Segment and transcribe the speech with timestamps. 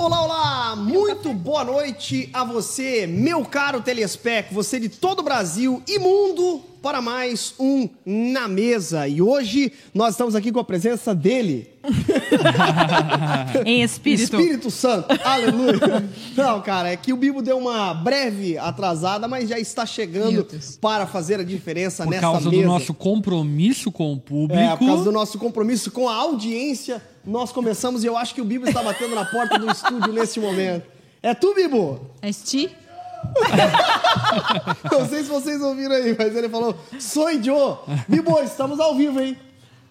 [0.00, 0.76] Olá, olá!
[0.76, 6.62] Muito boa noite a você, meu caro Telespec, você de todo o Brasil e mundo,
[6.82, 9.06] para mais um Na Mesa.
[9.06, 11.68] E hoje nós estamos aqui com a presença dele.
[13.66, 14.40] em espírito.
[14.40, 16.08] Espírito Santo, aleluia.
[16.34, 20.46] Não, cara, é que o Bibo deu uma breve atrasada, mas já está chegando
[20.80, 22.38] para fazer a diferença por nessa mesa.
[22.38, 24.62] Por causa do nosso compromisso com o público.
[24.62, 28.40] É, por causa do nosso compromisso com a audiência, nós começamos e eu acho que
[28.40, 30.86] o Bibo está batendo na porta do estúdio nesse momento.
[31.22, 32.00] É tu, Bibo?
[32.22, 32.74] É ti?
[34.90, 37.76] Não sei se vocês ouviram aí, mas ele falou: Sou Joe.
[38.08, 39.36] Bibo, estamos ao vivo, hein?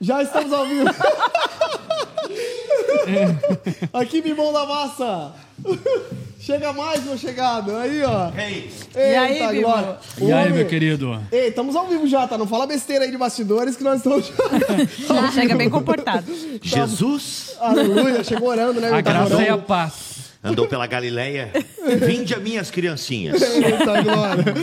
[0.02, 0.90] Já estamos ao vivo.
[3.94, 5.34] Aqui, Bibão da Massa.
[6.40, 7.76] Chega mais, meu chegado.
[7.76, 8.30] Aí, ó.
[8.30, 8.72] Hey.
[8.96, 9.98] Eita, e aí, Bibo?
[10.22, 11.22] E aí, meu querido?
[11.30, 12.38] Ei, estamos ao vivo já, tá?
[12.38, 14.32] Não fala besteira aí de bastidores que nós estamos...
[15.06, 16.26] Já chega bem comportado.
[16.62, 17.58] Jesus.
[17.60, 18.90] Aleluia, chegou orando, né?
[18.90, 19.94] A graça e a paz.
[20.42, 21.52] Andou pela Galileia.
[22.08, 23.42] Vinde a minhas criancinhas.
[23.42, 24.54] Eita, glória.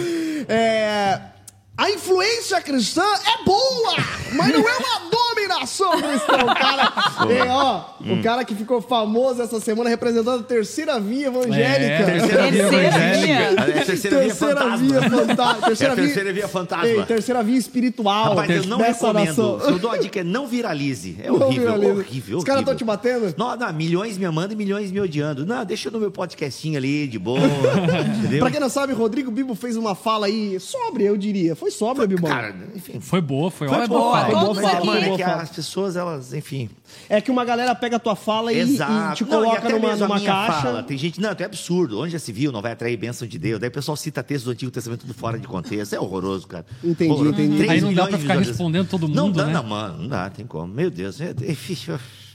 [0.49, 1.36] É...
[1.79, 3.97] A influência cristã é boa,
[4.35, 6.37] mas não é uma dominação cristã.
[6.43, 6.93] O cara,
[7.31, 8.19] é, ó, hum.
[8.19, 11.85] o cara que ficou famoso essa semana representando a terceira via evangélica.
[11.85, 13.33] É, terceira via evangélica.
[13.33, 14.77] É, terceira, via fantasma.
[14.79, 16.87] Via fanta terceira, é, terceira via fantasma.
[16.87, 18.31] Ei, terceira via espiritual.
[18.31, 19.27] Rapaz, eu não recomendo.
[19.27, 19.61] Nação.
[19.61, 21.19] Eu dou a dica, não viralize.
[21.23, 21.93] É horrível, viralize.
[21.93, 22.39] horrível.
[22.39, 23.35] Os caras estão te batendo?
[23.37, 25.45] Não, não, milhões me amando e milhões me odiando.
[25.45, 27.41] Não, deixa no meu podcastinho ali, de boa.
[28.39, 31.55] Pra quem não sabe, Rodrigo Bibo fez uma fala aí sóbria, eu diria.
[31.55, 32.31] Foi foi Bibão.
[32.31, 33.01] Cara, enfim.
[33.01, 33.87] Foi boa, foi, foi.
[33.87, 36.69] Boa, foi boa, mas, é, mano, é que as pessoas, elas, enfim.
[37.09, 38.79] É que uma galera pega a tua fala e, e
[39.15, 40.63] te coloca não, e numa, numa caixa.
[40.63, 40.83] Fala.
[40.83, 42.01] Tem gente, não, é absurdo.
[42.01, 43.61] Onde já se viu, não vai atrair bênção de Deus.
[43.61, 45.95] Daí o pessoal cita textos do Antigo Testamento tudo fora de contexto.
[45.95, 46.67] É horroroso, cara.
[46.83, 47.69] Entendi, Pô, entendi.
[47.69, 49.53] Aí não dá pra ficar respondendo todo mundo, não, dá, né?
[49.53, 50.73] Não, mano, não dá, tem como.
[50.73, 51.57] Meu Deus, é, é,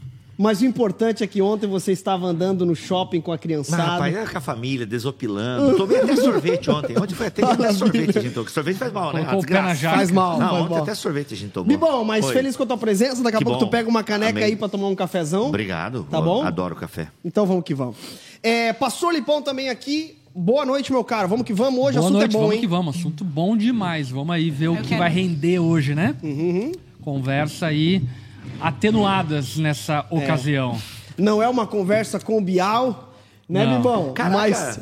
[0.42, 3.84] mas o importante é que ontem você estava andando no shopping com a criançada.
[3.84, 5.78] Não, rapaz, era com a família, desopilando.
[5.78, 6.98] Tomei até sorvete ontem.
[6.98, 8.50] Ontem foi até, até sorvete a gente tomou.
[8.50, 9.24] Sorvete faz mal, né?
[9.24, 10.82] Faz mal, Não, faz ontem mal.
[10.82, 11.68] até sorvete a gente tomou.
[11.68, 12.34] Bibão, mas foi.
[12.34, 13.22] feliz com a tua presença.
[13.22, 13.68] Daqui a que pouco bom.
[13.68, 14.46] tu pega uma caneca Amém.
[14.46, 15.50] aí para tomar um cafezão.
[15.50, 16.08] Obrigado.
[16.10, 16.42] Tá bom?
[16.42, 17.10] Adoro café.
[17.24, 17.98] Então vamos que vamos.
[18.42, 20.18] É, Pastor Lipão também aqui.
[20.34, 21.28] Boa noite, meu caro.
[21.28, 21.80] Vamos que vamos.
[21.80, 22.62] Hoje o assunto noite, é bom, vamos hein?
[22.62, 22.98] que vamos.
[22.98, 24.10] Assunto bom demais.
[24.10, 25.02] Vamos aí ver Eu o que quero.
[25.02, 26.16] vai render hoje, né?
[26.24, 26.72] Uhum.
[27.04, 28.02] Conversa aí
[28.60, 30.80] atenuadas nessa ocasião.
[31.18, 33.14] Não é uma conversa com Bial,
[33.48, 33.78] né, Não.
[33.78, 34.14] Bibão?
[34.14, 34.38] Caraca.
[34.38, 34.80] Mas.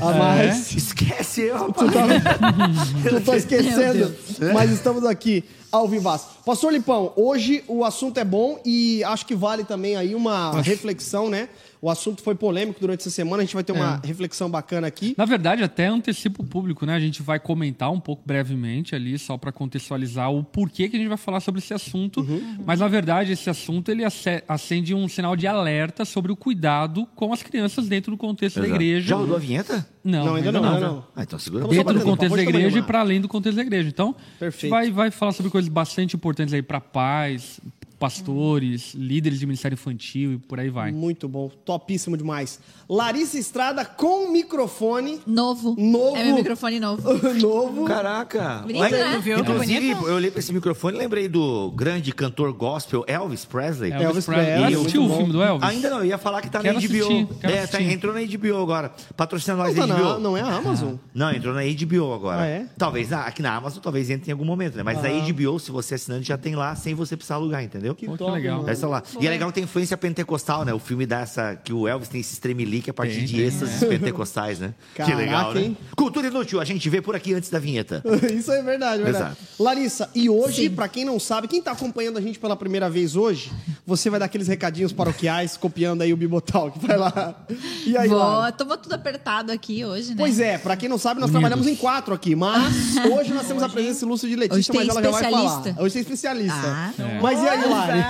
[0.00, 0.74] A mais.
[0.74, 2.02] Esquece eu, Tu tá,
[3.08, 6.28] tu tá esquecendo, Meu mas estamos aqui ao vivaço.
[6.44, 11.30] Pastor Lipão, hoje o assunto é bom e acho que vale também aí uma reflexão,
[11.30, 11.48] né?
[11.84, 15.14] O assunto foi polêmico durante essa semana, a gente vai ter uma reflexão bacana aqui.
[15.18, 16.94] Na verdade, até antecipa o público, né?
[16.94, 20.98] A gente vai comentar um pouco brevemente ali, só para contextualizar o porquê que a
[20.98, 22.20] gente vai falar sobre esse assunto.
[22.22, 22.56] Uhum.
[22.64, 27.06] Mas, na verdade, esse assunto ele ace- acende um sinal de alerta sobre o cuidado
[27.14, 28.80] com as crianças dentro do contexto da Exato.
[28.82, 29.08] igreja.
[29.08, 29.86] Já rodou a vinheta?
[30.02, 31.04] Não, Não, ainda não, ainda não.
[31.14, 32.86] Ah, então segura Vamos só Dentro do batendo contexto da igreja e não.
[32.86, 33.88] para além do contexto da igreja.
[33.90, 34.74] Então, Perfeito.
[34.74, 37.60] a gente vai, vai falar sobre coisas bastante importantes aí para pais,
[37.98, 40.92] pastores, líderes de ministério infantil e por aí vai.
[40.92, 42.58] Muito bom, topíssimo demais.
[42.88, 45.74] Larissa Estrada com microfone Novo.
[45.78, 46.16] Novo.
[46.16, 47.02] É meu microfone novo.
[47.40, 47.84] novo.
[47.84, 48.58] Caraca.
[48.62, 49.18] Bonito, Lá- né?
[49.22, 49.38] Viu?
[49.38, 50.08] Inclusive, Bonito.
[50.08, 53.90] eu olhei pra esse microfone e lembrei do grande cantor gospel Elvis Presley.
[53.92, 54.46] Elvis, Elvis Presley.
[54.46, 55.68] Presley, Assistiu o filme do Elvis?
[55.68, 56.94] Ainda não, eu ia falar que tá Quero na HBO.
[56.96, 58.92] assistir, é, tá, entrou na HBO agora.
[59.16, 60.08] Patrocina nós Não, da tá HBO.
[60.14, 60.94] na- não é a Amazon.
[61.14, 62.42] Não, entrou na HBO agora.
[62.42, 62.66] Ah, é?
[62.76, 64.82] Talvez na- aqui na Amazon, talvez entre em algum momento, né?
[64.82, 67.93] Mas na HBO, se você é assinante, já tem lá sem você precisar alugar, entendeu?
[67.94, 68.68] Que Pô, que legal.
[68.68, 69.02] está lá.
[69.20, 70.72] E é legal que tem influência pentecostal, né?
[70.74, 71.56] O filme dá essa.
[71.56, 74.74] Que o Elvis tem esse tremelique a partir Tem, de êxtases pentecostais, né?
[74.94, 75.60] Caraca, que legal, né?
[75.62, 75.76] hein?
[75.96, 78.02] Cultura inútil, a gente vê por aqui antes da vinheta.
[78.32, 79.24] Isso é verdade, verdade.
[79.24, 79.36] Exato.
[79.62, 83.16] Larissa, e hoje, pra quem não sabe, quem tá acompanhando a gente pela primeira vez
[83.16, 83.52] hoje,
[83.86, 86.78] você vai dar aqueles recadinhos paroquiais, copiando aí o Bibotalk.
[86.84, 87.44] Vai lá.
[87.86, 88.52] E aí, Vou, Lara?
[88.52, 90.16] tamo tudo apertado aqui hoje, né?
[90.18, 91.40] Pois é, pra quem não sabe, nós Unidos.
[91.40, 94.88] trabalhamos em quatro aqui, mas hoje nós temos a presença ilustre de Letícia, Hoje mas
[94.88, 95.44] ela já vai falar.
[95.44, 95.82] especialista.
[95.82, 96.54] Hoje tem especialista.
[96.64, 98.00] Ah, Mas e aí, Lari?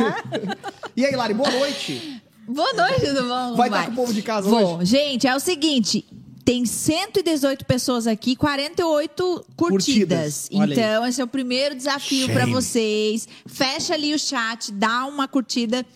[0.97, 2.23] e aí, Lari, boa noite.
[2.47, 3.57] Boa noite, tudo bom?
[3.57, 4.79] Vai estar com o povo de casa Vou.
[4.79, 4.91] hoje?
[4.91, 6.05] Gente, é o seguinte.
[6.45, 10.49] Tem 118 pessoas aqui, 48 curtidas.
[10.49, 10.49] Curtidas.
[10.51, 13.27] Então, esse é o primeiro desafio para vocês.
[13.47, 15.87] Fecha ali o chat, dá uma curtida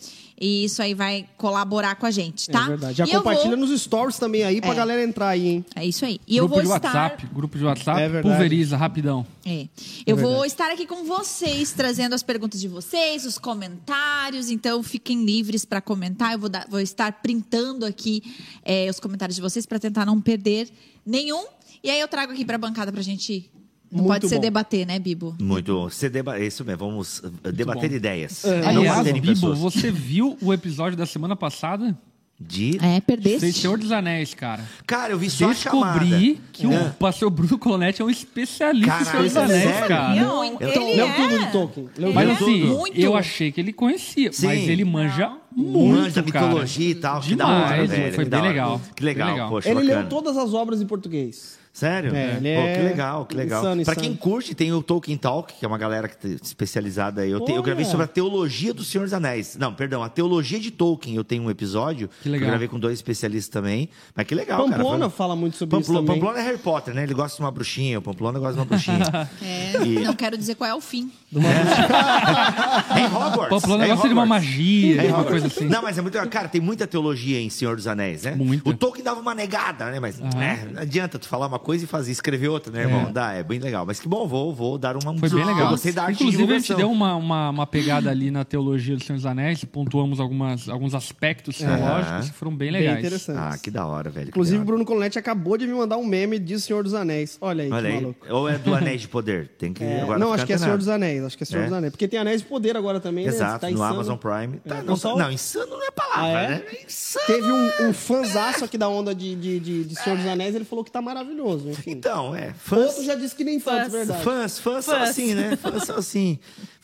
[0.40, 2.64] e isso aí vai colaborar com a gente, tá?
[2.64, 2.98] É verdade.
[2.98, 4.74] Já E eu compartilha vou- nos stories também aí pra É.
[4.74, 5.64] galera entrar aí, hein?
[5.74, 6.20] É isso aí.
[6.26, 8.34] E grupo eu de vou estar WhatsApp, grupo de WhatsApp, É verdade.
[8.36, 9.26] pulveriza rapidão.
[9.44, 9.66] É.
[10.06, 10.46] Eu vou verdade.
[10.48, 14.50] estar aqui com vocês, trazendo as perguntas de vocês, os comentários.
[14.50, 16.32] Então, fiquem livres para comentar.
[16.32, 18.22] Eu vou, dar- vou estar printando aqui
[18.64, 20.68] é, os comentários de vocês para tentar não perder
[21.04, 21.44] nenhum.
[21.82, 23.50] E aí eu trago aqui para a bancada para a gente.
[23.90, 24.40] Não Muito pode ser bom.
[24.42, 25.34] debater, né, Bibo?
[25.40, 25.84] Muito.
[25.84, 26.38] Você deba...
[26.38, 27.96] Isso mesmo, vamos uh, debater bom.
[27.96, 28.44] ideias.
[28.44, 28.60] É.
[28.60, 29.58] Não Aliás, bater em Bibo, pessoas.
[29.58, 31.96] você viu o episódio da semana passada?
[32.40, 32.78] De.
[32.80, 33.52] É, perdeste.
[33.52, 34.62] Senhor dos Anéis, cara.
[34.86, 35.98] Cara, eu vi só a chamada.
[35.98, 36.68] Descobri que É.
[36.68, 39.88] o pastor Bruno Colonetti é um especialista em Senhor dos Anéis, sério?
[39.88, 40.14] cara.
[40.14, 41.12] Não, Então, ele leu é.
[41.16, 41.88] tudo de Tolkien.
[41.98, 42.96] Leu Mas assim, Muito.
[43.00, 44.46] eu achei que ele conhecia, Sim.
[44.46, 46.46] mas ele manja muito, Manja cara.
[46.46, 47.20] mitologia e tal.
[47.20, 48.14] que da hora, Demais, velho.
[48.14, 48.48] foi que bem da hora.
[48.48, 48.80] legal.
[48.94, 49.48] Que legal, legal.
[49.50, 50.00] poxa, Ele bacana.
[50.00, 51.58] leu todas as obras em português.
[51.70, 52.12] Sério?
[52.12, 53.60] É, ele Pô, é que legal, que legal.
[53.60, 54.00] insano, pra insano.
[54.08, 57.30] quem curte, tem o Tolkien Talk, que é uma galera que te- especializada aí.
[57.30, 59.56] Eu, te- eu gravei sobre a teologia do Senhor dos Anéis.
[59.56, 61.14] Não, perdão, a teologia de Tolkien.
[61.14, 62.10] Eu tenho um episódio.
[62.20, 62.46] Que legal.
[62.46, 63.88] Eu gravei com dois especialistas também.
[64.12, 64.78] Mas que legal, cara.
[64.78, 66.20] Pamplona Foi- um fala muito sobre Pamplona, isso também.
[66.20, 67.04] Pamplona é Harry Potter, né?
[67.04, 67.98] Ele gosta de uma bruxinha.
[68.00, 68.98] O Pamplona gosta de uma bruxinha.
[69.40, 71.12] É, E- Não quero dizer qual é o fim.
[71.32, 73.48] é em Hogwarts.
[73.50, 75.66] Pamplona é gosta de uma magia, É uma coisa assim.
[75.66, 76.18] Não, mas é muito.
[76.28, 78.34] Cara, tem muita teologia em Senhor dos Anéis, né?
[78.34, 78.68] Muita.
[78.68, 79.98] O Tolkien dava uma negada, né?
[80.00, 83.12] Mas né, não adianta tu falar uma coisa e fazer, escrever outra, né, irmão?
[83.12, 83.84] Dá, é bem legal.
[83.86, 85.16] Mas que bom, vou, vou dar uma.
[85.18, 85.74] Foi bem legal.
[85.94, 89.02] Da arte Inclusive, de a gente deu uma, uma, uma pegada ali na teologia do
[89.02, 92.98] Senhor dos Anéis, pontuamos algumas, alguns aspectos teológicos que foram bem Bem legais.
[92.98, 93.38] interessante.
[93.38, 94.28] Ah, que da hora, velho.
[94.28, 94.64] Inclusive, o.
[94.64, 97.38] Bruno Colonetti acabou de me mandar um meme de Senhor dos Anéis.
[97.40, 98.02] Olha aí, Olha que aí.
[98.02, 98.26] maluco.
[98.28, 99.48] Ou é do Anéis de Poder.
[99.58, 99.82] Tem que.
[99.82, 101.24] É, agora não, acho que é Senhor dos Anéis.
[101.24, 101.64] Acho que é Senhor É?
[101.64, 101.90] dos Anéis.
[101.92, 103.30] Porque tem Anéis de Poder agora também, né?
[103.30, 103.94] Exato, Tá no insano.
[103.94, 104.58] Amazon Prime.
[104.58, 106.48] Tá, É, não, pessoal- não, insano não é palavra, Ah, é?
[106.48, 106.62] né?
[106.72, 107.26] É insano.
[107.26, 110.64] Teve um, um fãzaço aqui da onda de, de, de, de Senhor dos Anéis, ele
[110.64, 111.90] falou que tá maravilhoso, enfim.
[111.92, 112.52] Então, é.
[112.54, 113.92] Fãs, Outro já disse que nem tanto, Fãs.
[113.92, 114.22] verdade.
[114.24, 115.08] Fãs, fãs são Fãs.
[115.10, 115.56] assim, né?
[115.56, 116.38] Fãs são assim.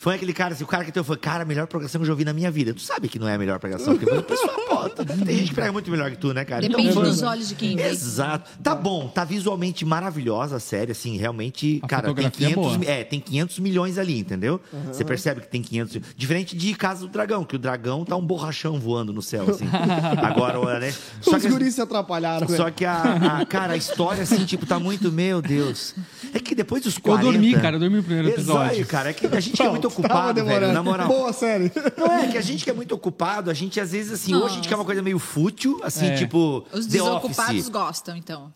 [0.05, 2.07] É aquele cara, assim, o cara que tem fã, cara, a melhor pregação que eu
[2.07, 2.73] já ouvi na minha vida.
[2.75, 4.89] Tu sabe que não é a melhor pregação, porque o pessoal, pô,
[5.25, 6.61] tem gente que prega muito melhor que tu, né, cara?
[6.61, 7.87] Depende fã- dos olhos de quem vê.
[7.87, 8.51] Exato.
[8.61, 12.77] Tá bom, tá visualmente maravilhosa a série, assim, realmente, A cara, tem fotografia é 500,
[12.77, 12.91] boa.
[12.91, 14.61] é, tem 500 milhões ali, entendeu?
[14.87, 18.25] Você percebe que tem 500, diferente de Casa do Dragão, que o dragão tá um
[18.25, 19.65] borrachão voando no céu, assim.
[20.21, 20.93] Agora, né?
[21.21, 22.75] Só Os que, guris se atrapalharam, só velho.
[22.75, 25.95] que a, a- cara, a história, assim, tipo, tá muito, meu Deus.
[26.33, 27.23] É que depois dos Eu 40...
[27.31, 28.73] dormi, cara, eu dormi no primeiro episódio.
[28.77, 31.07] Exato, cara, é que a gente que é muito Tava ocupado, velho, na moral.
[31.07, 31.71] Boa série.
[31.97, 34.45] Não é, que a gente que é muito ocupado, a gente às vezes assim, hoje
[34.45, 36.15] a gente quer uma coisa meio fútil, assim, É.
[36.15, 37.69] tipo Os desocupados Office.
[37.69, 38.53] gostam, então.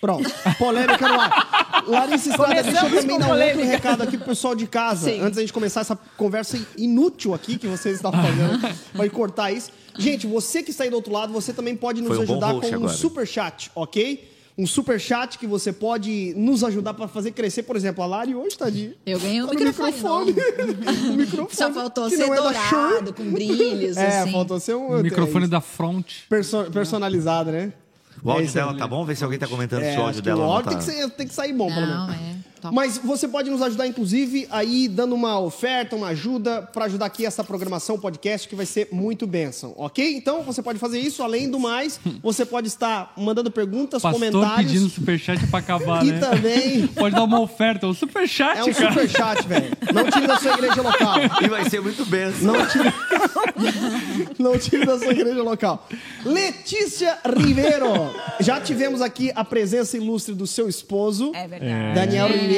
[0.00, 1.84] Pronto, polêmica no ar.
[1.86, 5.10] Larissa Estrada, deixa eu também dar um outro recado aqui pro pessoal de casa.
[5.10, 5.20] Sim.
[5.20, 8.58] Antes da gente começar essa conversa inútil aqui que vocês estão fazendo,
[8.96, 9.70] pode cortar isso.
[9.98, 12.66] Gente, você que está aí do outro lado, você também pode nos um ajudar com
[12.66, 12.92] um agora.
[12.94, 14.29] super chat, ok?
[14.62, 18.34] Um super chat que você pode nos ajudar para fazer crescer, por exemplo, a Lari
[18.34, 20.34] hoje tá de Eu ganhei um tá microfone
[21.08, 24.32] um microfone Só faltou ser é dourado, com brilhos, É, assim.
[24.32, 26.04] faltou ser um O microfone é, da front.
[26.28, 27.72] perso- personalizado, né?
[28.22, 29.04] O áudio É dela tá bom?
[29.06, 30.70] Vê se alguém tá comentando É, se o acho áudio dela o áudio tá.
[30.70, 32.22] tem, que ser- tem que sair bom, pelo Não, menos.
[32.22, 32.36] é.
[32.60, 32.74] Top.
[32.74, 37.24] Mas você pode nos ajudar, inclusive, aí dando uma oferta, uma ajuda para ajudar aqui
[37.24, 40.16] essa programação podcast que vai ser muito bênção, ok?
[40.16, 41.22] Então você pode fazer isso.
[41.22, 46.12] Além do mais, você pode estar mandando perguntas, Pastor comentários pedindo superchat pra acabar, e
[46.12, 46.18] né?
[46.18, 48.92] também Pode dar uma oferta, um superchat, é um cara.
[48.92, 49.70] superchat, velho.
[49.92, 51.16] Não tire da sua igreja local.
[51.42, 52.52] E vai ser muito benção.
[52.52, 52.92] Não tire...
[54.38, 55.86] Não tire da sua igreja local.
[56.24, 57.86] Letícia Ribeiro.
[58.40, 61.32] Já tivemos aqui a presença ilustre do seu esposo.
[61.34, 61.94] É verdade.
[61.94, 62.32] Daniel É.
[62.32, 62.49] Ribeiro,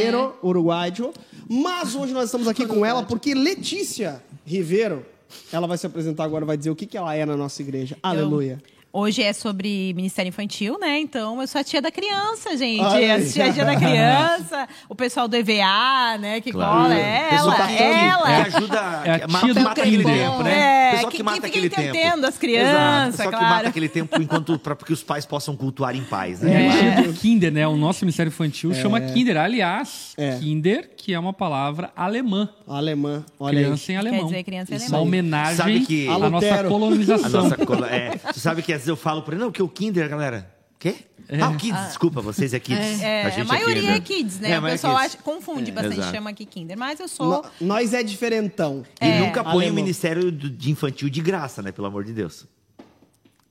[0.43, 1.12] uruguaio.
[1.49, 5.05] Mas hoje nós estamos aqui com ela porque Letícia Ribeiro,
[5.53, 7.97] ela vai se apresentar agora, vai dizer o que, que ela é na nossa igreja.
[8.03, 8.62] Aleluia.
[8.94, 11.00] Hoje é sobre Ministério Infantil, né?
[11.00, 12.79] Então eu sou a tia da criança, gente.
[12.83, 13.23] Olha aí.
[13.23, 16.43] A tia, a tia da criança, o pessoal do EVA, né?
[16.43, 16.83] Que Claro.
[16.83, 18.27] cola, é ela, que- ela.
[18.44, 20.59] Que ajuda, É a que tia mata, do mata aquele tempo, né?
[20.59, 21.83] É, Pessoal que, que- mata que aquele tempo.
[21.89, 22.39] entretendo as Exato.
[22.39, 23.55] crianças, Pessoal que claro.
[23.55, 26.93] mata aquele tempo enquanto para que os pais possam cultuar em paz, É né?
[26.96, 27.67] tia do Kinder, né?
[27.67, 29.39] O nosso Ministério Infantil chama Kinder.
[29.39, 30.37] Aliás, É.
[30.39, 32.46] Kinder, que é uma palavra alemã.
[32.69, 33.65] Alemã, olha aí.
[33.65, 34.25] criança em alemão.
[34.27, 35.01] dizer criança em Isso alemão.
[35.01, 36.69] Uma homenagem Sabe que- à nossa Lutero.
[36.69, 37.43] A colonização.
[37.44, 40.08] nossa cola, é, tu sabe que vezes eu falo por ele, não, que o Kinder,
[40.08, 40.51] galera.
[40.79, 40.96] Quê?
[41.41, 43.01] Ah, o Kids, desculpa, vocês é Kids.
[43.01, 44.51] É, a a, gente maioria é é kids, né?
[44.51, 45.15] É, o é pessoal kids.
[45.15, 46.15] acha, confunde bastante, exato.
[46.17, 46.77] chama aqui Kinder.
[46.77, 47.27] Mas eu sou.
[47.60, 48.84] No- nós é diferentão.
[49.01, 49.20] E É.
[49.20, 49.74] nunca põe o Alemão.
[49.77, 51.70] Ministério do- de Infantil de graça, né?
[51.70, 52.46] Pelo amor de Deus.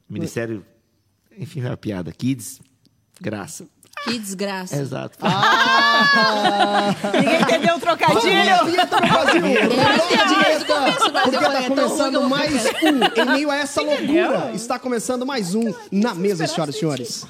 [0.09, 0.65] Ministério.
[1.37, 2.11] Enfim, é uma piada.
[2.11, 2.59] Kids,
[3.19, 3.65] graça.
[4.03, 4.75] Que desgraça.
[4.75, 5.17] Exato.
[7.13, 8.65] Ninguém entendeu o trocadilho?
[8.65, 9.41] Vinheta do Brasil!
[9.41, 10.75] Roda a vinheta,
[11.23, 13.21] Porque tá é tão ruim que começando mais um.
[13.21, 17.25] Em meio a essa loucura, está começando mais um na mesa, senhoras e senhores.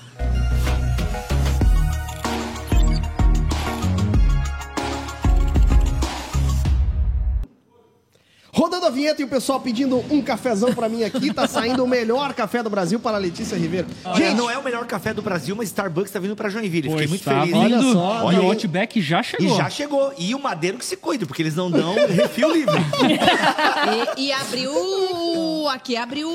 [8.61, 11.87] Rodando a vinheta e o pessoal pedindo um cafezão pra mim aqui, tá saindo o
[11.87, 13.87] melhor café do Brasil para a Letícia Ribeiro.
[14.15, 16.83] Gente, não é o melhor café do Brasil, mas Starbucks tá vindo pra Joinville.
[16.89, 17.53] Fiquei Pois muito tá feliz.
[17.53, 17.59] vindo.
[17.59, 17.81] Olha
[18.21, 18.39] só, e né?
[18.41, 19.57] o Outback já E chegou.
[19.57, 20.13] já chegou.
[20.15, 22.75] E o Madeiro que se cuide, porque eles não dão refil livre.
[24.17, 24.71] E, e abriu.
[25.71, 26.29] Aqui abriu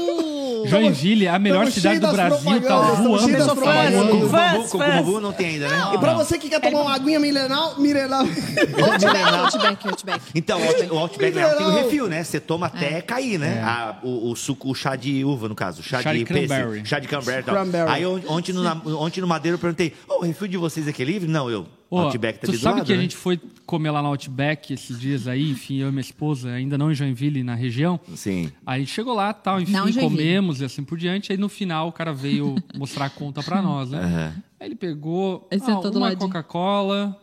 [0.67, 4.29] Joinville, a melhor cidade do Brasil, tá voando.
[4.29, 4.95] Fãs, fãs.
[4.97, 5.91] Bambu não tem ainda, né?
[5.95, 8.23] E pra você que quer tomar uma aguinha mineral, mineral.
[8.23, 10.21] Outback, Outback, Outback.
[10.35, 12.16] Então, o Out- o Outback tem o refil, né?
[12.25, 13.61] Você toma até cair, né?
[13.63, 15.81] A- o, o suco, o chá de uva, no caso.
[15.81, 16.87] o Chá, Chá de, de pêssego, cranberry.
[16.87, 17.43] Chá de cranberry.
[17.43, 17.55] tal.
[17.55, 17.91] Cranberry.
[17.91, 21.03] Aí on- ontem no, ontem no Madeiro eu perguntei, ô, o refil de vocês aqui
[21.03, 21.29] é livre?
[21.29, 21.67] Não, eu.
[21.89, 23.03] Ô, Outback tá tu ali do sabe lado, que a né?
[23.03, 26.77] gente foi comer lá no Outback esses dias aí, enfim, eu e minha esposa, ainda
[26.77, 28.01] não em Joinville, na região.
[28.17, 28.51] Sim.
[28.67, 31.31] Aí chegou lá, tal, enfim, Não comemos e assim por diante.
[31.31, 33.99] Aí no final o cara veio mostrar a conta pra nós, né?
[34.01, 34.35] Aham.
[34.59, 36.17] Aí ele pegou Ele ah, uma.
[36.17, 37.17] Coca-Cola,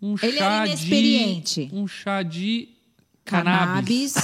[0.00, 1.66] um Ele chá era inexperiente.
[1.66, 1.74] de...
[1.74, 2.68] Um chá de
[3.24, 4.14] cannabis.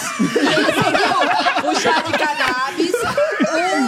[1.69, 2.93] O chá de cannabis,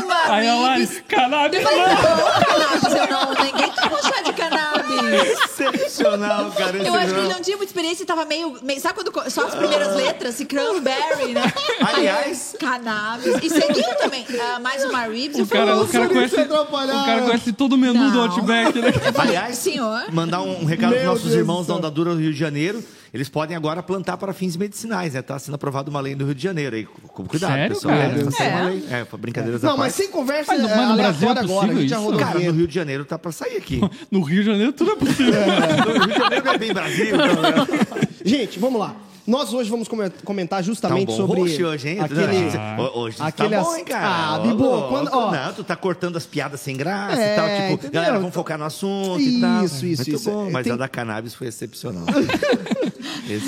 [0.04, 1.02] uma Aí a Lari, ribs.
[1.08, 1.86] cannabis Eu falei, não!
[1.86, 5.40] não, cannabis, eu não, ninguém tomou chá de cannabis.
[5.44, 6.76] Excepcional, cara.
[6.76, 8.80] Eu acho que ele não tinha muita experiência e tava meio, meio.
[8.80, 9.30] Sabe quando.
[9.30, 11.42] Só as primeiras letras, se cranberry, né?
[11.80, 13.36] Aliás- Cannabis.
[13.42, 14.26] E seguiu também.
[14.40, 17.78] ah, mais uma ribs O cara, o cara conhece, se o cara conhece todo o
[17.78, 18.22] menu do Não.
[18.24, 18.92] Outback, né?
[19.16, 20.04] Aliás, Senhor.
[20.12, 21.76] mandar um recado Meu para nossos Deus irmãos da céu.
[21.76, 22.84] Ondadura do Rio de Janeiro.
[23.12, 25.22] Eles podem agora plantar para fins medicinais, né?
[25.22, 26.84] Tá sendo aprovada uma lei no Rio de Janeiro aí.
[26.84, 27.94] Com cuidado, Sério, pessoal.
[27.96, 28.06] cara?
[28.20, 28.64] É, tá sendo uma É.
[28.70, 28.84] lei.
[28.90, 31.72] É, brincadeiras Não, à mas sem conversa Mas é, mas no Brasil é agora.
[31.72, 32.52] A gente já Cara, no.
[32.52, 33.80] Rio de Janeiro tá para sair aqui.
[34.10, 35.32] No Rio de Janeiro tudo é possível.
[35.86, 37.06] no Rio de Janeiro não é bem Brasil.
[37.06, 38.08] Então, né?
[38.24, 38.94] Gente, vamos lá.
[39.26, 42.00] Nós hoje vamos come- comentar Tá um justamente bom sobre roxo hoje, hein?
[42.00, 42.50] aquele...
[42.76, 44.06] Não, Hoje aquele tá bom, hein, cara?
[44.34, 44.88] Ah, Bibo, louco.
[44.88, 45.30] quando- ó.
[45.30, 47.46] Não, tu tá cortando as piadas sem graça É, e tal.
[47.48, 47.90] Tipo, entendeu?
[47.92, 49.64] galera, vamos focar no assunto e tal.
[49.64, 50.30] Isso, isso, Muito isso.
[50.30, 52.06] bom, É, mas tem- a da cannabis foi excepcional.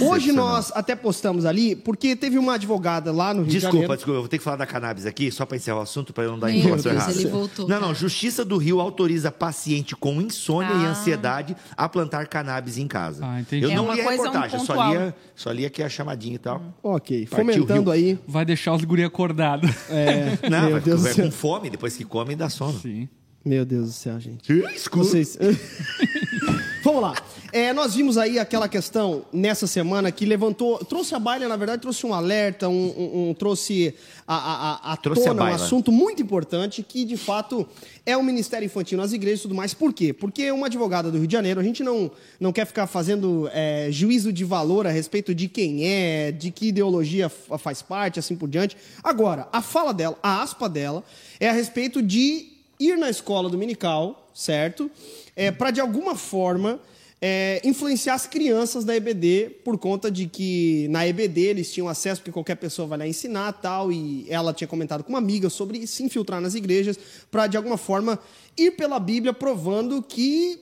[0.00, 3.96] Hoje nós até postamos ali, porque teve uma advogada lá no Rio de Desculpa, Janeiro.
[3.96, 6.24] desculpa, eu vou ter que falar da cannabis aqui, só para encerrar o assunto, para
[6.24, 7.20] eu não dar Meu informação Deus, errada.
[7.20, 7.94] ele voltou, Não, não.
[7.94, 10.90] Justiça do Rio autoriza paciente com insônia e Ah.
[10.90, 13.24] ansiedade a plantar cannabis em casa.
[13.26, 13.64] Ah, entendi.
[13.64, 15.88] Eu É não uma li a um reportagem, eu só lia, só li aqui a
[15.88, 16.62] chamadinha e tal.
[16.82, 18.18] Ok, Partiu fomentando aí.
[18.26, 19.70] Vai deixar os guri acordados.
[19.90, 21.24] É, Não, meu vai, Deus do vai céu.
[21.26, 22.78] com fome, depois que come dá sono.
[22.80, 23.08] Sim.
[23.44, 24.52] Meu Deus do céu, gente.
[24.74, 25.04] Escuta.
[25.04, 25.36] Vocês...
[26.84, 27.14] Vamos lá.
[27.54, 31.82] É, nós vimos aí aquela questão nessa semana que levantou, trouxe a baila, na verdade,
[31.82, 33.94] trouxe um alerta, um, um- um- trouxe
[34.26, 35.62] a, a, a, a Trouxe a tona um baila.
[35.62, 37.68] assunto muito importante que, de fato,
[38.06, 39.74] é o Ministério Infantil nas igrejas e tudo mais.
[39.74, 40.14] Por quê?
[40.14, 43.88] Porque uma advogada do Rio de Janeiro, a gente não, não quer ficar fazendo é,
[43.90, 48.34] juízo de valor a respeito de quem é, de que ideologia fa- faz parte, assim
[48.34, 48.78] por diante.
[49.04, 51.04] Agora, a fala dela, a aspa dela,
[51.38, 52.46] é a respeito de
[52.80, 54.90] ir na escola dominical, certo?
[55.36, 56.80] É, para de alguma forma
[57.24, 62.20] é, influenciar as crianças da EBD por conta de que na EBD eles tinham acesso
[62.20, 65.86] porque qualquer pessoa vai lá ensinar tal e ela tinha comentado com uma amiga sobre
[65.86, 66.98] se infiltrar nas igrejas
[67.30, 68.18] para de alguma forma
[68.58, 70.58] ir pela Bíblia provando que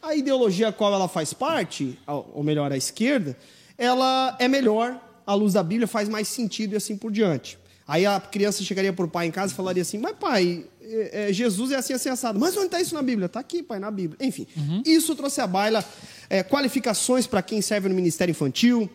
[0.00, 3.36] a ideologia a qual ela faz parte, ou melhor, a esquerda,
[3.76, 7.58] ela é melhor, à luz da Bíblia faz mais sentido e assim por diante.
[7.90, 11.30] Aí a criança chegaria para o pai em casa e falaria assim: Mas pai, é,
[11.30, 12.38] é, Jesus é assim, assim, assado.
[12.38, 13.26] Mas onde está isso na Bíblia?
[13.26, 14.16] Está aqui, pai, na Bíblia.
[14.24, 14.46] Enfim,
[14.86, 15.84] isso trouxe à baila
[16.30, 18.88] é, qualificações para quem serve no Ministério Infantil,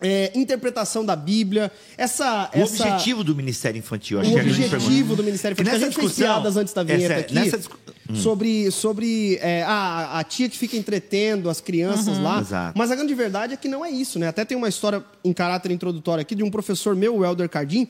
[0.00, 2.48] é, interpretação da Bíblia, essa.
[2.54, 2.82] O essa...
[2.88, 5.72] objetivo do Ministério Infantil, acho O que é a objetivo do Ministério Infantil.
[5.72, 7.78] A nessa gente fez discussão- piadas antes da vinheta essa- aqui nessa discu-
[8.14, 12.40] sobre, sobre é, a, a tia que fica entretendo as crianças lá.
[12.40, 12.78] Exato.
[12.78, 14.28] Mas a grande verdade é que não é isso, né?
[14.28, 17.86] Até tem uma história em caráter introdutório aqui de um professor meu, o Helder Cardim,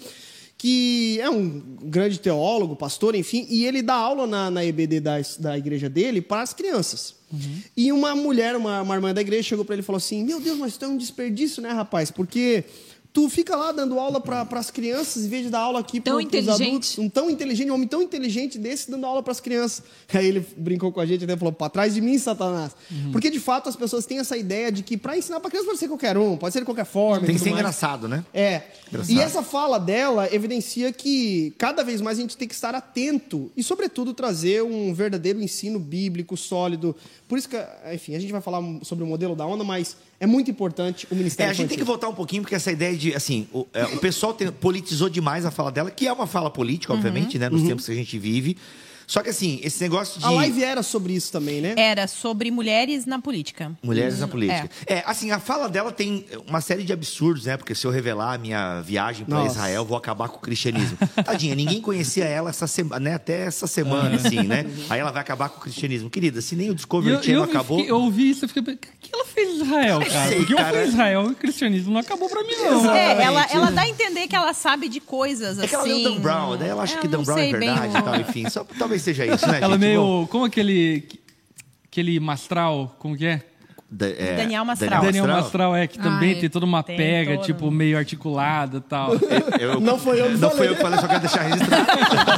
[0.60, 5.14] que é um grande teólogo, pastor, enfim, e ele dá aula na, na EBD da,
[5.38, 7.14] da igreja dele para as crianças.
[7.74, 10.38] E uma mulher, uma, uma irmã da igreja, chegou para ele e falou assim: Meu
[10.38, 12.10] Deus, mas isso é um desperdício, né, rapaz?
[12.10, 12.64] Porque
[13.12, 16.16] tu fica lá dando aula para as crianças em vez de dar aula aqui para
[16.16, 16.98] os adultos.
[16.98, 19.82] Um tão inteligente, um homem tão inteligente desse dando aula para as crianças.
[20.12, 22.72] Aí ele brincou com a gente e até falou: para trás de mim, Satanás.
[22.90, 23.12] Uhum.
[23.12, 25.78] Porque de fato as pessoas têm essa ideia de que para ensinar para criança pode
[25.78, 27.24] ser qualquer um, pode ser de qualquer forma.
[27.24, 27.60] e Tem que ser mais.
[27.60, 28.24] engraçado, né?
[28.32, 28.62] É.
[28.88, 29.16] Engraçado.
[29.16, 33.50] E essa fala dela evidencia que cada vez mais a gente tem que estar atento
[33.56, 36.94] e, sobretudo, trazer um verdadeiro ensino bíblico sólido.
[37.28, 37.56] Por isso que,
[37.92, 41.14] enfim, a gente vai falar sobre o modelo da onda, mas é muito importante o
[41.14, 41.86] É, Ministério a gente tem que Infantil.
[41.86, 45.44] voltar um pouquinho, porque essa ideia de, assim, o, é, o pessoal tem- politizou demais
[45.46, 48.18] a fala dela, que é uma fala política, obviamente, né, nos tempos que a gente
[48.18, 48.56] vive.
[49.10, 50.24] Só que, assim, esse negócio de...
[50.24, 51.74] A live era sobre isso também, né?
[51.76, 53.72] Era sobre mulheres na política.
[53.82, 54.70] Mulheres na política.
[54.86, 55.02] É.
[55.04, 57.56] assim, a fala dela tem uma série de absurdos, né?
[57.56, 59.44] Porque se eu revelar a minha viagem para.
[59.46, 60.96] Israel, vou acabar com o cristianismo.
[61.26, 63.14] Tadinha, ninguém conhecia ela essa semana, né?
[63.16, 64.64] Até essa semana, assim, né?
[64.88, 66.08] Aí ela vai acabar com o cristianismo.
[66.08, 67.78] Querida, se nem o Discovery eu, Channel eu, acabou.
[67.78, 68.74] fiquei- eu ouvi isso e fiquei.
[68.74, 70.28] O que ela fez em Israel, cara?
[70.28, 70.70] sei, o que cara.
[70.70, 71.22] fez em Israel?
[71.22, 72.94] O cristianismo não acabou pra mim, não.
[72.94, 73.56] É, ela, Exatamente.
[73.56, 75.64] ela dá a entender que ela sabe de coisas assim.
[75.64, 77.98] É que ela leu Dan Brown, daí ela acha Eu que Dan Brown é verdade
[77.98, 78.48] e tal, enfim.
[78.48, 79.80] Só, talvez seja isso, né, Ela gente?
[79.80, 80.00] meio.
[80.02, 81.08] Bom, Como aquele.
[81.84, 83.42] Aquele mastral, como que é?
[83.92, 85.02] Da- é, Daniel Mastral.
[85.02, 87.44] Daniel Mastral é que também Ai, tem toda uma tem pega, todo.
[87.44, 89.10] tipo, meio articulada e tal.
[89.58, 90.56] Eu- Não foi eu que Não falei.
[90.56, 91.86] foi eu que falei, só quero deixar registrado.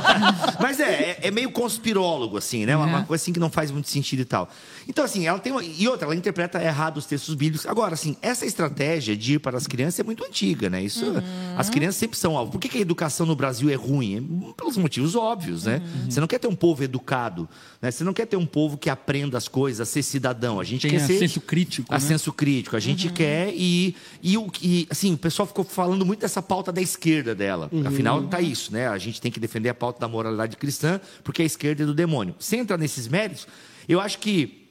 [0.60, 2.76] Mas é, é, é meio conspirólogo, assim, né?
[2.76, 4.48] Uma, uma coisa assim que não faz muito sentido e tal.
[4.88, 5.62] Então, assim, ela tem uma...
[5.62, 7.66] E outra, ela interpreta errado os textos bíblicos.
[7.66, 10.82] Agora, assim, essa estratégia de ir para as crianças é muito antiga, né?
[10.82, 11.04] Isso,
[11.56, 12.52] As crianças sempre são alvo.
[12.52, 14.16] Por que, que a educação no Brasil é ruim?
[14.16, 15.82] É pelos motivos óbvios, né?
[16.08, 17.48] Você não quer ter um povo educado,
[17.80, 17.90] né?
[17.90, 20.58] Você não quer ter um povo que aprenda as coisas, a ser cidadão.
[20.58, 21.41] A gente Tem quer a ser...
[21.42, 22.00] crítico, A né?
[22.00, 22.76] senso crítico.
[22.76, 26.72] A gente quer e, e, o, e, assim, o pessoal ficou falando muito dessa pauta
[26.72, 27.70] da esquerda dela.
[27.84, 28.88] Afinal, tá isso, né?
[28.88, 31.94] A gente tem que defender a pauta da moralidade cristã, porque a esquerda é do
[31.94, 32.34] demônio.
[32.38, 33.46] Sem entrar nesses méritos,
[33.88, 34.61] eu acho que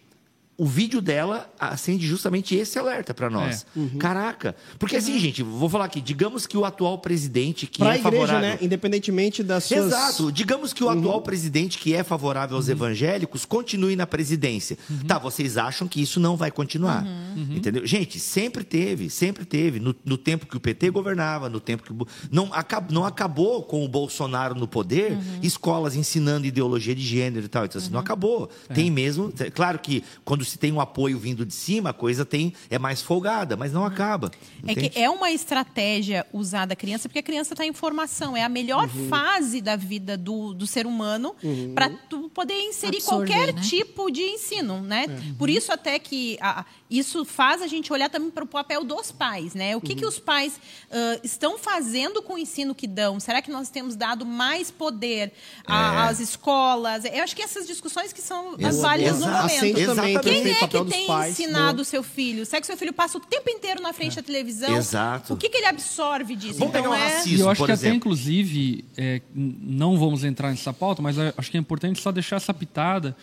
[0.61, 3.65] o vídeo dela acende justamente esse alerta para nós.
[3.97, 4.55] Caraca.
[4.77, 8.11] Porque assim, gente, vou falar aqui, digamos que o atual presidente que Pra é igreja,
[8.11, 8.41] favorável...
[8.41, 8.57] né?
[8.61, 9.87] Independentemente das suas...
[9.87, 10.31] Exato.
[10.31, 14.77] Digamos que o atual presidente que é favorável aos evangélicos continue na presidência.
[15.07, 17.03] Tá, vocês acham que isso não vai continuar.
[17.35, 17.83] Entendeu?
[17.83, 19.79] Gente, sempre teve, sempre teve.
[19.79, 21.91] No, no tempo que o PT governava, no tempo que.
[22.29, 27.49] Não, acab, não acabou com o Bolsonaro no poder, escolas ensinando ideologia de gênero e
[27.49, 27.65] tal.
[27.65, 28.47] Então, assim, não acabou.
[28.71, 29.33] Tem mesmo.
[29.55, 33.01] Claro que quando se tem um apoio vindo de cima, a coisa tem, é mais
[33.01, 34.31] folgada, mas não acaba.
[34.67, 34.89] É entende?
[34.89, 38.35] que é uma estratégia usada a criança, porque a criança está em formação.
[38.35, 39.07] É a melhor Uhum.
[39.09, 41.35] fase da vida do, do ser humano
[41.75, 43.61] para tu poder inserir Absorver, qualquer né?
[43.61, 45.05] tipo de ensino, né?
[45.09, 45.33] É.
[45.37, 49.11] Por isso até que a- isso faz a gente olhar também para o papel dos
[49.11, 49.75] pais, né?
[49.77, 49.99] O que, Uhum.
[49.99, 50.59] que os pais
[50.91, 53.19] ah, estão fazendo com o ensino que dão?
[53.19, 55.31] Será que nós temos dado mais poder
[55.65, 56.09] a- É.
[56.09, 57.05] às escolas?
[57.05, 59.59] Eu acho que essas discussões que são as válidas no momento.
[59.59, 60.19] Também, Exatamente.
[60.21, 61.39] Quem o é que tem pais.
[61.39, 62.45] ensinado o seu filho?
[62.45, 64.75] Será que seu filho passa o tempo inteiro na frente da televisão?
[64.75, 65.33] Exato.
[65.33, 66.59] O que, que ele absorve disso?
[66.59, 67.07] Vamos pegar um é...
[67.07, 67.37] racismo.
[67.37, 67.97] E eu acho por que até, exemplo.
[67.97, 72.35] inclusive, é, não vamos entrar nessa pauta, mas eu acho que é importante só deixar
[72.35, 73.15] essa pitada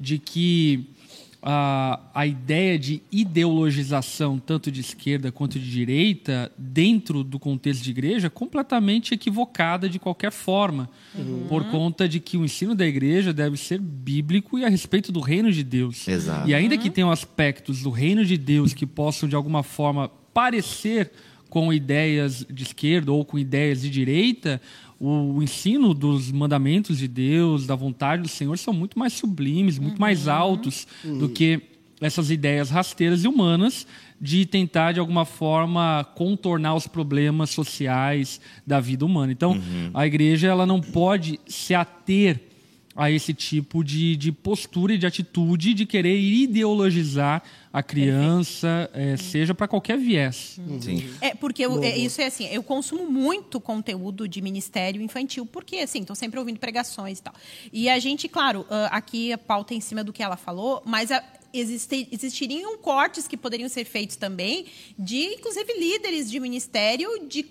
[0.00, 0.84] de que
[1.42, 7.90] a, a ideia de ideologização, tanto de esquerda quanto de direita, dentro do contexto de
[7.90, 10.88] igreja, é completamente equivocada de qualquer forma,
[11.48, 15.18] por conta de que o ensino da igreja deve ser bíblico e a respeito do
[15.18, 16.06] reino de Deus.
[16.06, 16.48] Exato.
[16.48, 21.10] E ainda que tenham aspectos do reino de Deus que possam, de alguma forma, parecer
[21.50, 24.58] com ideias de esquerda ou com ideias de direita,
[25.04, 30.00] o ensino dos mandamentos de Deus, da vontade do Senhor, são muito mais sublimes, muito
[30.00, 31.60] mais altos do que
[32.00, 33.84] essas ideias rasteiras e humanas
[34.20, 39.32] de tentar, de alguma forma, contornar os problemas sociais da vida humana.
[39.32, 39.60] Então,
[39.92, 42.40] a igreja ela não pode se ater
[42.94, 49.16] a esse tipo de, de postura e de atitude de querer ideologizar a criança, eh,
[49.16, 50.60] seja para qualquer viés.
[50.80, 51.08] Sim.
[51.20, 55.76] É, porque eu- é, isso é assim, eu consumo muito conteúdo de ministério infantil, porque
[55.78, 57.34] assim, estou sempre ouvindo pregações e tal.
[57.72, 60.82] E a gente, claro, ah, aqui a pauta é em cima do que ela falou,
[60.84, 61.24] mas a-
[61.54, 64.66] existe- existiriam cortes que poderiam ser feitos também
[64.98, 67.42] de, inclusive, líderes de ministério de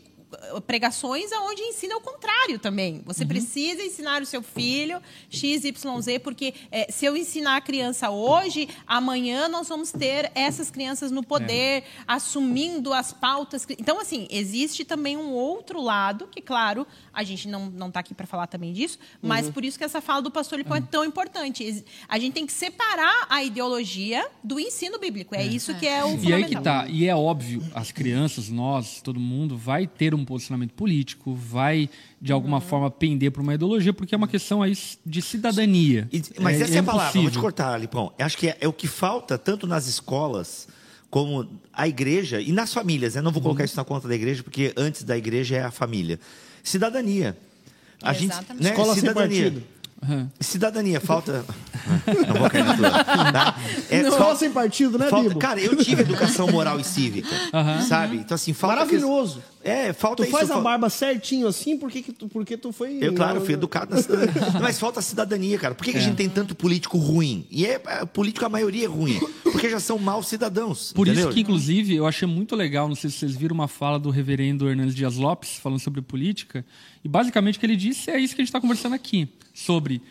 [0.66, 3.02] pregações aonde ensina o contrário também.
[3.06, 8.68] Você precisa ensinar o seu filho XYZ, porque eh, se eu ensinar a criança hoje,
[8.86, 13.66] amanhã nós vamos ter essas crianças no poder, assumindo as pautas.
[13.70, 18.14] Então, assim, existe também um outro lado, que, claro, a gente não, não está aqui
[18.14, 21.04] para falar também disso, mas por isso que essa fala do pastor Lipão é tão
[21.04, 21.84] importante.
[22.08, 25.36] A gente tem que separar a ideologia do ensino bíblico.
[25.36, 26.48] É, isso que é o E aí fundamental.
[26.48, 31.34] que tá, e é óbvio, as crianças, nós, todo mundo, vai ter um posicionamento político,
[31.34, 31.90] vai
[32.22, 36.08] de alguma forma pender para uma ideologia, porque é uma questão aí de cidadania.
[36.12, 38.12] E- mas essa é a palavra, vou te cortar, Lipão.
[38.18, 40.68] Eu acho que é, é o que falta tanto nas escolas
[41.10, 43.16] como a igreja e nas famílias.
[43.16, 45.72] Eu não vou colocar isso na conta da igreja, porque antes da igreja é a
[45.72, 46.20] família.
[46.64, 47.38] Cidadania.
[48.02, 48.64] A gente, Exatamente.
[48.64, 49.64] né, Escola sem cidadania.
[50.02, 50.32] Partido.
[50.40, 51.46] Cidadania, falta.
[52.28, 52.66] não vou cair.
[53.32, 53.58] Tá?
[53.90, 55.40] É, Escola falta- sem partido, né, falta- Bibo?
[55.40, 57.30] Cara, eu tive educação moral e cívica,
[57.88, 58.18] sabe?
[58.18, 58.78] Então, assim, falta.
[58.78, 59.42] Maravilhoso.
[59.64, 60.32] É, falta Tu isso.
[60.32, 62.98] faz a fal- barba certinho assim, por que, que tu, porque tu foi...
[63.00, 64.34] Eu, claro, não- fui educado na cidadania.
[64.60, 65.76] Mas falta cidadania, cara.
[65.76, 67.46] Por que, que a gente tem tanto político ruim?
[67.52, 69.20] E é, é, político, a maioria é ruim.
[69.44, 70.92] Porque já são maus cidadãos.
[70.94, 71.26] Por entendeu?
[71.28, 74.10] isso que, inclusive, eu achei muito legal, não sei se vocês viram uma fala do
[74.10, 76.66] reverendo Hernandes Dias Lopes falando sobre política,
[77.04, 79.30] e basicamente o que ele disse é isso que a gente está conversando aqui,
[79.62, 80.02] sobre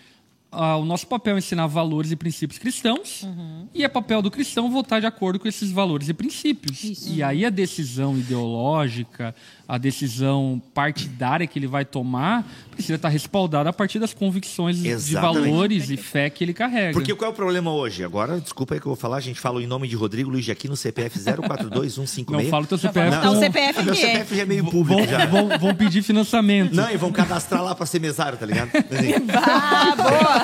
[0.52, 3.26] ah, o nosso papel é ensinar valores e princípios cristãos,
[3.74, 7.06] e é papel do cristão votar de acordo com esses valores e princípios.
[7.08, 9.34] E aí a decisão ideológica,
[9.68, 14.88] a decisão partidária que ele vai tomar, precisa estar respaldada a partir das convicções de
[14.88, 15.50] Exatamente.
[15.50, 16.92] valores e fé que ele carrega.
[16.92, 18.02] Porque qual é o problema hoje?
[18.02, 20.44] Agora, desculpa aí que eu vou falar, a gente fala em nome de Rodrigo Luiz
[20.44, 22.26] de aqui no CPF 042156.
[22.44, 23.10] Não fala o teu CPF.
[23.10, 24.06] Não, o com- CPF Meu que é.
[24.12, 25.26] CPF já é meio público Vão, já.
[25.26, 26.74] vão, vão pedir financiamento.
[26.74, 28.70] Não, e vão cadastrar lá pra ser mesário, tá ligado?
[28.90, 30.39] Assim, Ah, boa!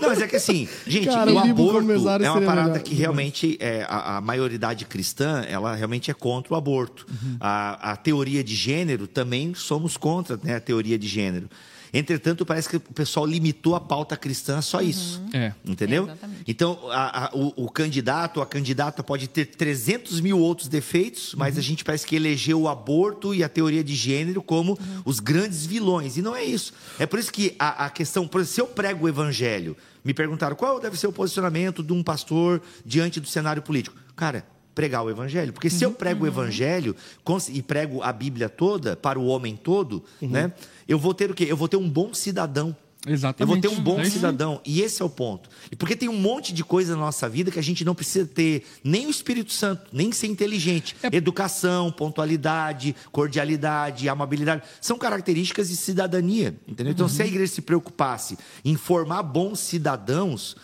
[0.00, 1.90] Não, mas é que assim, gente, Cara, o aborto
[2.22, 2.82] é uma parada melhor.
[2.82, 7.06] que realmente é, a, a maioridade cristã, ela realmente é contra o aborto.
[7.10, 7.36] Uhum.
[7.40, 11.48] A, a teoria de gênero também somos contra né, a teoria de gênero.
[11.92, 15.22] Entretanto, parece que o pessoal limitou a pauta cristã a só isso.
[15.32, 15.52] É.
[15.64, 16.04] Entendeu?
[16.04, 16.42] Exatamente.
[16.46, 21.54] Então, a- a- o, o candidato, a candidata pode ter 300 mil outros defeitos, mas
[21.54, 21.60] Uhum.
[21.60, 25.02] a gente parece que elegeu o aborto e a teoria de gênero como Uhum.
[25.04, 26.16] os grandes vilões.
[26.16, 26.72] E não é isso.
[26.98, 30.14] É por isso que a, a questão, por exemplo, se eu prego o evangelho, me
[30.14, 33.96] perguntaram qual deve ser o posicionamento de um pastor diante do cenário político.
[34.16, 34.46] Cara,
[34.78, 35.52] pregar o evangelho.
[35.52, 39.56] Porque se eu prego o evangelho cons- e prego a Bíblia toda para o homem
[39.56, 40.52] todo, né?
[40.86, 41.46] Eu vou ter o quê?
[41.48, 42.76] Eu vou ter um bom cidadão.
[43.06, 43.40] Exatamente.
[43.40, 44.60] Eu vou ter um bom É cidadão.
[44.66, 45.48] E esse é o ponto.
[45.70, 48.26] E porque tem um monte de coisa na nossa vida que a gente não precisa
[48.26, 50.94] ter nem o Espírito Santo, nem ser inteligente.
[51.02, 54.62] É Educação, pontualidade, cordialidade, amabilidade.
[54.80, 56.56] São características de cidadania.
[56.66, 56.92] Entendeu?
[56.92, 57.10] Então, Uhum.
[57.12, 60.56] se a igreja se preocupasse em formar bons cidadãos.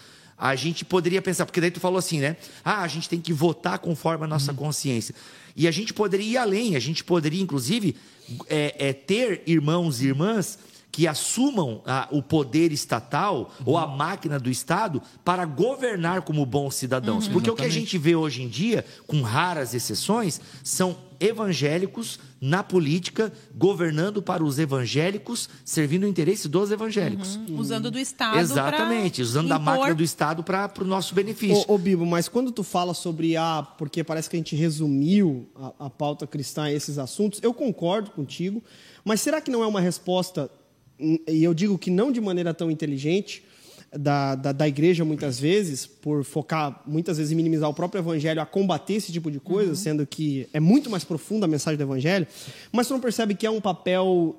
[0.46, 2.37] A gente poderia pensar, porque daí tu falou assim, né?
[2.62, 4.59] Ah, a gente tem que votar conforme a nossa Uhum.
[4.59, 5.14] consciência.
[5.57, 7.96] E a gente poderia ir além, a gente poderia, inclusive,
[8.46, 10.59] é, é, ter irmãos e irmãs
[10.94, 16.76] que assumam ah, o poder estatal ou a máquina do Estado para governar como bons
[16.76, 17.26] cidadãos.
[17.26, 22.62] Porque o que a gente vê hoje em dia, com raras exceções, são evangélicos na
[22.62, 27.40] política, governando para os evangélicos, servindo o interesse dos evangélicos.
[27.50, 28.38] Usando do Estado.
[28.38, 31.64] Exatamente, pra usando a impor- máquina do Estado para o nosso benefício.
[31.66, 33.66] Ô, ô, Bibo, mas quando tu fala sobre a.
[33.76, 38.12] Porque parece que a gente resumiu a, a pauta cristã a esses assuntos, eu concordo
[38.12, 38.62] contigo,
[39.04, 40.48] mas será que não é uma resposta,
[40.98, 43.42] e eu digo que não de maneira tão inteligente,
[43.96, 48.40] da, da, da igreja muitas vezes, por focar muitas vezes em minimizar o próprio evangelho
[48.40, 51.85] a combater esse tipo de coisa, sendo que é muito mais profunda a mensagem do
[51.85, 52.26] evangelho,
[52.72, 54.35] mas tu não percebe que é um papel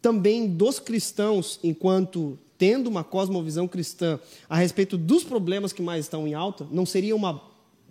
[0.00, 6.26] também dos cristãos, enquanto tendo uma cosmovisão cristã a respeito dos problemas que mais estão
[6.26, 7.42] em alta, não seria uma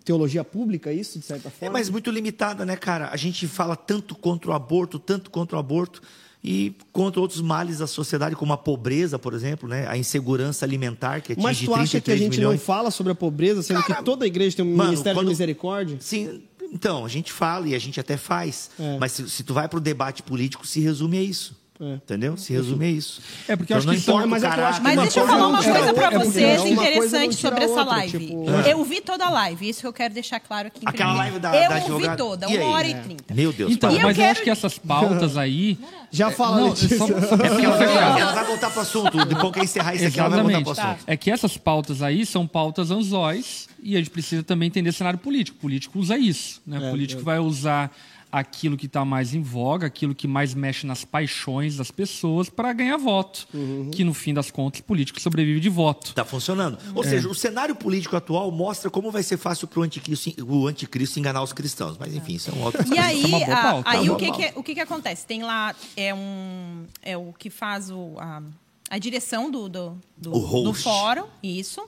[0.04, 1.72] teologia pública isso, de certa É, forma?
[1.72, 3.10] mas muito limitada, né, cara?
[3.10, 6.02] A gente fala tanto contra o aborto, tanto contra o aborto,
[6.48, 9.86] e contra outros males da sociedade, como a pobreza, por exemplo, né?
[9.88, 12.60] A insegurança alimentar, que atinge Mas tu acha que a 33 gente milhões.
[12.60, 15.18] não fala sobre a pobreza, sendo Cara, que toda a igreja tem um mano, ministério
[15.18, 15.96] quando- de misericórdia?
[15.98, 18.70] Sim, então, a gente fala e a gente até faz.
[18.78, 18.96] É.
[18.98, 21.56] Mas se, se tu vai para o debate político, se resume a isso.
[21.78, 21.94] É.
[21.94, 22.36] Entendeu?
[22.38, 23.20] Se resume a isso.
[23.46, 25.00] É, porque eu Então, acho não que são- importa mas é eu acho que Mas
[25.00, 28.18] deixa eu falar uma coisa a pra outra, vocês é interessante sobre essa outra, live.
[28.18, 30.80] tipo- Eu vi toda a live, isso que eu quero deixar claro aqui.
[30.86, 31.32] Aquela primeiro.
[31.34, 32.16] live da- Eu da vi advogada.
[32.16, 32.90] toda, uma hora É.
[32.90, 33.34] e trinta.
[33.34, 35.78] Meu Deus, Então, E eu mas eu quero- acho que essas pautas aí.
[36.10, 36.96] Já fala, Não, Letícia.
[36.98, 37.10] só- É
[37.50, 39.24] porque ela vai, ela vai voltar para o assunto.
[39.26, 40.76] Depois que encerrar isso aqui, ela vai voltar Exatamente.
[40.76, 41.04] para o assunto.
[41.10, 45.18] É que essas pautas aí são pautas anzóis e a gente precisa também entender cenário
[45.18, 45.58] político.
[45.58, 46.62] O político usa isso.
[46.66, 46.78] Né?
[46.82, 47.24] É, o político é.
[47.24, 47.90] vai usar
[48.30, 52.72] aquilo que está mais em voga, aquilo que mais mexe nas paixões das pessoas para
[52.72, 53.46] ganhar voto.
[53.54, 53.90] Uhum.
[53.90, 56.08] Que no fim das contas, o político sobrevive de voto.
[56.08, 56.78] Está funcionando.
[56.94, 57.08] Ou É.
[57.08, 61.18] seja, o cenário político atual mostra como vai ser fácil para o anticristo, o anticristo
[61.18, 61.96] enganar os cristãos.
[61.98, 62.84] Mas enfim, isso é um outro.
[62.94, 63.90] E aí, a- pauta.
[63.90, 64.32] aí Tá o, que, bom.
[64.36, 65.26] que- o que, que acontece?
[65.26, 68.42] Tem lá, é, um, é o que faz o, a,
[68.90, 70.64] a direção do, do, do, O host.
[70.64, 71.86] do fórum, isso,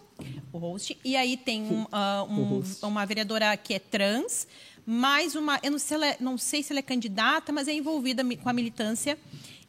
[0.52, 0.96] o host.
[1.04, 4.46] E aí tem um, ah, um- uma vereadora que é trans,
[4.90, 7.68] mais uma, eu não sei, se ela é- não sei se ela é candidata, mas
[7.68, 9.18] é envolvida com a militância,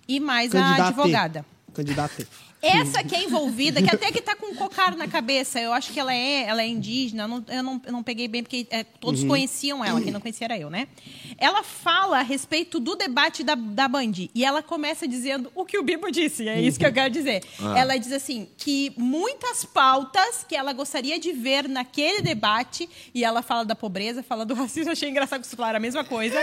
[0.07, 0.81] e mais a Candidate.
[0.87, 1.45] advogada.
[1.73, 2.27] Candidata.
[2.61, 5.93] Essa que é envolvida, que até que tá com um cocar na cabeça, eu acho
[5.93, 8.67] que ela é, ela é indígena, eu não, eu não, eu não peguei bem, porque
[8.69, 10.89] é, todos conheciam ela, quem não conhecia era eu, né?
[11.37, 15.77] Ela fala a respeito do debate da, da Band, e ela começa dizendo o que
[15.77, 17.43] o Bibo disse, é isso que eu quero dizer.
[17.77, 23.41] Ela diz assim, que muitas pautas que ela gostaria de ver naquele debate, e ela
[23.41, 26.35] fala da pobreza, fala do racismo, achei engraçado que você falaram a mesma coisa,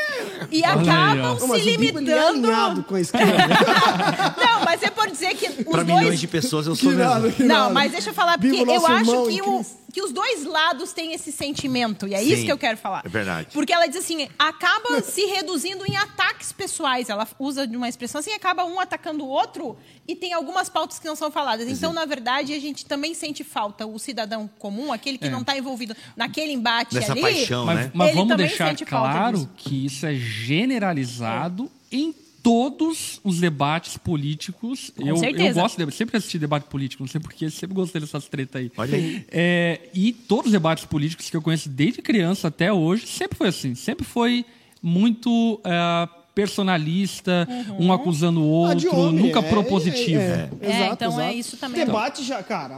[0.50, 1.16] e Olha aí, acabam.
[1.16, 2.46] Não, se mas o Bibo, ele é limitando...
[2.46, 3.36] alinhado com a esquerda.
[4.38, 6.96] Não, mas é por dizer que os Para dois milhões de pessoas, eu sou Que
[6.96, 7.12] mesmo.
[7.12, 7.74] nada, que não, nada.
[7.74, 11.32] mas deixa eu falar, porque eu acho que, o- que os dois lados têm esse
[11.32, 13.02] sentimento, e é isso Sim, que eu quero falar.
[13.04, 13.48] é verdade.
[13.52, 17.08] Porque ela diz assim, acaba se reduzindo em ataques pessoais.
[17.08, 20.98] Ela usa de uma expressão assim, acaba um atacando o outro, e tem algumas pautas
[20.98, 21.68] que não são faladas.
[21.68, 25.56] Então, na verdade, a gente também sente falta, o cidadão comum, aquele que não está
[25.56, 27.20] envolvido naquele embate Nessa ali.
[27.22, 27.90] paixão, Mas, né?
[27.94, 29.50] mas Ele vamos também deixar sente falta claro disso.
[29.56, 32.14] que isso é generalizado em
[32.46, 34.92] todos os debates políticos.
[34.96, 35.60] eu, eu certeza.
[35.60, 38.70] gosto de sempre assisti debate político, não sei porquê, sempre gostei dessas tretas aí.
[38.76, 39.26] Olha aí.
[39.32, 43.48] É, e todos os debates políticos que eu conheço desde criança até hoje, sempre foi
[43.48, 43.74] assim.
[43.74, 44.44] Sempre foi
[44.80, 47.48] muito é, personalista,
[47.80, 50.20] um acusando o Ah, outro, homem, nunca é, propositivo.
[50.20, 51.38] É, é, É, exato, então é exato.
[51.38, 51.84] isso também.
[51.84, 52.76] Debate já, cara.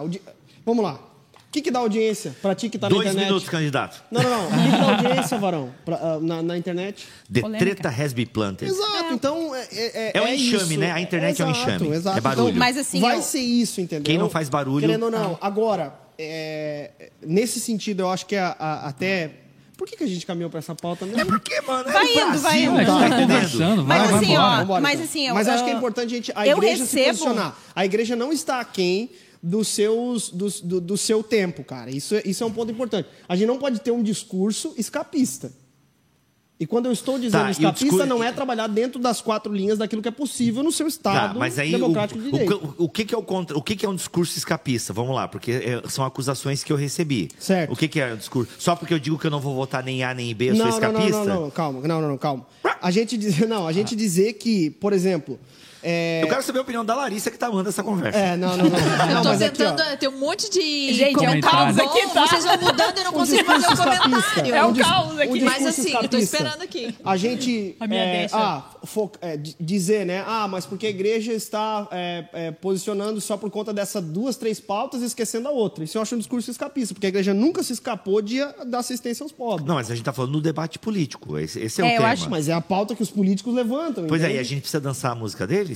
[0.65, 0.99] Vamos lá.
[1.49, 3.27] O que, que dá audiência pra ti que tá na Dois internet?
[3.27, 4.05] minutos, candidato.
[4.11, 4.47] Não, não, não.
[4.49, 7.09] O que, que dá audiência, Varão, pra, ah, na, na internet?
[7.41, 7.59] Polêmica.
[7.75, 8.71] treta has been planted.
[8.71, 10.79] Exato, então é, é, É o enxame, isso.
[10.79, 10.93] né?
[10.93, 11.97] A internet é um Exato, enxame.
[11.97, 12.19] Exato.
[12.19, 12.49] É barulho.
[12.49, 14.05] Então, Mas, assim, vai eu- ser isso, entendeu?
[14.05, 15.39] Quem não faz barulho- Querendo ou não.
[15.41, 16.91] Agora, é,
[17.23, 19.31] nesse sentido, eu acho que a- a- até...
[19.77, 21.21] Por que, que a gente caminhou pra essa pauta mesmo?
[21.21, 22.75] É porque, mano, é Vai indo, Brasil, vai indo.
[22.77, 25.05] A gente tá tá conversando, vai, Mas vai assim, ó, Vambora, mas então.
[25.05, 27.57] assim, eu- Mas acho que é eu- importante a, gente, a igreja se recebo- posicionar.
[27.77, 29.09] A igreja não está aquém
[29.42, 31.90] dos seus, dos- do, do seu tempo, cara.
[31.90, 33.09] Isso, é- isso é um ponto importante.
[33.29, 35.53] A gente não pode ter um discurso escapista.
[36.61, 39.79] E quando eu estou dizendo Tá, escapista, discurso- não é trabalhar dentro das quatro linhas
[39.79, 42.74] daquilo que é possível no seu Tá, Estado mas aí o, democrático de o, direito.
[42.77, 44.92] o, o que, que é o contra, o que, que é um discurso escapista?
[44.92, 47.29] Vamos lá, porque é, são acusações que eu recebi.
[47.38, 47.72] Certo.
[47.72, 48.51] O que, que é um discurso?
[48.59, 50.64] Só porque eu digo que eu não vou votar nem A nem B, eu sou
[50.64, 51.18] não, não, escapista?
[51.18, 52.44] não, não, não, calma, não, não, não, calma.
[52.83, 55.38] A gente dizer, não, a gente dizer que, por exemplo,
[55.83, 58.19] é, Eu quero saber a opinião da Larissa que tá mandando essa conversa.
[58.19, 58.79] é, não, não, não.
[59.09, 59.62] Eu não tô mas aqui,
[59.99, 60.93] tem um monte de.
[60.95, 62.27] Gente, é um caos aqui, tá?
[62.27, 64.55] Vocês vão mudando e eu não Um consigo fazer o discurso comentário.
[64.55, 65.41] É um dis- caos aqui.
[65.41, 66.95] Mas discurso assim, eu tô esperando aqui.
[67.05, 68.37] A gente A minha é, deixa.
[68.37, 68.71] ah,
[69.21, 70.25] é, di- dizer, né?
[70.27, 74.61] Ah, mas porque a igreja está é, é, posicionando só por conta dessas duas, três
[74.61, 75.85] pautas e esquecendo a outra.
[75.85, 79.23] Isso eu acho um discurso escapista, porque a igreja nunca se escapou de dar assistência
[79.23, 79.67] aos pobres.
[79.67, 81.38] Não, mas a gente tá falando no debate político.
[81.38, 82.09] Esse, esse é, É, o eu tema.
[82.11, 84.07] acho- Mas é a pauta que os políticos levantam.
[84.07, 84.41] Pois é, e entende?
[84.41, 85.68] a gente precisa dançar a música deles?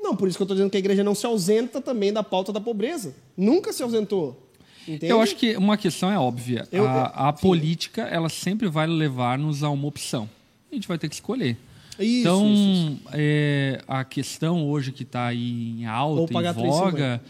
[0.00, 2.22] Não, por isso que eu estou dizendo que a igreja não se ausenta também da
[2.22, 3.14] pauta da pobreza.
[3.36, 4.40] Nunca se ausentou.
[4.86, 5.10] Entende?
[5.10, 6.68] Eu acho que uma questão é óbvia.
[6.70, 10.28] Eu- a a política, ela sempre vai levar-nos a uma opção.
[10.70, 11.56] A gente vai ter que escolher.
[11.98, 17.22] Isso, então, isso, é, a questão hoje que está em alta, em voga,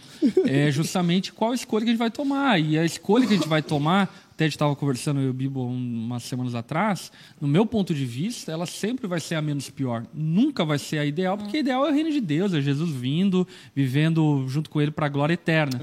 [0.46, 2.58] é justamente qual escolha que a gente vai tomar.
[2.58, 5.30] E a escolha que a gente vai tomar, até a gente estava conversando eu e
[5.30, 9.42] o Bibo umas semanas atrás, no meu ponto de vista, ela sempre vai ser a
[9.42, 10.04] menos pior.
[10.12, 12.90] Nunca vai ser a ideal, porque a ideal é o reino de Deus, é Jesus
[12.90, 15.80] vindo, vivendo junto com ele para a glória eterna.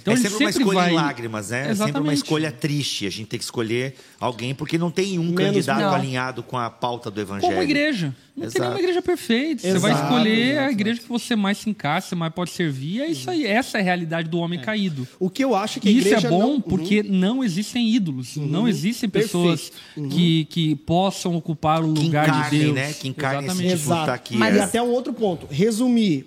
[0.00, 1.58] Então, é a gente sempre uma escolha vai- em lágrimas, né?
[1.58, 2.16] É sempre uma Exatamente.
[2.16, 3.06] escolha triste.
[3.06, 6.68] A gente tem que escolher alguém, porque não tem um Menos candidato alinhado com a
[6.68, 7.50] pauta do evangelho.
[7.50, 8.14] Como igreja.
[8.36, 8.60] Não tem Exato.
[8.64, 9.62] nenhuma igreja perfeita.
[9.62, 13.00] Você vai Exato, escolher exato, a igreja que você mais se encaixa, mais pode servir.
[13.00, 13.46] É isso aí.
[13.46, 15.08] Essa é a realidade do homem caído.
[15.18, 16.50] O que eu acho que a E isso é bom não...
[16.56, 16.60] Uhum.
[16.60, 18.36] porque não existem ídolos.
[18.36, 19.72] Não existem pessoas
[20.10, 22.74] que, que possam ocupar o Que lugar encarnem, de Deus.
[22.74, 22.92] né?
[22.92, 23.76] Que encarnem esse Exatamente.
[23.78, 24.06] tipo Exato.
[24.06, 24.36] tá aqui.
[24.36, 24.60] Mas é.
[24.60, 25.46] até um outro ponto.
[25.50, 26.26] Resumir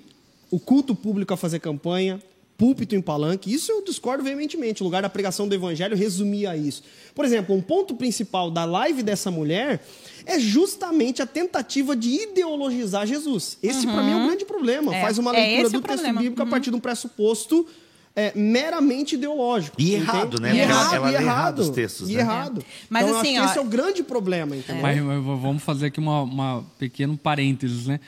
[0.50, 2.20] o culto público a fazer campanha,
[2.60, 4.84] púlpito em palanque, isso eu discordo veementemente.
[4.84, 6.84] O lugar da pregação do evangelho resumia isso.
[7.16, 9.82] Por exemplo, um ponto principal da live dessa mulher
[10.26, 13.58] é justamente a tentativa de ideologizar Jesus.
[13.64, 14.94] Esse, pra mim, é um grande problema.
[14.94, 16.20] É, Faz uma é leitura esse do texto problema.
[16.20, 17.66] bíblico a partir de um pressuposto
[18.14, 19.80] é, meramente ideológico.
[19.80, 20.02] E entende?
[20.04, 20.50] errado, né?
[20.50, 21.60] E Porque ela- errado, ela e errado errado.
[21.60, 22.20] os textos, E né?
[22.20, 22.66] errado.
[22.90, 24.82] Mas então, eu assim, ó, esse é o grande problema, entendeu?
[24.82, 28.02] Mas, mas vamos fazer aqui uma, uma pequeno parênteses, né?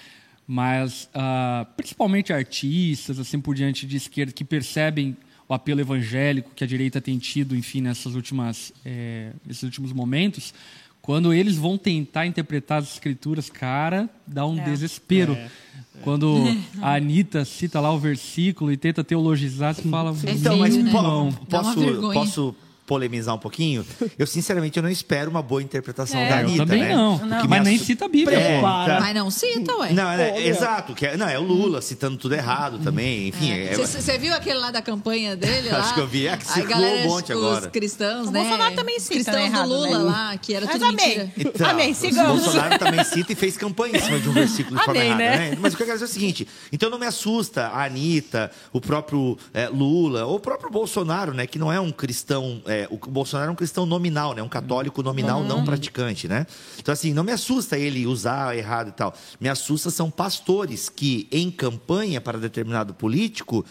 [0.53, 5.15] Mas ah, principalmente artistas, assim por diante de esquerda, que percebem
[5.47, 10.53] o apelo evangélico que a direita tem tido, enfim, nessas últimas, eh, nesses últimos momentos,
[11.01, 14.63] quando eles vão tentar interpretar as escrituras, cara, dá um É.
[14.65, 15.37] desespero.
[16.01, 16.35] Quando
[16.81, 20.13] a Anitta cita lá o versículo e tenta teologizar, você fala.
[20.25, 20.91] É Então, mas né?
[20.91, 23.85] uma posso, posso polemizar um pouquinho?
[24.17, 26.29] Eu, sinceramente, eu não espero uma boa interpretação É.
[26.29, 26.95] da Eu Anitta, também né?
[26.95, 27.15] não.
[27.15, 28.67] O que Mas me nem cita a Bíblia, É, pô.
[28.67, 29.91] então- Mas não cita, ué.
[29.93, 30.41] Não, é, meu.
[30.47, 30.93] exato.
[30.93, 33.27] Que é, não, é o Lula citando tudo errado também.
[33.29, 35.79] Enfim, é- Você viu aquele lá da campanha dele lá?
[35.79, 37.69] Acho que eu vi, é que Aí, circulou galera, um monte os agora.
[37.69, 38.39] cristãos, O né?
[38.41, 40.03] Bolsonaro também Os cita, cristãos né, errado, do Lula né?
[40.03, 41.07] lá, que era Mas tudo amém.
[41.07, 41.31] mentira.
[41.37, 42.41] Então, o sigamos.
[42.43, 45.23] Bolsonaro também cita e fez campanha em cima de um versículo de forma Amém, errada,
[45.23, 45.49] né?
[45.51, 45.57] né?
[45.59, 48.51] Mas o que eu quero dizer é o seguinte: então não me assusta a Anitta,
[48.73, 51.45] o próprio é, Lula, ou o próprio Bolsonaro, né?
[51.47, 52.61] Que não é um cristão.
[52.65, 54.41] é, o Bolsonaro é um cristão nominal, né?
[54.41, 56.45] Um católico nominal não praticante, né?
[56.79, 59.13] Então, assim, não me assusta ele usar errado e tal.
[59.39, 63.65] Me assusta são pastores que, em campanha para determinado político,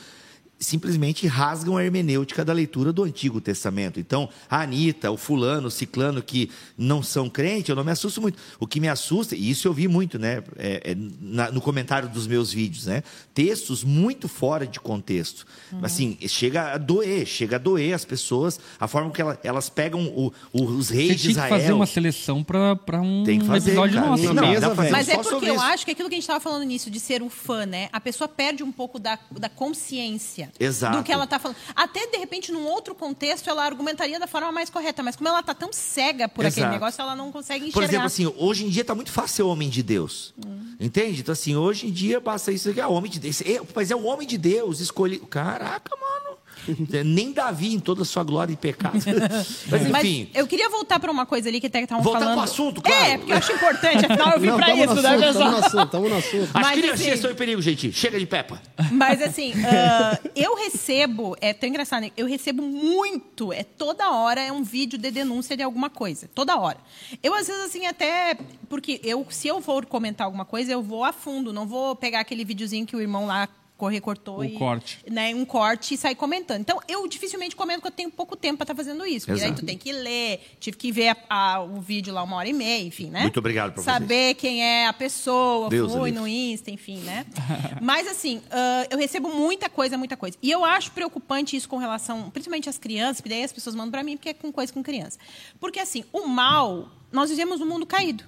[0.61, 3.99] simplesmente rasgam a hermenêutica da leitura do Antigo Testamento.
[3.99, 8.21] Então, a Anitta, o fulano, o ciclano que não são crentes, eu não me assusto
[8.21, 8.39] muito.
[8.61, 12.11] O que me assusta, e isso eu vi muito, né, é, é, na- no comentário
[12.11, 15.47] dos meus vídeos, né, textos muito fora de contexto.
[15.83, 20.05] Assim, chega a doer, chega a doer as pessoas, a forma que ela- elas pegam
[20.09, 21.77] o- o- os Você reis de tinha que fazer Israel.
[21.77, 24.07] uma seleção para um Tem que fazer, episódio cara.
[24.09, 24.35] nosso.
[24.35, 24.91] Não, mesa, dá pra fazer.
[24.91, 25.65] Mas só é porque eu isso.
[25.65, 27.89] acho que aquilo que a gente estava falando nisso, de ser um fã, né?
[27.93, 30.99] A pessoa perde um pouco da, da consciência Exato.
[30.99, 31.57] do que ela está falando.
[31.75, 35.03] Até, de repente, num outro contexto, ela argumentaria da forma mais correta.
[35.03, 36.73] Mas como ela está tão cega por aquele Exato.
[36.73, 37.75] negócio, ela não consegue enxergar.
[37.75, 40.35] Por exemplo, assim, hoje em dia tá muito fácil ser homem de Deus.
[40.79, 41.21] Entende?
[41.21, 43.41] Então, assim, hoje em dia basta isso aqui, é homem de Deus.
[43.43, 45.19] É, mas é o homem de Deus, escolhi.
[45.19, 46.30] Caraca, mano.
[47.05, 48.99] Nem Davi em toda a sua glória e pecado.
[49.71, 50.29] Mas Mas enfim.
[50.35, 52.35] eu queria voltar para uma coisa ali que até estavam Voltar falando.
[52.37, 53.05] pro assunto, claro.
[53.05, 55.33] É, porque eu acho importante, afinal eu vim tamo isso, no né, assunto, pessoal?
[55.33, 56.51] tamo no assunto, tamo no assunto.
[56.55, 57.93] As Mas, assim- estão em perigo, gente.
[57.93, 58.61] Chega de Peppa.
[58.93, 62.11] Mas assim, ah, eu recebo, é tão engraçado, né?
[62.17, 66.57] eu recebo muito, é toda hora é um vídeo de denúncia de alguma coisa, toda
[66.59, 66.79] hora.
[67.23, 68.37] Eu às vezes assim até,
[68.69, 72.21] porque eu se eu for comentar alguma coisa, eu vou a fundo, não vou pegar
[72.21, 73.49] aquele videozinho que o irmão lá
[73.81, 74.99] correr cortou O e corte.
[75.11, 76.61] né, um corte e sair comentando.
[76.61, 79.27] Então, eu dificilmente comento porque eu tenho pouco tempo para estar fazendo isso.
[79.27, 79.63] Porque aí Exato.
[79.63, 82.53] tu tem que ler, tive que ver a- a- o vídeo lá uma hora e
[82.53, 83.23] meia, enfim, né?
[83.23, 83.85] Muito obrigado vocês.
[83.85, 87.25] Saber quem é a pessoa, Deus fui no Insta, enfim, né?
[87.81, 90.37] Mas assim, ah, eu recebo muita coisa, muita coisa.
[90.43, 93.91] E eu acho preocupante isso com relação, principalmente às crianças, porque daí as pessoas mandam
[93.91, 95.19] pra mim porque é com coisa com criança.
[95.59, 98.25] Porque assim, o mal, nós vivemos num mundo caído.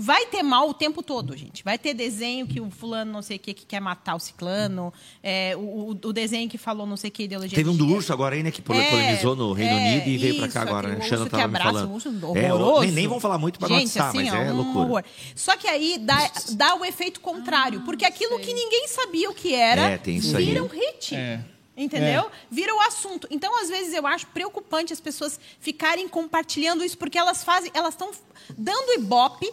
[0.00, 1.62] Vai ter mal o tempo todo, gente.
[1.62, 4.92] Vai ter desenho que o fulano não sei o que, que quer matar o ciclano.
[5.22, 7.54] é, o, o- o desenho que falou não sei o que ideologia.
[7.56, 8.50] Teve um de do urso agora aí, né?
[8.50, 11.00] Que É, polemizou no Reino é, Unido e veio pra cá agora, né?
[11.06, 11.90] Xana urso que abraça falando.
[11.90, 12.80] um urso É, horroroso.
[12.82, 14.78] nem, nem vão falar muito pra não atiçar, assim, mas ó, é um loucura.
[14.86, 15.04] horror.
[15.34, 19.54] Só que aí dá, dá o efeito contrário, porque aquilo que ninguém sabia o que
[19.54, 20.46] era É, tem isso aí.
[20.46, 21.14] vira um hit.
[21.14, 21.40] É.
[21.76, 22.30] Entendeu?
[22.50, 23.26] Vira o assunto.
[23.30, 27.94] Então, às vezes, eu acho preocupante as pessoas ficarem compartilhando isso, porque elas fazem, elas
[27.94, 28.10] estão
[28.56, 29.50] dando ibope,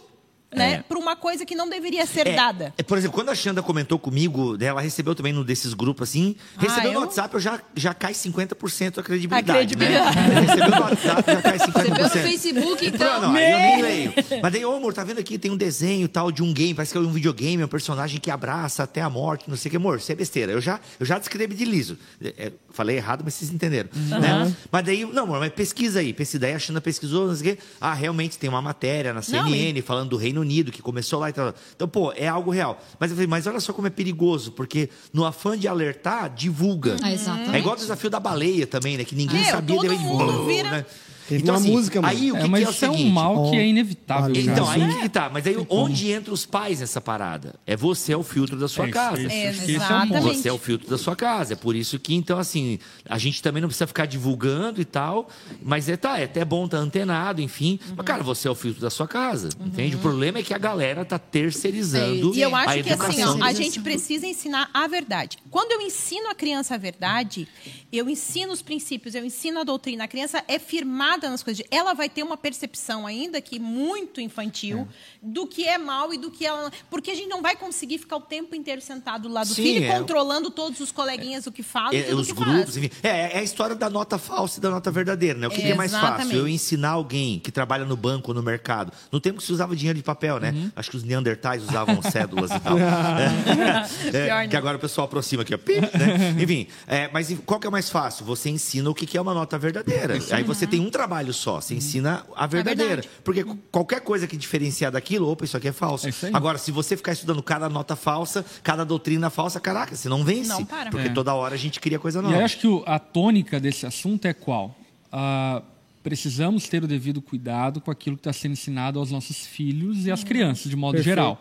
[0.54, 0.82] né, É.
[0.82, 2.72] para uma coisa que não deveria ser É, dada.
[2.78, 6.08] é, por exemplo, quando a Xanda comentou comigo, né, ela recebeu também num desses grupos
[6.08, 7.00] assim, recebeu Ah, no eu?
[7.02, 9.50] WhatsApp, eu já, já cai 50% a credibilidade.
[9.50, 10.16] A credibilidade.
[10.16, 10.40] Né?
[10.40, 11.76] recebeu no WhatsApp, já cai 50%.
[11.76, 13.20] Recebeu no Facebook, então.
[13.22, 14.14] Não, aí eu nem leio.
[14.42, 15.38] Mas daí, ô amor, tá vendo aqui?
[15.38, 18.18] Tem um desenho tal de um game, parece que é um videogame, é um personagem
[18.20, 19.76] que abraça até a morte, não sei o que.
[19.76, 20.52] Amor, isso é besteira.
[20.52, 21.98] Eu já, eu já descredibilizo.
[22.22, 23.90] É, é, falei errado, mas vocês entenderam.
[23.92, 24.54] Né?
[24.70, 26.12] Mas daí, não, amor, mas pesquisa aí.
[26.12, 27.62] Pesquisa aí, a Xanda pesquisou, não sei o quê.
[27.80, 31.32] Ah, realmente tem uma matéria na CNN falando do Reino Unido, que começou lá e
[31.32, 31.52] tal.
[31.74, 32.80] Então, pô, é algo real.
[33.00, 36.96] Mas eu falei, mas olha só como é perigoso, porque no afã de alertar, divulga.
[37.02, 37.56] Ah, exatamente.
[37.56, 39.04] É igual o desafio da baleia também, né?
[39.04, 39.74] Que ninguém É, sabia.
[39.76, 40.86] todo daí, mundo vira- né?
[41.28, 42.12] Teve Então, uma assim, música, mano.
[42.16, 43.08] Aí o que, É, que mas é o isso é seguinte?
[43.10, 44.34] um mal que é inevitável.
[44.34, 44.38] cara.
[44.40, 45.28] Então, aí Isso- que tá.
[45.30, 47.54] Mas aí onde entra os pais nessa parada?
[47.66, 49.20] É você é o filtro da sua É isso, casa.
[49.20, 50.22] isso, É, que esse é exatamente.
[50.22, 50.34] ponto.
[50.34, 51.52] Você é o filtro da sua casa.
[51.52, 55.28] É por isso que, então, assim, a gente também não precisa ficar divulgando e tal.
[55.62, 57.78] Mas é, tá, é até bom estar antenado, enfim.
[57.88, 57.94] Uhum.
[57.98, 59.50] Mas, cara, você é o filtro da sua casa.
[59.60, 59.96] Entende?
[59.96, 62.34] O problema é que a galera tá terceirizando.
[62.34, 63.38] E eu a acho que assim, educação.
[63.40, 65.38] ó, a gente precisa ensinar a verdade.
[65.50, 67.48] Quando eu ensino a criança a verdade,
[67.92, 70.04] eu ensino os princípios, eu ensino a doutrina.
[70.04, 71.64] A criança é firmada nas coisas.
[71.70, 74.86] Ela vai ter uma percepção, ainda que muito infantil,
[75.22, 76.70] do que é mal e do que ela.
[76.90, 79.62] Porque a gente não vai conseguir ficar o tempo inteiro sentado do lado do Sim,
[79.62, 79.98] filho, é.
[79.98, 82.76] controlando todos os coleguinhas o que falam e É, os que grupos, faz.
[82.76, 82.90] enfim.
[83.02, 85.46] É, é a história da nota falsa e da nota verdadeira, né?
[85.46, 86.36] O que, que é mais fácil?
[86.36, 88.92] Eu ensinar alguém que trabalha no banco ou no mercado.
[89.10, 90.50] No tempo que se usava dinheiro de papel, né?
[90.50, 90.70] Uhum.
[90.76, 92.76] Acho que os neandertais usavam cédulas e tal.
[92.78, 94.48] É, Pior, é, né?
[94.48, 95.58] que agora o pessoal aproxima aqui, ó.
[95.58, 96.36] Pi, né?
[96.42, 98.24] Enfim, é, mas qual que é mais fácil?
[98.26, 100.14] Você ensina o que que é uma nota verdadeira.
[100.30, 102.96] Aí você tem um trabalho só, você ensina a verdadeira.
[103.02, 103.08] verdade.
[103.24, 106.08] Porque qualquer coisa que diferenciar daquilo, opa, isso aqui é falso.
[106.08, 106.12] É.
[106.32, 110.48] Agora, se você ficar estudando cada nota falsa, cada doutrina falsa, caraca, você não vence.
[110.50, 110.90] Não para.
[110.90, 111.12] Porque É.
[111.12, 112.36] toda hora a gente cria coisa E nova.
[112.36, 114.76] aí acho que o- a tônica desse assunto é qual?
[115.10, 115.62] Ah,
[116.02, 120.10] precisamos ter o devido cuidado com aquilo que está sendo ensinado aos nossos filhos e
[120.10, 121.08] às crianças, de modo Perfeito.
[121.14, 121.38] geral.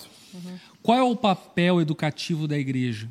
[0.84, 3.08] Qual é o papel educativo da igreja?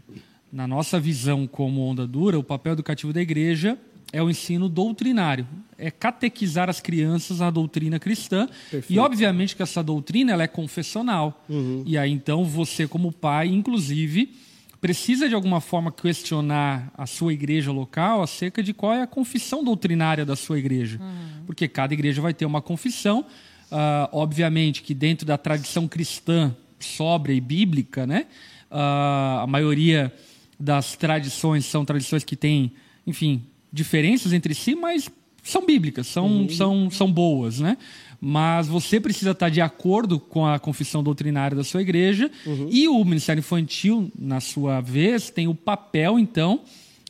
[0.52, 3.76] Na nossa visão como onda dura, o papel educativo da igreja
[4.12, 8.48] é o ensino doutrinário, é catequizar as crianças na doutrina cristã.
[8.88, 11.44] E obviamente que essa doutrina ela é confessional.
[11.84, 14.34] E aí então você como pai, inclusive,
[14.80, 19.62] precisa de alguma forma questionar a sua igreja local acerca de qual é a confissão
[19.64, 21.00] doutrinária da sua igreja.
[21.44, 23.24] Porque cada igreja vai ter uma confissão,
[23.70, 28.26] ah, obviamente que dentro da tradição cristã sóbria e bíblica, né?
[28.70, 30.12] ah, a maioria
[30.58, 32.72] das tradições são tradições que têm,
[33.06, 33.44] enfim,
[33.76, 35.08] diferenças entre si, mas
[35.42, 37.76] são bíblicas, são, são, são boas, né?
[38.20, 42.30] Mas você precisa estar de acordo com a confissão doutrinária da sua igreja
[42.70, 46.62] e o Ministério Infantil, na sua vez, tem o papel, então,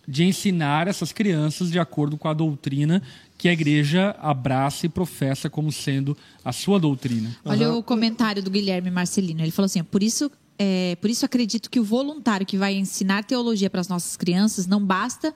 [0.06, 3.02] de ensinar essas crianças de acordo com a doutrina
[3.38, 7.36] que a igreja abraça e professa como sendo a sua doutrina.
[7.44, 9.42] Olha o comentário do Guilherme Marcelino.
[9.42, 13.24] Ele falou assim: por isso, é, por isso acredito que o voluntário que vai ensinar
[13.24, 15.34] teologia para as nossas crianças não basta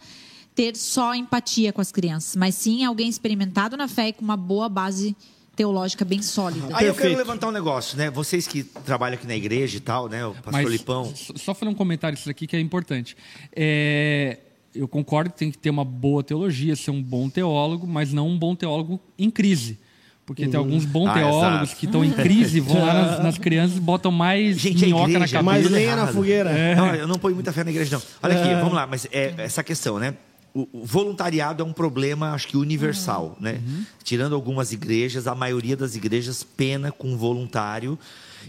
[0.55, 4.37] ter só empatia com as crianças, mas sim alguém experimentado na fé e com uma
[4.37, 5.17] boa base
[5.57, 6.69] teológica bem sólida.
[6.73, 8.11] Aí eu quero levantar um negócio, né?
[8.11, 10.25] Vocês que trabalham aqui na igreja e tal, né?
[10.25, 11.13] O pastor Mas Lipão.
[11.37, 13.17] só- fazer um comentário isso aqui que é importante.
[13.55, 14.39] É,
[14.75, 18.29] eu concordo que tem que ter uma boa teologia, ser um bom teólogo, mas não
[18.29, 19.79] um bom teólogo em crise.
[20.25, 21.77] Porque tem alguns bons Ah, teólogos exato.
[21.81, 25.07] que estão em crise, vão lá nas, nas crianças e botam mais Gente, a minhoca
[25.09, 25.43] na igreja, cabeça.
[25.43, 26.77] Mais tudo lenha na fogueira.
[26.77, 28.03] Não, eu não ponho muita fé na igreja, não.
[28.23, 30.15] Olha aqui, vamos lá, mas é essa questão, né?
[30.55, 33.61] O, o voluntariado é um problema, acho que universal, né?
[34.03, 37.99] Tirando algumas igrejas, a maioria das igrejas pena com voluntário.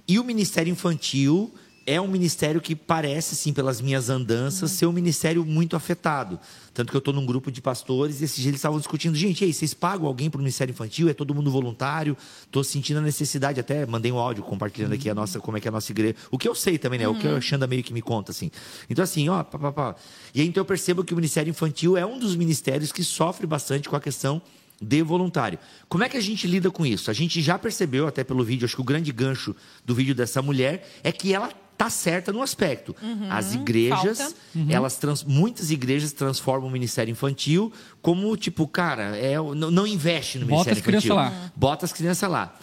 [0.08, 1.54] E o Ministério Infantil
[1.92, 6.40] é um ministério que parece, sim, pelas minhas andanças, ser um ministério muito afetado.
[6.74, 9.44] Tanto que eu estou num grupo de pastores e esses dias eles estavam discutindo, gente,
[9.44, 11.10] aí, vocês pagam alguém para o Ministério Infantil?
[11.10, 12.16] É todo mundo voluntário?
[12.46, 15.68] Estou sentindo a necessidade, até mandei um áudio compartilhando aqui a nossa, como é que
[15.68, 16.16] é a nossa igreja.
[16.32, 17.10] O que eu sei também, né?
[17.10, 18.50] O que a Xanda meio que me conta, assim.
[18.90, 19.96] Então, assim, ó, pá, pá, pá.
[20.34, 23.46] E aí, então eu percebo que o Ministério Infantil é um dos ministérios que sofre
[23.46, 24.42] bastante com a questão
[24.82, 25.60] de voluntário.
[25.88, 27.12] Como é que a gente lida com isso?
[27.12, 30.42] A gente já percebeu, até pelo vídeo, acho que o grande gancho do vídeo dessa
[30.42, 31.50] mulher é que ela
[31.84, 32.96] tá certa no aspecto.
[33.30, 34.36] As igrejas, falta.
[34.70, 37.72] elas trans- muitas igrejas transformam o ministério infantil
[38.02, 41.40] como tipo, cara, é, não, não investe no Bota ministério as crianças infantil.
[41.42, 41.52] lá.
[41.56, 42.56] Bota as crianças lá.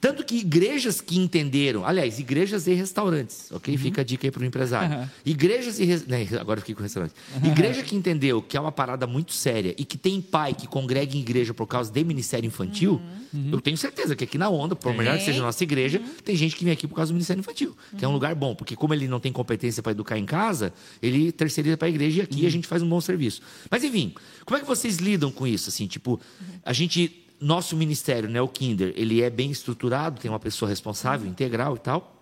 [0.00, 3.76] Tanto que igrejas que entenderam, aliás, igrejas e restaurantes, ok?
[3.78, 4.98] Fica a dica aí para o empresário.
[4.98, 5.08] Uhum.
[5.24, 5.84] Igrejas e.
[5.84, 7.14] res- né, agora eu fiquei com restaurante.
[7.42, 11.16] Igreja que entendeu que é uma parada muito séria e que tem pai que congrega
[11.16, 13.00] em igreja por causa de ministério infantil,
[13.34, 13.50] Uhum.
[13.52, 16.36] eu tenho certeza que aqui na onda, por melhor que seja a nossa igreja, tem
[16.36, 18.76] gente que vem aqui por causa do ministério infantil, que é um lugar bom, porque
[18.76, 20.72] como ele não tem competência para educar em casa,
[21.02, 22.46] ele terceiriza para a igreja e aqui Uhum.
[22.46, 23.40] a gente faz um bom serviço.
[23.70, 25.68] Mas enfim, como é que vocês lidam com isso?
[25.68, 26.20] Assim, tipo,
[26.64, 31.28] a gente nosso ministério, né, o Kinder, ele é bem estruturado, tem uma pessoa responsável,
[31.28, 32.14] integral e tal.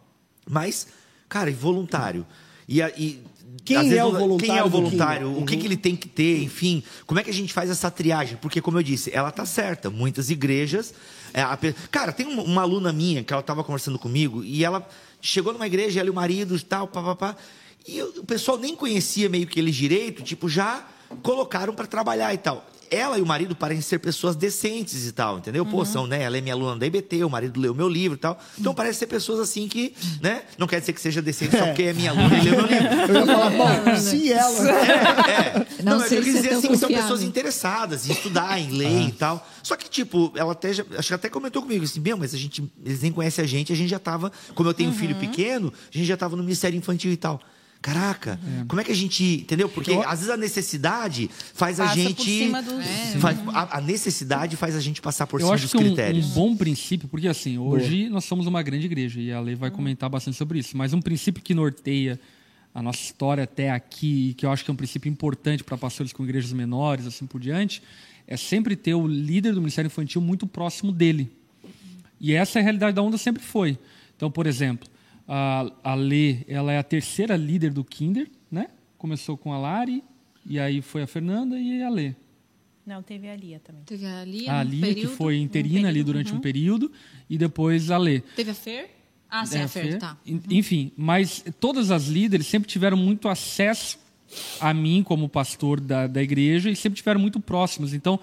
[0.49, 0.89] Mas,
[1.29, 2.27] cara, e voluntário?
[2.69, 3.23] E, e
[3.65, 5.39] Quem às vezes, é o Quem voluntário é o voluntário?
[5.39, 6.43] O que, que ele tem que ter?
[6.43, 8.37] Enfim, como é que a gente faz essa triagem?
[8.39, 9.91] Porque, como eu disse, ela tá certa.
[9.91, 10.95] Muitas igrejas.
[11.33, 11.59] é, a
[11.91, 14.87] cara, tem uma, uma aluna minha que ela estava conversando comigo e ela
[15.21, 17.37] chegou numa igreja, ela e o marido e tal, papapá.
[17.87, 20.87] E o o pessoal nem conhecia meio que eles direito, tipo, já
[21.23, 22.67] colocaram para trabalhar e tal.
[22.91, 25.65] Ela e o marido parecem ser pessoas decentes e tal, entendeu?
[25.67, 26.23] Pô, são, né?
[26.23, 28.39] Ela é minha aluna da IBT, o marido leu meu livro e tal.
[28.59, 30.43] Então parece ser pessoas assim que, né?
[30.59, 32.87] Não quer dizer que seja decente só porque é minha aluna e leu meu livro.
[33.09, 34.71] Eu ia falar, bom, se ela.
[34.71, 35.67] É.
[35.83, 38.59] Não Não, mas sei eu quis é dizer assim, que são pessoas interessadas em estudar,
[38.59, 39.47] em ler e tal.
[39.63, 42.39] Só que, tipo, ela até, já- acho que até comentou comigo assim, meu, mas a
[42.39, 45.15] gente, eles nem conhecem a gente, a gente já tava, como eu tenho um filho
[45.17, 47.41] pequeno, a gente já tava no Ministério Infantil e tal.
[47.85, 49.23] Caraca, como é que a gente.
[49.43, 49.69] Entendeu?
[49.69, 52.23] Porque às vezes a necessidade faz a Passa por gente.
[52.39, 52.83] cima dos-
[53.21, 55.81] faz- a, a necessidade faz a gente passar por Eu cima acho dos que um,
[55.83, 56.31] critérios.
[56.31, 59.71] um bom princípio, porque assim, hoje nós somos uma grande igreja e a Lei vai
[59.71, 62.19] comentar bastante sobre isso, mas um princípio que norteia
[62.75, 65.77] a nossa história até aqui, e que eu acho que é um princípio importante para
[65.77, 67.83] pastores com igrejas menores, assim por diante,
[68.27, 71.31] é sempre ter o líder do Ministério Infantil muito próximo dele.
[72.19, 73.79] E essa é a realidade da onda sempre foi.
[74.17, 74.89] Então, por exemplo,
[75.27, 78.69] a, a Lê, ela é a terceira líder do Kinder, né?
[78.99, 80.03] Começou com a Lari,
[80.47, 82.15] e aí foi a Fernanda e a Lê.
[82.87, 83.83] Não, teve a Lia também.
[83.85, 86.39] Teve a Lia, A um Lia, período, que foi um interina ali período, durante uhum.
[86.39, 86.93] um período,
[87.31, 88.21] e depois a Lê.
[88.21, 88.91] Teve a Fer?
[89.31, 89.99] Ah, sim, É, a Fer, Fer.
[89.99, 90.19] tá.
[90.27, 93.99] En- Enfim, mas todas as líderes sempre tiveram muito acesso
[94.61, 97.95] a mim como pastor da, da igreja e sempre tiveram muito próximos.
[97.95, 98.21] Então,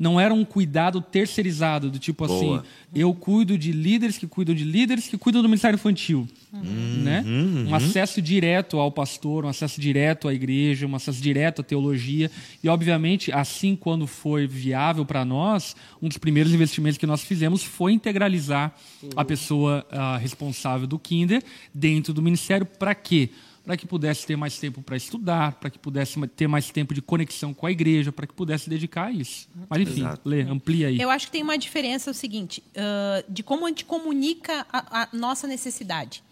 [0.00, 2.60] não era um cuidado terceirizado, do tipo Boa.
[2.60, 6.26] assim, eu cuido de líderes que cuidam de líderes que cuidam do ministério infantil.
[6.50, 7.22] Né?
[7.68, 12.30] Um acesso direto ao pastor, um acesso direto à igreja, um acesso direto à teologia.
[12.64, 17.62] E, obviamente, assim quando foi viável para nós, um dos primeiros investimentos que nós fizemos
[17.62, 18.74] foi integralizar
[19.14, 21.42] a pessoa ah, responsável do Kinder
[21.74, 22.64] dentro do ministério.
[22.64, 23.28] Para quê?
[23.28, 27.02] Para que pudesse ter mais tempo para estudar, para que pudesse ter mais tempo de
[27.02, 29.48] conexão com a igreja, para que pudesse dedicar a isso.
[29.68, 30.28] Mas, enfim, Exato.
[30.28, 31.00] Lê, amplia aí.
[31.00, 34.66] Eu acho que tem uma diferença é o seguinte, ãh, de como a gente comunica
[34.72, 36.22] a, a nossa necessidade.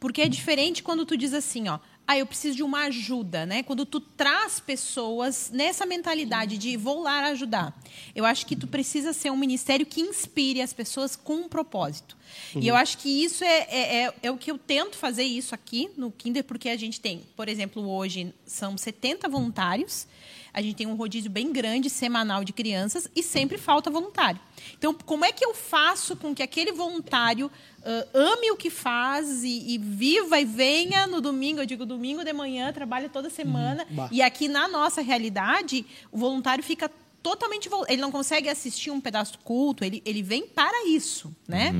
[0.00, 1.78] Porque é diferente quando tu diz assim, ó,
[2.10, 3.62] ah, eu preciso de uma ajuda, né?
[3.62, 7.78] Quando tu traz pessoas nessa mentalidade de vou lá ajudar.
[8.14, 12.16] Eu acho que tu precisa ser um ministério que inspire as pessoas com um propósito.
[12.56, 15.54] E eu acho que isso é, é, é, é o que eu tento fazer isso
[15.54, 20.06] aqui no Kinder, porque a gente tem, por exemplo, hoje são 70 voluntários,
[20.58, 24.40] a gente tem um rodízio bem grande, semanal de crianças, e sempre falta voluntário.
[24.76, 27.48] Então, como é que eu faço com que aquele voluntário
[27.84, 32.24] ah, ame o que faz e, e viva e venha no domingo, eu digo domingo
[32.24, 34.08] de manhã, trabalha toda semana, Bah.
[34.10, 36.90] e aqui na nossa realidade, o voluntário fica
[37.22, 41.74] totalmente ele não consegue assistir um pedaço do culto ele, ele vem para isso né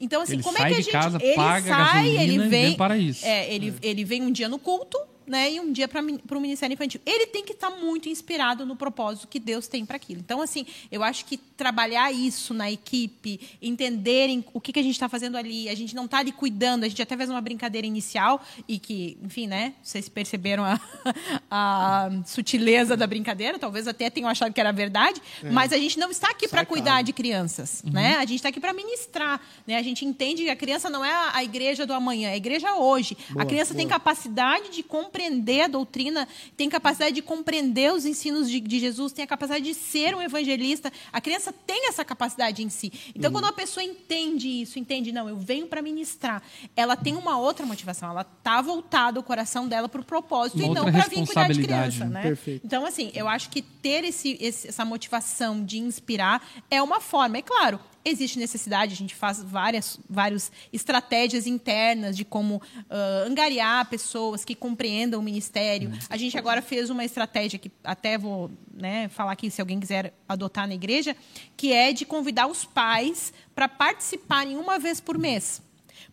[0.00, 2.96] então assim Ele como é que a gente casa, ele sai ele vem, vem para
[2.96, 3.24] isso.
[3.24, 4.98] é, ele, ele vem um dia no culto
[5.28, 7.00] né, e um dia para o Ministério Infantil.
[7.04, 10.20] Ele tem que estar muito inspirado no propósito que Deus tem para aquilo.
[10.20, 14.94] Então, assim, eu acho que trabalhar isso na equipe, entenderem o que, que a gente
[14.94, 17.86] está fazendo ali, a gente não está ali cuidando, a gente até fez uma brincadeira
[17.86, 20.80] inicial e que, enfim, né, vocês perceberam a,
[21.50, 25.20] a sutileza da brincadeira, talvez até tenham achado que era verdade,
[25.52, 28.16] mas a gente não está aqui para cuidar de crianças, né?
[28.16, 29.76] A gente está aqui para ministrar, né?
[29.76, 32.74] A gente entende que a criança não é a- igreja do amanhã, é a igreja
[32.74, 33.16] hoje.
[33.36, 38.48] a criança tem capacidade de compreender compreender a doutrina, tem capacidade de compreender os ensinos
[38.48, 40.92] de, de Jesus, tem a capacidade de ser um evangelista.
[41.12, 42.92] A criança tem essa capacidade em si.
[43.14, 46.40] Então, quando uma pessoa entende isso, entende, não, eu venho para ministrar,
[46.76, 50.66] ela tem uma outra motivação, ela tá voltada o coração dela para o propósito Uma
[50.66, 52.10] e não para vir cuidar de criança, né?
[52.10, 52.22] né?
[52.22, 52.64] Perfeito.
[52.64, 57.38] Então, assim, eu acho que ter esse, esse- essa motivação de inspirar é uma forma.
[57.38, 63.88] É claro, existe necessidade, a gente faz várias, várias estratégias internas de como ah, angariar
[63.88, 65.92] pessoas que compreendam o ministério.
[66.08, 70.12] A gente agora fez uma estratégia que até vou né, falar aqui se alguém quiser
[70.28, 71.16] adotar na igreja,
[71.56, 75.62] que é de convidar os pais para participarem uma vez por mês.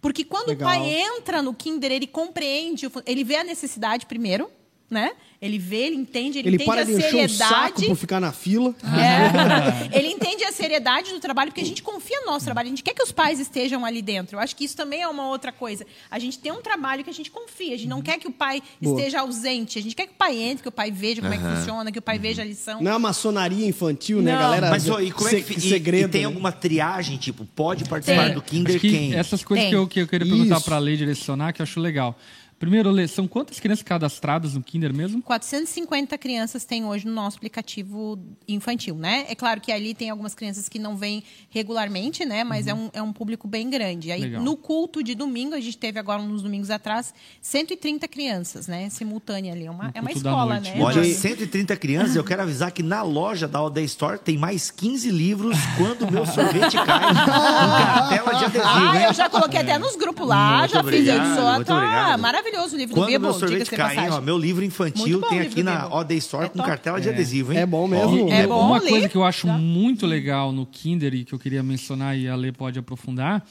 [0.01, 0.69] Porque quando Legal.
[0.69, 4.49] o pai entra no Kinder, ele compreende, ele vê a necessidade primeiro,
[4.89, 5.13] né?
[5.45, 7.85] Ele vê, ele entende, ele, Ele entende para a de encher o saco seriedade.
[7.87, 8.73] por ficar na fila.
[8.83, 9.95] É.
[9.97, 12.67] Ele entende a seriedade do trabalho, porque a gente confia no nosso trabalho.
[12.67, 14.35] A gente quer que os pais estejam ali dentro.
[14.37, 15.85] Eu acho que isso também é uma outra coisa.
[16.09, 17.75] A gente tem um trabalho que a gente confia.
[17.75, 18.97] A gente não quer que o pai Boa.
[18.99, 19.77] esteja ausente.
[19.77, 21.91] A gente quer que o pai entre, que o pai veja como é que funciona,
[21.91, 22.81] que o pai veja a lição.
[22.81, 24.39] Não é a maçonaria infantil, né, Não.
[24.39, 24.69] galera?
[24.69, 26.27] Mas ó, e como é que fi- e- segredo, e tem né?
[26.27, 28.33] alguma triagem, tipo, pode participar Tem.
[28.33, 29.13] do Kinder Acho que quem?
[29.13, 29.71] essas coisas Tem.
[29.71, 32.17] que eu, que eu queria perguntar para a lei direcionar, que eu acho legal.
[32.65, 35.21] Primeiro, Lê, são quantas crianças cadastradas no Kinder mesmo?
[35.21, 39.23] 450 crianças tem hoje no nosso aplicativo infantil, né?
[39.29, 42.43] É claro que ali tem algumas crianças que não vêm regularmente, né?
[42.43, 44.11] Mas é, um, é um público bem grande.
[44.11, 44.41] Aí, Legal.
[44.41, 48.89] no culto de domingo, a gente teve agora, uns domingos atrás, 130 crianças, né?
[48.89, 49.67] Simultânea ali.
[49.67, 50.75] É uma, é uma escola, noite.
[50.75, 50.83] né?
[50.83, 54.39] Olha, DJ 130 crianças, eu quero avisar que na loja da All Day Store tem
[54.39, 59.29] mais 15 livros quando o meu sorvete cai com cartela de adesivo, Ah, eu já
[59.29, 61.41] coloquei até nos grupos lá, Muito já obrigado, fiz isso.
[61.53, 62.19] muito Tá obrigado.
[62.55, 64.17] Maravilhoso o livro Quando do o Bibo, meu sorvete diga-se de cai, hein, passagem.
[64.17, 65.95] ó, meu livro infantil bom tem aqui livro do na Bibo.
[65.95, 66.69] All Day Store É com top.
[66.69, 67.59] cartela de adesivo, hein?
[67.59, 68.29] É bom mesmo.
[68.31, 68.89] É E bom Uma ler.
[68.89, 69.57] coisa que eu acho Tá.
[69.57, 73.45] muito legal no Kinder e que eu queria mencionar e a Lê pode aprofundar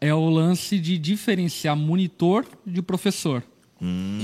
[0.00, 3.42] é o lance de diferenciar monitor de professor.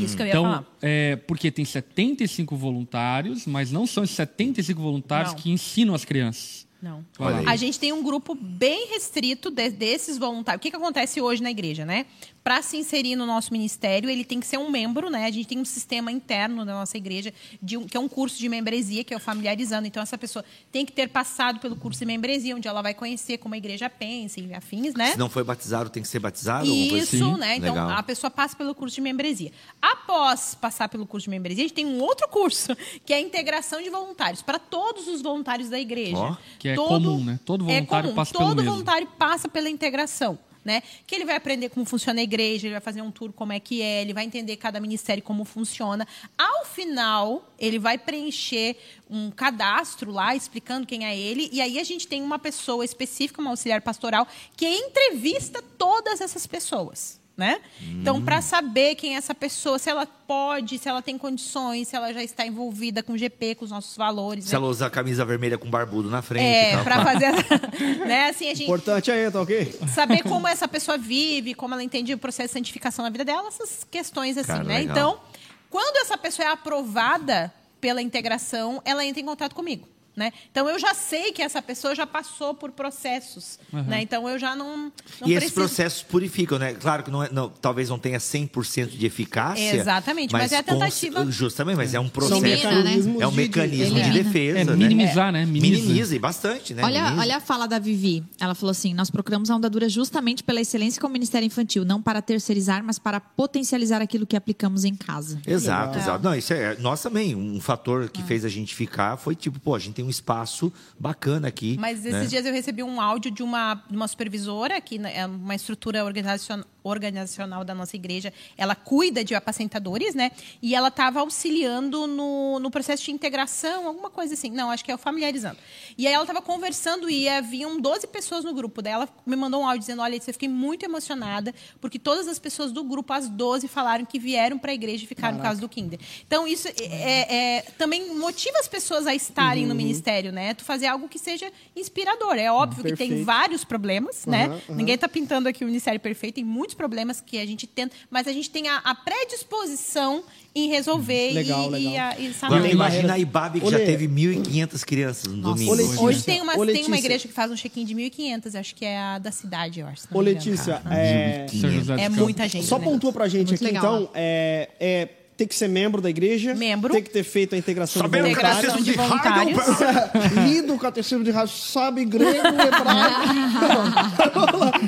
[0.03, 0.65] Isso que eu ia Então, falar.
[0.83, 5.39] é, porque tem 75 voluntários, mas não são esses 75 voluntários Não.
[5.41, 6.67] que ensinam as crianças.
[6.83, 7.03] Não.
[7.47, 10.59] A gente tem um grupo bem restrito de- desses voluntários.
[10.59, 12.05] O que, que acontece hoje na igreja, né?
[12.47, 15.25] Para se inserir no nosso ministério, ele tem que ser um membro, né?
[15.25, 18.39] A gente tem um sistema interno da nossa igreja, de um- que é um curso
[18.39, 19.89] de membresia, que é o familiarizando.
[19.89, 23.39] Então, essa pessoa tem que ter passado pelo curso de membresia, onde ela vai conhecer
[23.39, 25.11] como a igreja pensa e afins, né?
[25.11, 26.67] Se não foi batizado, tem que ser batizado?
[26.67, 27.37] Isso, assim?
[27.37, 27.57] né?
[27.57, 27.91] Então Legal.
[27.91, 29.51] a pessoa passa pelo curso de membresia.
[29.83, 33.21] Após passar pelo curso de membresia, a gente tem um outro curso, que é a
[33.21, 36.17] integração de voluntários, para todos os voluntários da igreja.
[36.17, 37.41] Ó, que é comum, né?
[37.45, 38.71] Todo voluntário passa pelo Todo mesmo.
[38.71, 40.39] voluntário passa pela integração.
[40.67, 40.83] Né?
[41.07, 43.61] Que ele vai aprender como funciona a igreja, ele vai fazer um tour como é
[43.61, 46.05] que é, ele vai entender cada ministério como funciona.
[46.37, 48.77] Ao final, ele vai preencher
[49.09, 53.41] um cadastro lá explicando quem é ele, e aí a gente tem uma pessoa específica,
[53.41, 57.21] uma auxiliar pastoral, que entrevista todas essas pessoas.
[57.37, 57.61] Né?
[58.01, 61.95] Então, para saber quem é essa pessoa, se ela pode, se ela tem condições, se
[61.95, 64.47] ela já está envolvida com o GP, com os nossos valores.
[64.47, 64.57] Se né?
[64.57, 66.47] ela usa a camisa vermelha com barbudo na frente.
[66.47, 67.33] É, para fazer.
[68.09, 68.31] né?
[68.31, 69.79] Assim, a gente Importante aí, tá ok?
[69.95, 73.49] saber como essa pessoa vive, como ela entende o processo de santificação na vida dela,
[73.49, 74.79] essas questões assim, Cara, né?
[74.79, 74.97] legal.
[74.97, 75.21] Então,
[75.69, 79.87] quando essa pessoa é aprovada pela integração, ela entra em contato comigo.
[80.17, 80.33] Né?
[80.51, 84.01] Então eu já sei que essa pessoa já passou por processos, né?
[84.01, 84.91] Então eu já não,
[85.21, 85.55] não E esses preciso...
[85.55, 86.73] processos purificam, né?
[86.73, 89.77] Claro que não é, não, talvez não tenha 100% de eficácia.
[89.77, 91.31] Exatamente, mas é a cons- tentativa.
[91.31, 92.41] Justamente, mas é um processo.
[92.43, 92.95] Né?
[93.21, 94.25] É um mecanismo de, Elimina.
[94.25, 94.59] defesa.
[94.59, 94.75] É né?
[94.75, 95.45] minimizar, né?
[95.45, 95.83] Minimiza.
[95.83, 96.83] Minimiza e bastante, né?
[96.83, 97.23] Olha, Minimiza.
[97.23, 98.25] olha a fala da Vivi.
[98.41, 102.01] Ela falou assim: nós procuramos a ondadura justamente pela excelência com o Ministério Infantil, não
[102.01, 105.39] para terceirizar, mas para potencializar aquilo que aplicamos em casa.
[105.47, 106.03] Exato, Legal.
[106.03, 106.25] exato.
[106.25, 106.75] Não, isso é.
[106.79, 110.06] Nós também, um fator que fez a gente ficar foi tipo, pô, a gente tem
[110.07, 111.77] um espaço bacana aqui.
[111.79, 112.27] Mas esses né?
[112.27, 116.05] dias eu recebi um áudio de uma, de uma supervisora, que né, é uma estrutura
[116.05, 118.33] organizacion- organizacional da nossa igreja.
[118.57, 120.31] Ela cuida de apacentadores, né?
[120.63, 124.51] E ela estava auxiliando no, no processo de integração, alguma coisa assim.
[124.51, 125.59] Não, acho que é o familiarizando.
[125.97, 128.83] E aí ela estava conversando e haviam 12 pessoas no grupo.
[128.83, 132.39] Daí ela me mandou um áudio dizendo: Olha, eu fiquei muito emocionada, porque todas as
[132.39, 135.61] pessoas do grupo, as 12, falaram que vieram para a igreja e ficaram por causa
[135.61, 135.99] do Kinder.
[136.27, 139.69] Então, isso é, é- também motiva as pessoas a estarem Uhum.
[139.71, 140.55] no ministério, né?
[140.55, 142.37] Tu fazer algo que seja inspirador.
[142.37, 144.47] É óbvio que tem vários problemas, né?
[144.47, 144.77] Aham, aham.
[144.77, 148.29] Ninguém está pintando aqui o ministério perfeito, tem muitos problemas que a gente tenta, mas
[148.29, 150.23] a gente tem a, a predisposição
[150.55, 151.93] em resolver Legal, e, legal.
[151.93, 155.75] e, a- e tem imagina a Ibabe que Ô, já teve 1.500 crianças no domingo.
[155.75, 156.01] Letícia.
[156.01, 158.99] Hoje tem uma, tem uma igreja que faz um check-in de 1.500, acho que é
[158.99, 160.03] a da cidade, eu acho.
[160.11, 160.25] Ô, engano.
[160.39, 162.17] Letícia, é, dos É Campos.
[162.19, 162.85] muita gente, só né?
[162.85, 163.97] pontua pra gente Muito aqui, legal.
[164.03, 166.55] então, é, é, Tem que ser membro da igreja.
[166.55, 166.93] Membro.
[166.95, 168.85] Tem que ter feito a integração Sabendo de Integração voluntários.
[168.87, 170.33] de voluntários.
[170.49, 173.21] Lido o catecismo de raio, sabe grego, hebraico.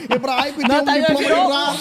[0.14, 1.76] hebraico e tem um diploma.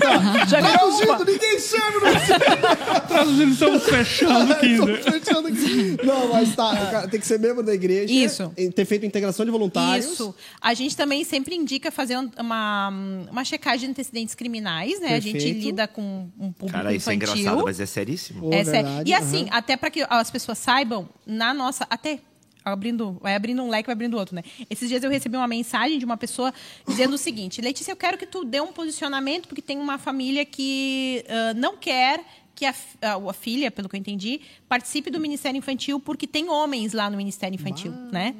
[0.00, 0.46] Tá.
[0.46, 1.24] Traduzido, uma.
[1.24, 4.76] ninguém sabe, não Traduzindo, estamos fechando aqui.
[4.76, 4.96] Tô né?
[4.96, 5.96] fechando aqui.
[6.04, 8.12] Não, mas tá, tem que ser membro da igreja.
[8.12, 8.52] Isso.
[8.74, 10.06] Ter feito integração de voluntários.
[10.12, 10.34] Isso.
[10.60, 12.90] A gente também sempre indica fazer um- uma,
[13.30, 15.14] uma checagem de antecedentes criminais, né?
[15.14, 15.64] A gente Perfeito.
[15.64, 17.36] lida com um público Cara, isso é infantil.
[17.38, 17.86] engraçado, mas é
[18.16, 18.40] seríssimo.
[18.42, 18.86] Pô, É sério.
[18.88, 19.48] verdade, E assim, aham.
[19.58, 21.86] até para que as pessoas saibam, na nossa.
[21.90, 22.20] Até.
[22.62, 24.42] Abrindo, vai abrindo um leque, vai abrindo outro, né?
[24.68, 26.52] Esses dias eu recebi uma mensagem de uma pessoa
[26.86, 30.44] dizendo o seguinte: Letícia, eu quero que tu dê um posicionamento, porque tem uma família
[30.44, 32.22] que ah, não quer
[32.54, 36.26] que a, fi- a, a filha, pelo que eu entendi, participe do Ministério Infantil, porque
[36.26, 38.34] tem homens lá no Ministério Infantil, né?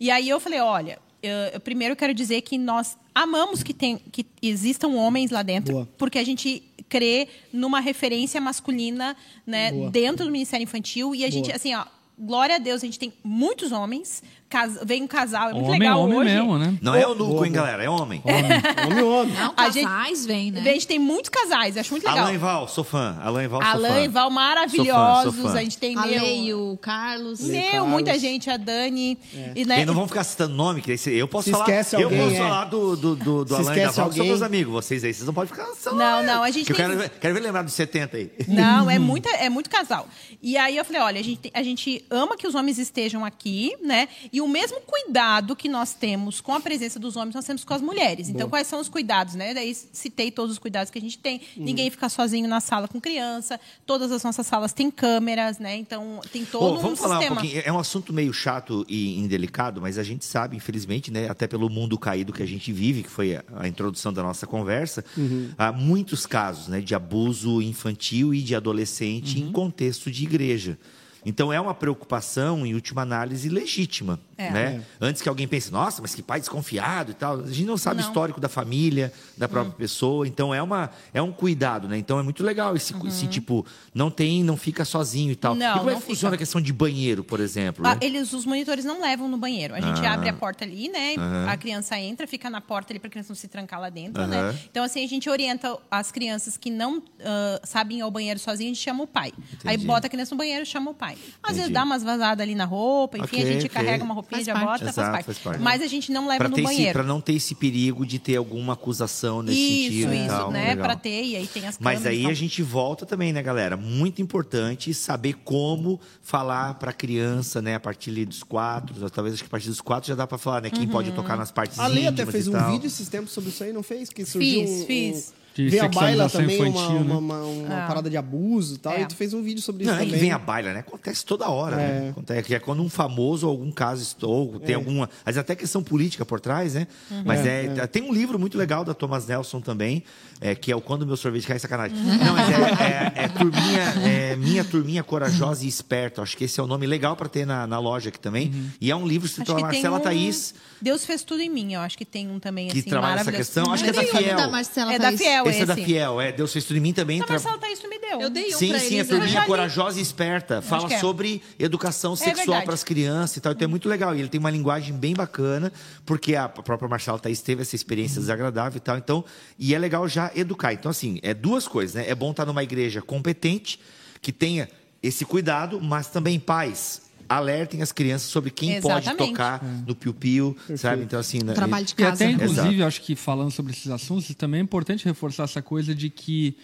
[0.00, 3.98] E aí eu falei: olha, eu, eu primeiro quero dizer que nós amamos que, tem,
[4.10, 5.88] que existam homens lá dentro, Boa.
[5.96, 6.60] porque a gente
[6.90, 9.16] crê numa referência masculina,
[9.46, 11.56] né, dentro do Ministério Infantil e a gente Boa.
[11.56, 11.86] assim, ó,
[12.18, 14.78] glória a Deus, a gente tem muitos homens, cas...
[14.84, 16.34] vem um casal, é muito Homem, legal homem hoje.
[16.34, 16.74] mesmo, né?
[16.82, 17.82] Não é o nuco, hein, galera?
[17.82, 18.20] É homem.
[18.24, 19.34] Homem, homem.
[19.34, 20.60] Não, A gente- casais vem, né?
[20.60, 22.24] A gente tem muitos casais, acho muito legal.
[22.26, 23.16] Alain Val, sou fã.
[23.22, 24.00] Alain Val, sou Alain fã.
[24.00, 25.58] e Val Sou maravilhosos, fã, sou fã.
[25.58, 27.40] a gente tem A meu, o Carlos.
[27.40, 27.88] Meu, Carlos.
[27.88, 29.16] muita gente, a Dani,
[29.54, 31.64] e, né, E não vamos ficar citando nome, que eu posso Se falar.
[31.64, 32.38] esquece eu alguém, posso é.
[32.38, 34.26] falar do, do, do, do Alain e Val, que são alguém.
[34.26, 34.72] meus amigos.
[34.72, 35.66] Vocês aí, vocês não podem ficar.
[35.74, 38.16] só- Não, não, a gente Que eu tem- quero, ver- quero ver lembrar dos 70
[38.16, 38.30] aí.
[38.48, 40.08] Não, é, muita, é muito casal.
[40.42, 43.24] E aí eu falei, olha, a gente, tem- a gente ama que os homens estejam
[43.24, 44.08] aqui, né?
[44.32, 47.74] E o mesmo cuidado que nós temos com a presença dos homens, nós temos com
[47.74, 48.28] as mulheres.
[48.28, 49.52] Então, quais são os cuidados, né?
[49.54, 51.40] Daí citei todos os cuidados que a gente tem.
[51.56, 51.64] Uhum.
[51.64, 53.58] Ninguém fica sozinho na sala com criança.
[53.86, 55.76] Todas as nossas salas têm câmeras, né?
[55.76, 57.36] Então, tem todo um vamos falar sistema.
[57.36, 57.62] um pouquinho.
[57.64, 61.68] É um assunto meio chato e indelicado, mas a gente sabe, infelizmente, né, até pelo
[61.68, 65.50] mundo caído que a gente vive, que foi a, a introdução da nossa conversa, Uhum.
[65.58, 69.48] há muitos casos né, de abuso infantil e de adolescente Uhum.
[69.48, 70.78] em contexto de igreja.
[71.24, 74.18] Então é uma preocupação, em última análise, legítima.
[74.40, 74.50] É.
[74.50, 74.82] Né?
[75.00, 77.40] Antes que alguém pense, nossa, mas que pai desconfiado e tal.
[77.40, 78.08] A gente não sabe o Não.
[78.08, 80.26] histórico da família, da própria pessoa.
[80.26, 81.98] Então é, uma, é um cuidado, né?
[81.98, 85.54] Então é muito legal esse, esse tipo, não tem, não fica sozinho e tal.
[85.54, 87.86] Não, e como é que funciona a questão de banheiro, por exemplo?
[87.86, 88.00] Ah, né?
[88.00, 89.74] eles, os monitores não levam no banheiro.
[89.74, 90.14] A gente Ah.
[90.14, 91.14] abre a porta ali, né?
[91.48, 94.26] A criança entra, fica na porta ali para a criança não se trancar lá dentro,
[94.26, 94.58] né?
[94.70, 98.70] Então, assim, a gente orienta as crianças que não ah, sabem ir ao banheiro sozinho,
[98.70, 99.32] a gente chama o pai.
[99.64, 99.86] Aí Entendi.
[99.86, 101.16] bota a criança no banheiro, chama o pai.
[101.42, 101.74] Às vezes Entendi.
[101.74, 103.68] dá umas vazadas ali na roupa, enfim, Ok, a gente ok.
[103.70, 104.66] carrega uma roupinha, Faz já parte.
[104.66, 105.24] bota, Exato, faz, parte.
[105.26, 105.60] faz parte.
[105.62, 106.92] Mas a gente não leva Pra no banheiro.
[106.92, 110.50] pra não ter esse perigo de ter alguma acusação nesse isso, sentido e isso, tal.
[110.50, 110.76] né?
[110.76, 113.76] Pra ter, e aí tem as Mas aí a gente volta também, né, galera?
[113.76, 117.74] Muito importante saber como falar pra criança, né?
[117.74, 120.62] A partir dos quatro, talvez acho que a partir dos quatro já dá pra falar,
[120.62, 120.70] né?
[120.70, 120.88] Quem Uhum.
[120.90, 123.72] pode tocar nas partes A Lei até fez um vídeo esses tempos sobre isso aí,
[123.72, 124.08] não fez?
[124.08, 125.32] Que surgiu Fiz, um, fiz.
[125.36, 125.39] Um...
[125.52, 127.00] De Vem a baila também, uma, infantil, né?
[127.00, 127.86] uma, uma, uma Ah.
[127.88, 128.92] parada de abuso e tal.
[128.92, 129.02] É.
[129.02, 130.20] E tu fez um vídeo sobre isso Não, e também.
[130.20, 130.78] vem a baila, né?
[130.80, 132.06] Acontece toda hora, né?
[132.06, 132.10] É.
[132.10, 135.10] Acontece que é quando um famoso ou algum caso estoura, tem alguma.
[135.26, 136.86] Mas até questão política por trás, né?
[137.24, 140.04] Mas é, É, Tem um livro muito legal da Thomas Nelson também,
[140.40, 141.96] é, que é o Quando Meu Sorvete Cai Sacanagem.
[141.96, 146.22] Não, mas é, é- é turminha, é Minha Turminha Corajosa e Esperta.
[146.22, 148.52] Acho que esse é o nome legal para ter na, na loja aqui também.
[148.80, 150.00] E é um livro escrito pela Marcela um...
[150.00, 153.20] Thaís, Deus fez tudo em mim, eu acho que tem um também, que assim, trabalha
[153.20, 153.70] essa questão.
[153.70, 154.36] Acho que é da Fiel.
[154.36, 155.12] da Marcela É da.
[155.12, 155.74] Fiel, Esse é da.
[155.76, 156.32] Fiel, é.
[156.32, 157.18] Deus fez tudo em mim também.
[157.18, 158.20] Não, tra- Marcela Thaís, tu me deu.
[158.20, 159.08] Eu dei um Sim, pra sim, a eles.
[159.08, 160.62] Já turminha corajosa e esperta.
[160.62, 160.98] Fala é.
[160.98, 162.64] sobre educação sexual verdade.
[162.64, 163.52] para as crianças e tal.
[163.52, 164.14] Então é muito legal.
[164.16, 165.70] E ele tem uma linguagem bem bacana,
[166.06, 168.96] porque a própria Marcela Thaís teve essa experiência desagradável e tal.
[168.96, 169.22] Então,
[169.58, 170.72] e é legal já educar.
[170.72, 172.08] Então, assim, é duas coisas, né?
[172.08, 173.78] É bom estar numa igreja competente,
[174.20, 174.68] que tenha
[175.02, 177.02] esse cuidado, mas também pais.
[177.28, 179.30] Alertem as crianças sobre quem pode Exatamente.
[179.30, 181.04] tocar no piu-piu, sabe?
[181.04, 181.40] Então, assim.
[181.44, 181.52] né?
[181.54, 182.14] Trabalho de E casa.
[182.14, 182.32] até, né?
[182.32, 182.84] inclusive, Exato.
[182.84, 186.56] acho que falando sobre esses assuntos, também é importante reforçar essa coisa de que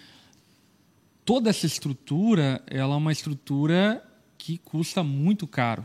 [1.24, 4.02] toda essa estrutura, ela é uma estrutura
[4.36, 5.84] que custa muito caro.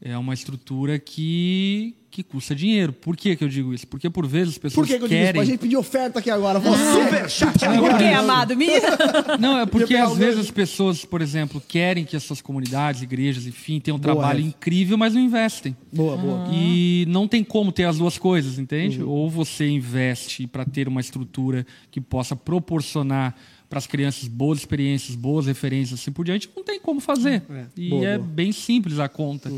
[0.00, 2.92] É uma estrutura que, que custa dinheiro.
[2.92, 3.86] Por que, que eu digo isso?
[3.86, 5.24] Porque, por vezes, as pessoas Por que, que eu digo isso?
[5.24, 5.40] querem...
[5.40, 6.58] Pra gente pedir oferta aqui agora.
[6.58, 6.92] Você!
[6.92, 8.56] Super chat Não, Por por que, amado?
[8.56, 8.66] Me...
[9.40, 13.46] Não, é porque às vezes as pessoas, por exemplo, querem que as suas comunidades, igrejas,
[13.46, 15.74] enfim, tenham um Boa, trabalho incrível, mas não investem.
[15.90, 16.48] Boa, boa.
[16.52, 19.02] E não tem como ter as duas coisas, entende?
[19.02, 23.34] Ou você investe para ter uma estrutura que possa proporcionar
[23.68, 27.42] para as crianças boas experiências, boas referências, assim por diante, não tem como fazer.
[27.50, 27.66] É.
[27.76, 28.28] E Boa, é boa.
[28.30, 29.50] bem simples a conta.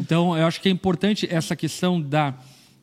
[0.00, 2.34] Então, eu acho que é importante essa questão da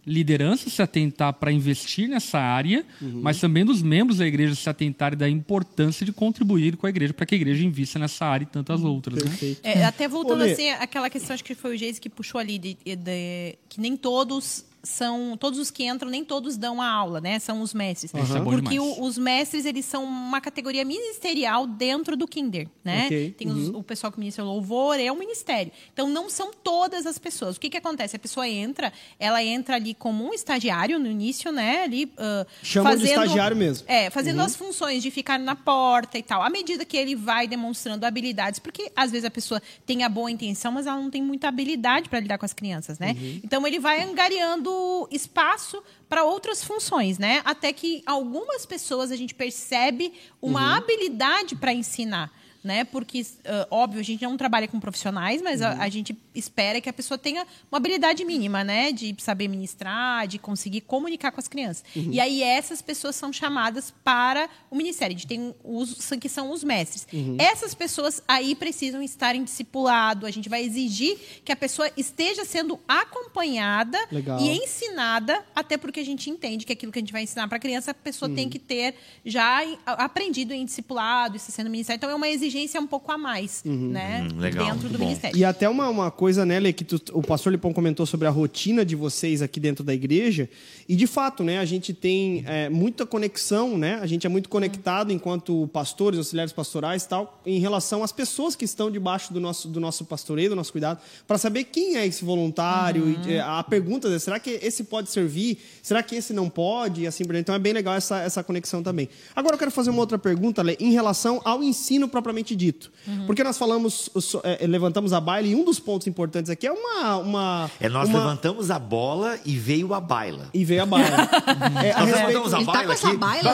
[0.03, 5.15] liderança se atentar para investir nessa área, mas também dos membros da igreja se atentarem
[5.17, 8.47] da importância de contribuir com a igreja para que a igreja invista nessa área e
[8.47, 9.29] tantas outras, né?
[9.29, 9.59] Perfeito.
[9.63, 10.53] É, até voltando Olê.
[10.53, 13.95] assim, aquela questão, acho que foi o Geise que puxou ali, de, de- que nem
[13.95, 17.37] todos são todos os que entram, nem todos dão a aula, né?
[17.39, 18.11] São os mestres.
[18.11, 23.05] Bom Porque o- os mestres, eles são uma categoria ministerial dentro do Kinder, né?
[23.05, 25.71] Ok, Tem os- o pessoal que ministra o louvor, é um ministério.
[25.93, 27.57] Então, não são todas as pessoas.
[27.57, 28.15] O que que acontece?
[28.15, 31.83] A pessoa entra, ela entra ali como um estagiário no início, né?
[31.83, 33.85] Ali, ah, Chamam de estagiário mesmo.
[33.87, 36.41] É, fazendo as funções de ficar na porta e tal.
[36.41, 40.31] À medida que ele vai demonstrando habilidades, porque às vezes a pessoa tem a boa
[40.31, 43.15] intenção, mas ela não tem muita habilidade para lidar com as crianças, né?
[43.43, 44.70] Então ele vai angariando
[45.11, 47.41] espaço para outras funções, né?
[47.45, 52.31] Até que algumas pessoas a gente percebe uma habilidade para ensinar.
[52.63, 52.83] Né?
[52.83, 56.89] Porque, ah, óbvio, a gente não trabalha com profissionais, mas a, a gente espera que
[56.89, 58.91] a pessoa tenha uma habilidade mínima, né?
[58.91, 61.83] De saber ministrar, de conseguir comunicar com as crianças.
[61.95, 65.15] E aí essas pessoas são chamadas para o ministério.
[65.15, 67.07] A gente tem os que são os mestres.
[67.37, 70.25] Essas pessoas aí precisam estar em discipulado.
[70.25, 74.39] A gente vai exigir que a pessoa esteja sendo acompanhada Legal.
[74.39, 77.57] e ensinada, até porque a gente entende que aquilo que a gente vai ensinar para
[77.57, 81.97] a criança, a pessoa tem que ter já aprendido em discipulado, isso sendo ministério.
[81.97, 84.27] Então é uma exigência um pouco a mais, né?
[84.31, 85.05] Hum, legal, dentro muito do bom.
[85.05, 85.37] ministério.
[85.37, 88.29] E até uma, uma coisa, né, Lê, que tu- o pastor Lipão comentou sobre a
[88.29, 90.47] rotina de vocês aqui dentro da igreja.
[90.87, 93.97] E de fato, né, a gente tem é, muita conexão, né?
[94.03, 98.55] A gente é muito conectado enquanto pastores, auxiliares pastorais e tal, em relação às pessoas
[98.55, 102.05] que estão debaixo do nosso, do nosso pastoreio, do nosso cuidado, para saber quem é
[102.05, 103.17] esse voluntário.
[103.27, 105.57] E, é, a pergunta é: será que esse pode servir?
[105.81, 107.01] Será que esse não pode?
[107.01, 107.33] E assim por.
[107.33, 109.09] Então é bem legal essa, essa conexão também.
[109.35, 112.91] Agora eu quero fazer uma outra pergunta, Lê, em relação ao ensino propriamente dito.
[113.25, 114.07] Porque nós falamos,
[114.43, 117.17] é, levantamos a baila, e um dos pontos importantes aqui é uma.
[117.17, 120.47] uma É, nós uma- levantamos a bola e veio a baila.
[120.53, 121.17] E veio a baila.
[121.83, 123.17] É, a Nós respeito- levantamos a Ele tá baila com essa aqui.
[123.17, 123.51] baila,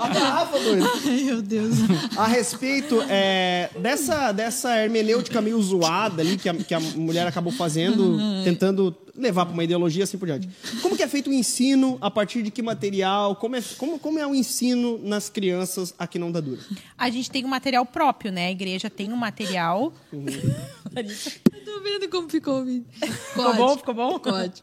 [0.00, 0.90] A garrafa, doido.
[1.06, 1.74] Ai, meu Deus.
[2.16, 7.52] a respeito é, dessa, dessa hermenêutica meio zoada ali que a, que a mulher acabou
[7.52, 10.48] fazendo, tentando levar para uma ideologia assim por diante.
[10.80, 11.98] Como que é feito o ensino?
[12.00, 13.36] A partir de que material?
[13.36, 16.60] Como é, como, como é o ensino nas crianças aqui não dá dura?
[16.96, 18.46] A gente tem um material próprio, né?
[18.46, 19.92] A igreja tem um material.
[20.12, 22.86] Tô vendo como ficou o vídeo.
[22.92, 23.76] Ficou bom?
[23.76, 24.18] Ficou bom?
[24.18, 24.62] Pode.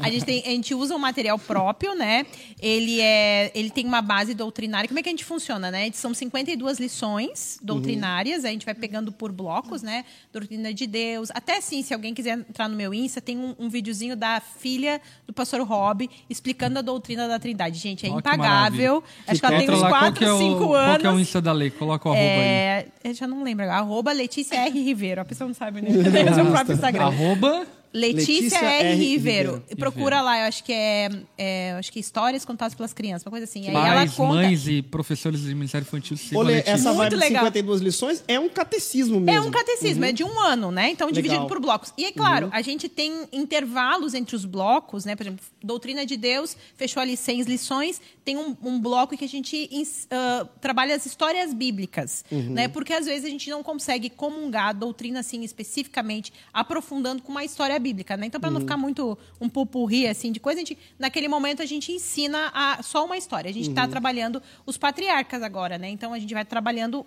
[0.00, 2.26] A gente, tem, a gente usa um material próprio, né?
[2.60, 4.88] Ele, é, ele tem uma base doutrinária.
[4.88, 5.90] Como é que a gente funciona, né?
[5.92, 10.04] São 52 lições doutrinárias, a gente vai pegando por blocos, né?
[10.32, 11.30] Doutrina de Deus.
[11.32, 15.00] Até assim, se alguém quiser entrar no meu Insta, tem um, um videozinho da filha
[15.26, 17.78] do pastor Rob explicando a doutrina da Trindade.
[17.78, 19.02] Gente, é que impagável.
[19.26, 20.98] Acho que ela tem uns lá, qual 4, que é o, 5 Qual anos.
[20.98, 21.70] que é o Insta da lei?
[21.70, 22.38] Coloca o arroba aí.
[22.38, 23.78] É, eu já não lembro agora.
[23.78, 24.80] Arroba Letícia R.
[24.80, 25.20] Ribeiro.
[25.20, 25.90] A pessoa não sabe, né?
[26.32, 27.06] O seu próprio Instagram.
[27.06, 28.88] Arroba Letícia, Letícia R.
[28.88, 28.96] R.
[28.96, 29.52] Ribeiro.
[29.52, 29.76] Ribeiro.
[29.76, 33.30] Procura lá, eu acho que é, é, acho que é histórias contadas pelas crianças, uma
[33.30, 33.68] coisa assim.
[33.68, 34.34] Aí ela pais, conta.
[34.34, 36.16] mães e professores de Ministério Infantil.
[36.34, 37.44] Olê, essa Muito vibe de legal.
[37.44, 39.44] 52 lições é um catecismo mesmo.
[39.44, 40.90] É um catecismo, é de um ano, né?
[40.90, 41.48] Então, dividido Legal.
[41.48, 41.92] por blocos.
[41.98, 45.14] E é claro, a gente tem intervalos entre os blocos, né?
[45.14, 48.00] Por exemplo, Doutrina de Deus fechou ali seis lições.
[48.24, 49.68] Tem um, um bloco que a gente
[50.10, 52.68] ah, trabalha as histórias bíblicas, né?
[52.68, 57.44] Porque às vezes a gente não consegue comungar a doutrina assim especificamente, aprofundando com uma
[57.44, 58.26] história bíblica, né?
[58.26, 61.66] Então, para não ficar muito um pupurri assim de coisa, a gente, naquele momento a
[61.66, 63.50] gente ensina a, só uma história.
[63.50, 65.90] A gente está trabalhando os patriarcas agora, né?
[65.90, 67.04] Então a gente vai trabalhando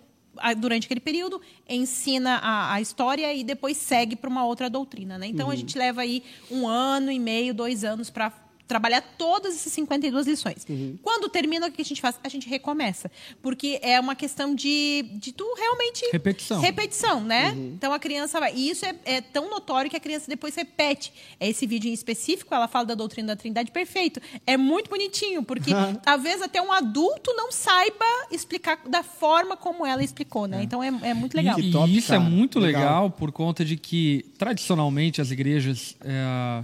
[0.57, 5.17] durante aquele período, ensina a, a história e depois segue para uma outra doutrina.
[5.17, 5.27] Né?
[5.27, 8.31] Então a gente leva aí um ano e meio, dois anos para
[8.67, 10.65] trabalhar todas essas 52 lições.
[11.01, 12.19] Quando termina, o que a gente faz?
[12.23, 13.11] A gente recomeça.
[13.41, 16.05] Porque é uma questão de, de tu realmente...
[16.11, 16.59] Repetição.
[16.59, 17.53] Repetição, né?
[17.55, 18.53] Então a criança vai...
[18.55, 21.13] E isso é, é tão notório que a criança depois repete.
[21.39, 24.19] Esse vídeo em específico, ela fala da doutrina da trindade, perfeito.
[24.45, 25.71] É muito bonitinho, porque
[26.03, 30.63] talvez até um adulto não saiba explicar da forma como ela explicou, né?
[30.63, 31.59] Então é, é muito legal.
[31.59, 32.21] E, Que top, isso cara.
[32.21, 32.81] é muito Legal.
[32.81, 33.11] legal.
[33.11, 36.63] por conta de que, tradicionalmente, as igrejas é,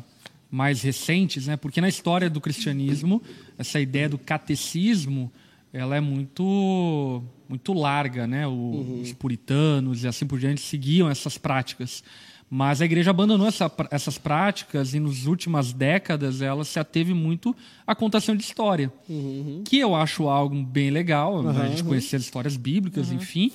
[0.51, 1.55] mais recentes, né?
[1.55, 3.21] Porque na história do cristianismo,
[3.57, 5.31] essa ideia do catecismo,
[5.73, 8.47] ela é muito muito larga, né?
[8.47, 12.03] O- Os puritanos e assim por diante seguiam essas práticas.
[12.53, 17.55] Mas a igreja abandonou essa- essas práticas e nas últimas décadas ela se ateve muito
[17.87, 18.91] à contação de história,
[19.63, 23.51] que eu acho algo bem legal, a gente conhecer as histórias bíblicas, enfim.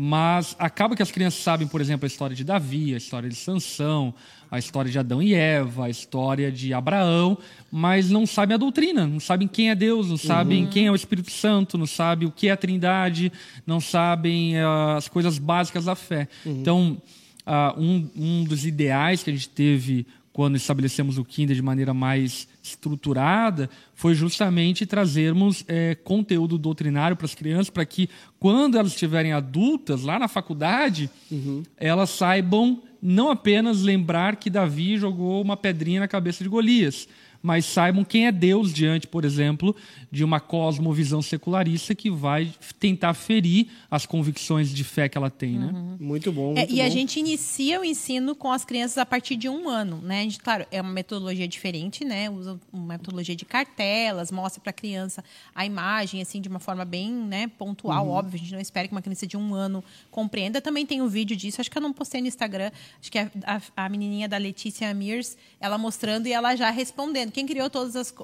[0.00, 3.34] Mas acaba que as crianças sabem, por exemplo, a história de Davi, a história de
[3.34, 4.14] Sansão,
[4.48, 7.36] a história de Adão e Eva, a história de Abraão,
[7.68, 10.94] mas não sabem a doutrina, não sabem quem é Deus, não sabem quem é o
[10.94, 13.32] Espírito Santo, não sabem o que é a Trindade,
[13.66, 14.62] não sabem eh,
[14.96, 16.28] as coisas básicas da fé.
[16.46, 17.02] Então,
[17.44, 20.06] ah, um, um dos ideais que a gente teve
[20.38, 27.26] quando estabelecemos o Kinder de maneira mais estruturada, foi justamente trazermos é, conteúdo doutrinário para
[27.26, 28.08] as crianças, para que,
[28.38, 31.64] quando elas estiverem adultas, lá na faculdade, uhum.
[31.76, 37.08] elas saibam não apenas lembrar que Davi jogou uma pedrinha na cabeça de Golias,
[37.42, 39.74] mas saibam quem é Deus diante, por exemplo,
[40.10, 45.58] de uma cosmovisão secularista que vai tentar ferir as convicções de fé que ela tem,
[45.58, 45.70] né?
[45.72, 45.96] Uhum.
[46.00, 46.52] Muito bom.
[46.52, 46.82] É, muito é, e bom.
[46.84, 50.20] a gente inicia o ensino com as crianças a partir de um ano, né?
[50.20, 52.28] A gente, claro, é uma metodologia diferente, né?
[52.30, 55.22] Usa uma metodologia de cartelas, mostra para a criança
[55.54, 58.12] a imagem, assim, de uma forma bem né, pontual, uhum.
[58.12, 58.36] óbvio.
[58.36, 60.60] A gente não espera que uma criança de um ano compreenda.
[60.60, 62.70] Também tem um vídeo disso, acho que eu não postei no Instagram,
[63.00, 67.27] acho que a, a, a menininha da Letícia Amirs, ela mostrando e ela já respondendo.
[67.30, 68.14] Quem criou todas as...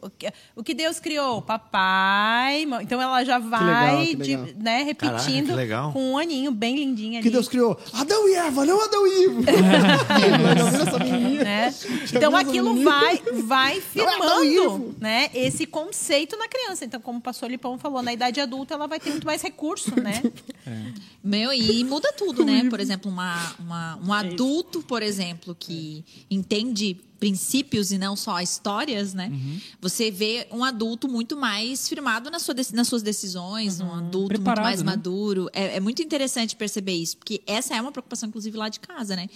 [0.54, 1.42] O que Deus criou?
[1.42, 2.66] Papai...
[2.82, 4.46] Então ela já vai, que legal, que legal.
[4.46, 7.22] De, né, repetindo Caraca, com um aninho bem lindinho ali.
[7.22, 9.24] Que Deus criou Adão e Eva, não Adão e
[10.84, 11.44] Eva.
[11.44, 11.74] né?
[12.12, 16.84] Então aquilo vai, vai é firmando né, esse conceito na criança.
[16.84, 19.98] Então, como o pastor Lipão falou, na idade adulta ela vai ter muito mais recurso,
[20.00, 20.22] né?
[20.66, 20.92] É.
[21.22, 22.66] Meu, e muda tudo, né?
[22.70, 29.14] Por exemplo, uma, uma um adulto, por exemplo, que entende princípios e não só histórias,
[29.14, 29.28] né?
[29.32, 29.60] Uhum.
[29.80, 33.86] Você vê um adulto muito mais firmado na sua, nas suas decisões, uhum.
[33.86, 34.90] um adulto Preparado, muito mais né?
[34.90, 35.48] maduro.
[35.52, 39.16] É, é, muito interessante perceber isso, porque essa é uma preocupação, inclusive, lá de casa,
[39.16, 39.28] né?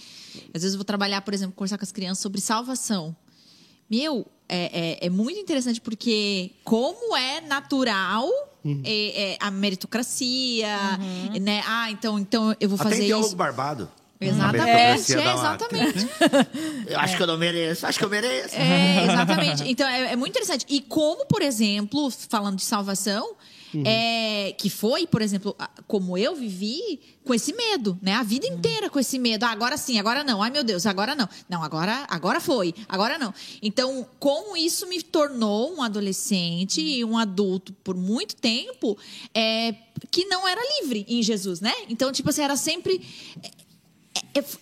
[0.53, 3.15] Às vezes eu vou trabalhar, por exemplo, conversar com as crianças sobre salvação.
[3.89, 8.27] Meu, é, é, é muito interessante porque como é natural
[8.63, 8.81] uhum.
[8.83, 10.67] é, é, a meritocracia,
[10.99, 11.39] uhum.
[11.39, 11.63] né?
[11.65, 13.35] Ah, então, então eu vou fazer Até isso.
[13.35, 13.89] Barbado.
[14.21, 16.07] Exatamente, é, exatamente.
[16.87, 18.53] eu acho que eu não mereço, acho que eu mereço.
[18.53, 19.63] É, exatamente.
[19.65, 20.65] Então, é, é muito interessante.
[20.67, 23.35] E como, por exemplo, falando de salvação,
[23.73, 23.83] Uhum.
[23.85, 25.55] É, que foi, por exemplo,
[25.87, 28.13] como eu vivi com esse medo, né?
[28.13, 28.55] A vida uhum.
[28.55, 29.43] inteira com esse medo.
[29.43, 30.41] Ah, agora sim, agora não.
[30.41, 31.29] Ai, meu Deus, agora não.
[31.47, 33.33] Não, agora, agora foi, agora não.
[33.61, 38.97] Então, como isso me tornou um adolescente e um adulto por muito tempo
[39.33, 39.75] é,
[40.09, 41.73] que não era livre em Jesus, né?
[41.87, 43.05] Então, tipo assim, era sempre
[43.43, 43.51] é,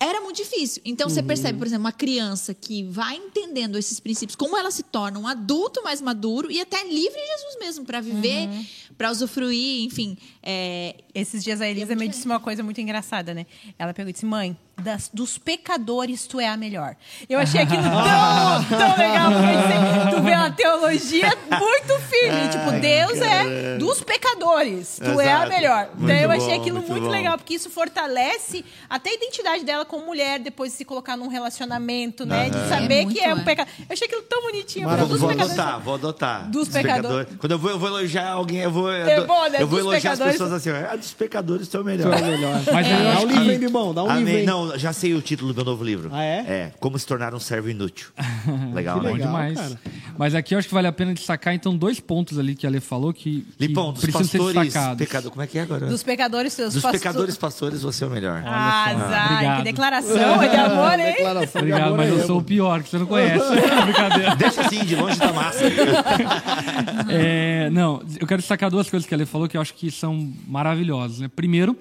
[0.00, 0.82] era muito difícil.
[0.84, 1.26] Então, você uhum.
[1.26, 5.26] percebe, por exemplo, uma criança que vai entendendo esses princípios, como ela se torna um
[5.26, 8.64] adulto mais maduro e até livre em Jesus mesmo, para viver, uhum.
[8.96, 10.16] para usufruir, enfim.
[10.42, 10.96] É...
[11.14, 13.46] Esses dias a Elisa me disse uma coisa muito engraçada, né?
[13.78, 16.96] Ela pegou e disse: Mãe, das, dos pecadores, tu é a melhor.
[17.28, 22.48] Eu achei aquilo tão, tão legal, porque tu vê uma teologia muito firme.
[22.48, 25.20] tipo, Deus é dos pecadores, tu Exato.
[25.20, 25.88] é a melhor.
[25.94, 30.06] Muito eu achei aquilo muito, muito legal, porque isso fortalece até a identidade dela como
[30.06, 32.50] mulher, depois de se colocar num relacionamento, né?
[32.50, 33.68] De saber é que é um pecado.
[33.80, 34.88] Eu achei aquilo tão bonitinho.
[34.88, 36.50] Mas vou, vou adotar, vou adotar.
[36.50, 37.26] Dos, dos pecadores.
[37.26, 37.36] pecadores.
[37.38, 39.58] Quando eu vou, eu vou elogiar alguém, eu vou, eu, bom, né?
[39.60, 40.40] eu vou elogiar pecadores.
[40.40, 42.10] as pessoas assim, ah, dos pecadores, tu é o melhor.
[42.10, 42.62] Tu é o melhor.
[42.72, 43.94] Mas é, dá um livro, hein, Bibão?
[43.94, 44.24] Dá um Amém.
[44.24, 44.67] livro, hein?
[44.68, 46.10] Não, já sei o título do meu novo livro.
[46.12, 46.38] Ah, é?
[46.46, 48.08] É, Como se tornar um servo inútil.
[48.74, 49.10] Legal, né?
[49.10, 49.58] Bom demais.
[49.58, 49.80] Cara.
[50.18, 52.68] Mas aqui eu acho que vale a pena destacar, então, dois pontos ali que a
[52.70, 55.86] Ale falou que, que Lipão, dos pastores, pecado, como é que é agora?
[55.86, 58.42] Dos pecadores, dos, dos pecadores pastores, você é o melhor.
[58.44, 61.06] Ah, ah que declaração é de amor, hein?
[61.16, 63.44] Declaração Obrigado, de amor mas eu sou o pior, que você não conhece.
[63.84, 64.36] Brincadeira.
[64.36, 65.60] Deixa assim, de longe da massa.
[67.08, 69.90] é, não, eu quero destacar duas coisas que a Ale falou que eu acho que
[69.90, 71.20] são maravilhosas.
[71.20, 71.28] Né?
[71.28, 71.76] Primeiro,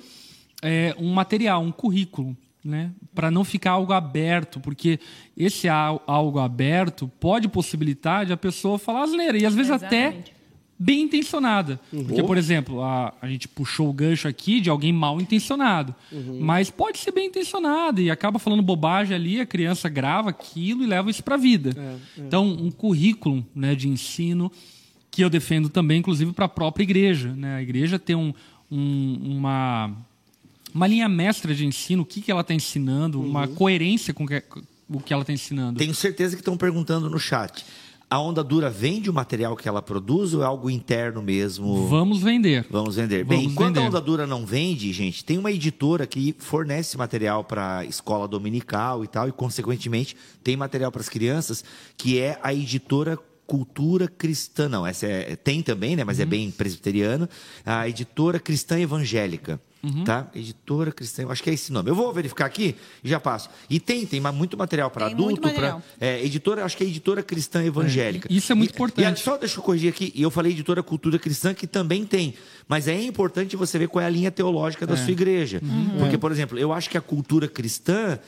[0.61, 2.35] é, um material, um currículo.
[2.63, 2.91] Né?
[3.15, 4.99] Para não ficar algo aberto, porque
[5.37, 10.31] esse algo aberto pode possibilitar de a pessoa falar asneira, e às vezes Exatamente.
[10.31, 10.37] até
[10.79, 11.79] bem intencionada.
[11.91, 12.05] Uhum.
[12.05, 15.95] Porque, por exemplo, a, a gente puxou o gancho aqui de alguém mal intencionado.
[16.11, 16.39] Uhum.
[16.39, 20.85] Mas pode ser bem intencionado e acaba falando bobagem ali, a criança grava aquilo e
[20.85, 21.71] leva isso para a vida.
[21.75, 22.25] É, é.
[22.25, 24.51] Então, um currículo né, de ensino
[25.09, 27.33] que eu defendo também, inclusive, para a própria igreja.
[27.33, 27.55] Né?
[27.55, 28.33] A igreja tem um,
[28.69, 29.91] um, uma,
[30.73, 33.29] uma linha mestra de ensino, o que, que ela está ensinando, uhum.
[33.29, 34.43] uma coerência com que,
[34.89, 35.79] o que ela está ensinando.
[35.79, 37.65] Tenho certeza que estão perguntando no chat.
[38.09, 41.87] A Onda Dura vende o material que ela produz ou é algo interno mesmo?
[41.87, 42.65] Vamos vender.
[42.69, 43.25] Vamos vender.
[43.25, 47.43] Vamos Bem, enquanto a Onda Dura não vende, gente, tem uma editora que fornece material
[47.43, 51.65] para escola dominical e tal, e consequentemente tem material para as crianças,
[51.97, 56.27] que é a editora Cultura Cristã, não, essa é, tem também, né, mas é uhum.
[56.27, 57.29] é bem presbiteriana,
[57.65, 59.59] a editora Cristã Evangélica.
[59.87, 60.03] Uhum.
[60.03, 60.27] Tá?
[60.35, 61.89] Editora Cristã, acho que é esse nome.
[61.89, 63.49] Eu vou verificar aqui e já passo.
[63.69, 67.63] E tem, tem muito material para adulto, para é, editora, acho que é editora Cristã
[67.63, 68.27] Evangélica.
[68.31, 69.21] É, isso é muito e, importante.
[69.21, 72.33] E só deixa eu corrigir aqui, e eu falei editora Cultura Cristã que também tem,
[72.67, 74.97] mas é importante você ver qual é a linha teológica da é.
[74.97, 75.61] sua igreja.
[75.63, 75.99] Uhum.
[75.99, 78.19] Porque, por exemplo, eu acho que a cultura cristã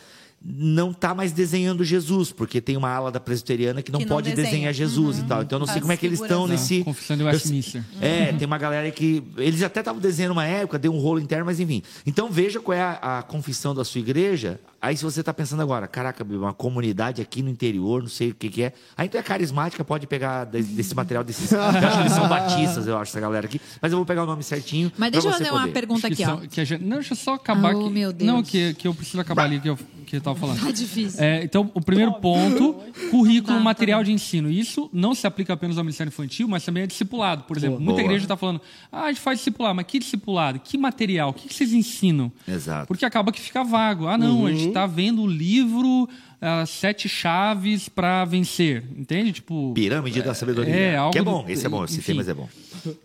[0.41, 4.15] não tá mais desenhando Jesus, porque tem uma ala da presbiteriana que não, Que não
[4.15, 4.45] pode desenha.
[4.49, 5.41] desenhar Jesus e tal.
[5.41, 6.47] Então eu não sei como é que eles estão figuração.
[6.75, 6.83] nesse.
[6.83, 7.83] Confissão de Eu- Westminster.
[8.01, 9.21] É, tem uma galera que.
[9.37, 11.83] Eles até estavam desenhando uma época, deu um rolo interno, mas enfim.
[12.05, 14.59] Então veja qual é a, a confissão da sua igreja.
[14.81, 18.33] Aí se você está pensando agora, caraca, uma comunidade aqui no interior, não sei o
[18.35, 18.71] que, que é.
[18.95, 21.51] Aí tu é carismática, pode pegar de- desse material desses.
[21.51, 23.59] Eu acho que eles são batistas, eu acho, essa galera aqui.
[23.81, 24.89] Mas eu vou pegar o nome certinho.
[24.97, 25.73] Mas deixa eu fazer uma poder.
[25.73, 26.47] pergunta Que aqui, são- ó.
[26.47, 27.89] que a gente- não, deixa eu só acabar Oh, aqui.
[27.89, 28.25] meu Deus.
[28.31, 30.59] Não, que, que eu preciso acabar ali, que eu, que eu tava falando.
[30.65, 31.23] Tá difícil.
[31.23, 32.73] É, então, o primeiro ponto,
[33.11, 34.03] currículo, Tá, tá material bom.
[34.05, 34.49] de ensino.
[34.49, 37.43] Isso não se aplica apenas ao Ministério Infantil, mas também é discipulado.
[37.43, 38.03] Por exemplo, muita Boa.
[38.03, 38.61] igreja está falando,
[38.91, 40.59] ah, a gente faz discipulado, mas que discipulado?
[40.59, 41.29] Que material?
[41.29, 42.31] O que, que vocês ensinam?
[42.47, 42.87] Exato.
[42.87, 44.07] Porque acaba que fica vago.
[44.07, 46.07] Ah, não, a gente está vendo o livro
[46.41, 48.83] ah, Sete Chaves para Vencer.
[48.97, 49.31] Entende?
[49.33, 49.73] Tipo.
[49.73, 50.73] Pirâmide da sabedoria.
[50.73, 52.47] É, algo que é bom, do- esse é bom, esse tema mas é bom.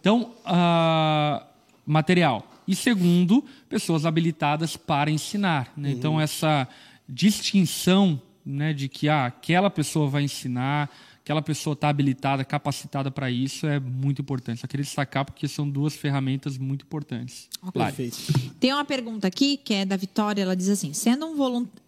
[0.01, 1.45] Então, ah,
[1.87, 2.51] material.
[2.66, 5.70] E segundo, pessoas habilitadas para ensinar.
[5.77, 5.91] né?
[5.91, 6.66] Então, essa
[7.09, 10.91] distinção né, de que ah, aquela pessoa vai ensinar,
[11.25, 14.61] aquela pessoa está habilitada, capacitada para isso, é muito importante.
[14.61, 17.49] Só queria destacar porque são duas ferramentas muito importantes.
[17.75, 17.97] Lari.
[17.97, 18.51] Perfeito.
[18.61, 20.43] Tem uma pergunta aqui que é da Vitória.
[20.43, 21.84] Ela diz assim: sendo um voluntário.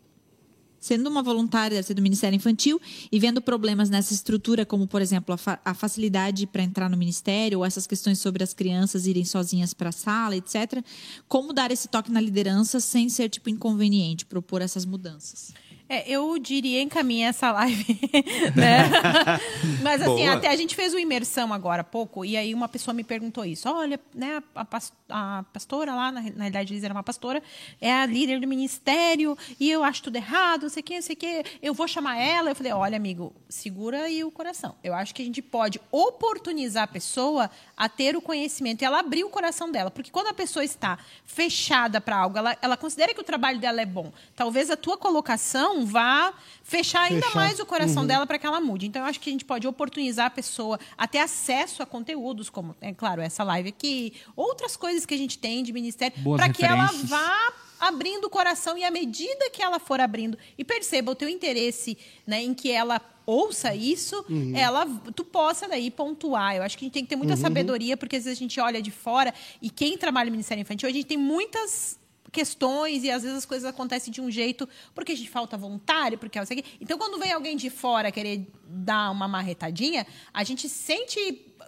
[0.87, 2.81] Sendo uma voluntária deve ser do Ministério Infantil
[3.11, 6.97] e vendo problemas nessa estrutura, como, por exemplo, a, fa- a facilidade para entrar no
[6.97, 10.85] Ministério, ou essas questões sobre as crianças irem sozinhas para a sala, etc.,
[11.27, 15.53] como dar esse toque na liderança sem ser, tipo, inconveniente, propor essas mudanças?
[15.89, 18.01] É, eu diria encaminha essa live,
[18.57, 18.91] né?
[19.83, 20.35] Mas assim, Boa.
[20.35, 23.45] até a gente fez uma imersão agora há pouco, e aí uma pessoa me perguntou
[23.45, 23.69] isso.
[23.69, 24.67] Olha, né, a,
[25.11, 27.41] a pastora lá, na, na realidade eles eram uma pastora,
[27.81, 31.03] é a líder do ministério, e eu acho tudo errado, não sei o que, não
[31.03, 32.51] sei o que, eu vou chamar ela.
[32.51, 34.75] Eu falei, olha, amigo, segura aí o coração.
[34.83, 38.99] Eu acho que a gente pode oportunizar a pessoa a ter o conhecimento e ela
[38.99, 39.91] abrir o coração dela.
[39.91, 43.81] Porque quando a pessoa está fechada para algo, ela, ela considera que o trabalho dela
[43.81, 44.13] é bom.
[44.35, 47.35] Talvez a tua colocação vá fechar ainda Fechar.
[47.39, 48.87] mais o coração dela para que ela mude.
[48.87, 52.49] Então, eu acho que a gente pode oportunizar a pessoa a ter acesso a conteúdos,
[52.49, 56.49] como, é claro, essa live aqui, outras coisas que a gente tem de ministério, para
[56.49, 61.13] que ela vá abrindo o coração e à medida que ela for abrindo e perceba
[61.13, 64.25] o teu interesse né, em que ela ouça isso,
[64.55, 66.55] ela tu possa daí pontuar.
[66.57, 68.61] Eu acho que a gente tem que ter muita sabedoria, porque às vezes a gente
[68.61, 71.99] olha de fora e quem trabalha no Ministério Infantil, a gente tem muitas
[72.37, 76.19] questões e às vezes as coisas acontecem de um jeito porque a gente falta voluntário,
[76.19, 76.65] porque é isso aqui.
[76.79, 81.19] Então, quando vem alguém de fora querer dar uma marretadinha, a gente sente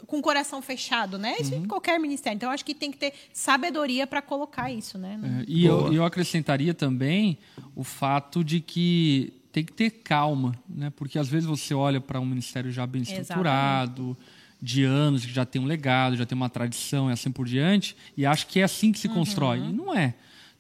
[0.07, 1.37] com o coração fechado, né?
[1.41, 2.37] Isso em qualquer ministério.
[2.37, 5.19] Então, eu acho que tem que ter sabedoria para colocar isso, né?
[5.41, 7.39] É, E eu, eu acrescentaria também
[7.75, 10.93] o fato de que tem que ter calma, né?
[10.95, 13.23] Porque às vezes você olha para um ministério já bem Exatamente.
[13.23, 14.17] estruturado,
[14.61, 17.97] de anos, que já tem um legado, já tem uma tradição e assim por diante,
[18.17, 19.59] e acha que é assim que se constrói.
[19.59, 20.15] E não é.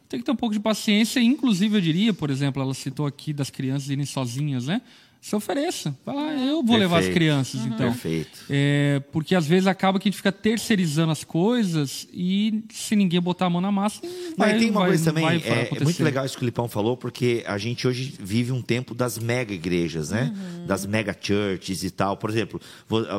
[0.08, 3.32] Tem que ter um pouco de paciência, inclusive eu diria, por exemplo, ela citou aqui
[3.32, 4.80] das crianças irem sozinhas, né?
[5.20, 5.94] Se ofereça.
[6.06, 7.14] Lá, eu vou levar as Perfeito.
[7.14, 7.76] crianças, então.
[7.92, 8.38] Perfeito.
[8.48, 13.20] É, porque às vezes acaba que a gente fica terceirizando as coisas e se ninguém
[13.20, 14.00] botar a mão na massa.
[14.04, 16.46] não Mas tem uma vai- coisa não também, é, é muito legal isso que o
[16.46, 20.32] Lipão falou, porque a gente hoje vive um tempo das mega igrejas, né?
[20.66, 22.16] Das mega churches e tal.
[22.16, 22.60] Por exemplo,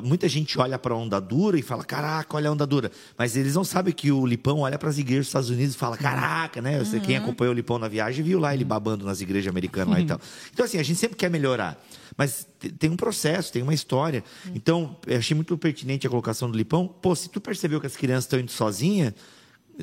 [0.04, 2.92] muita gente olha para a onda dura e fala, caraca, olha a onda dura.
[3.18, 5.78] Mas eles não sabem que o Lipão olha para as igrejas dos Estados Unidos e
[5.78, 6.80] fala, caraca, né?
[6.80, 10.00] Você, Quem acompanhou o Lipão na viagem viu lá ele babando nas igrejas americanas lá
[10.00, 10.20] e tal.
[10.54, 11.78] Então, assim, a gente sempre quer melhorar.
[12.18, 14.24] Mas te- tem um processo, tem uma história.
[14.54, 16.88] Então, eu achei muito pertinente a colocação do Lipão.
[16.88, 19.14] Pô, se tu percebeu que as crianças estão indo sozinhas,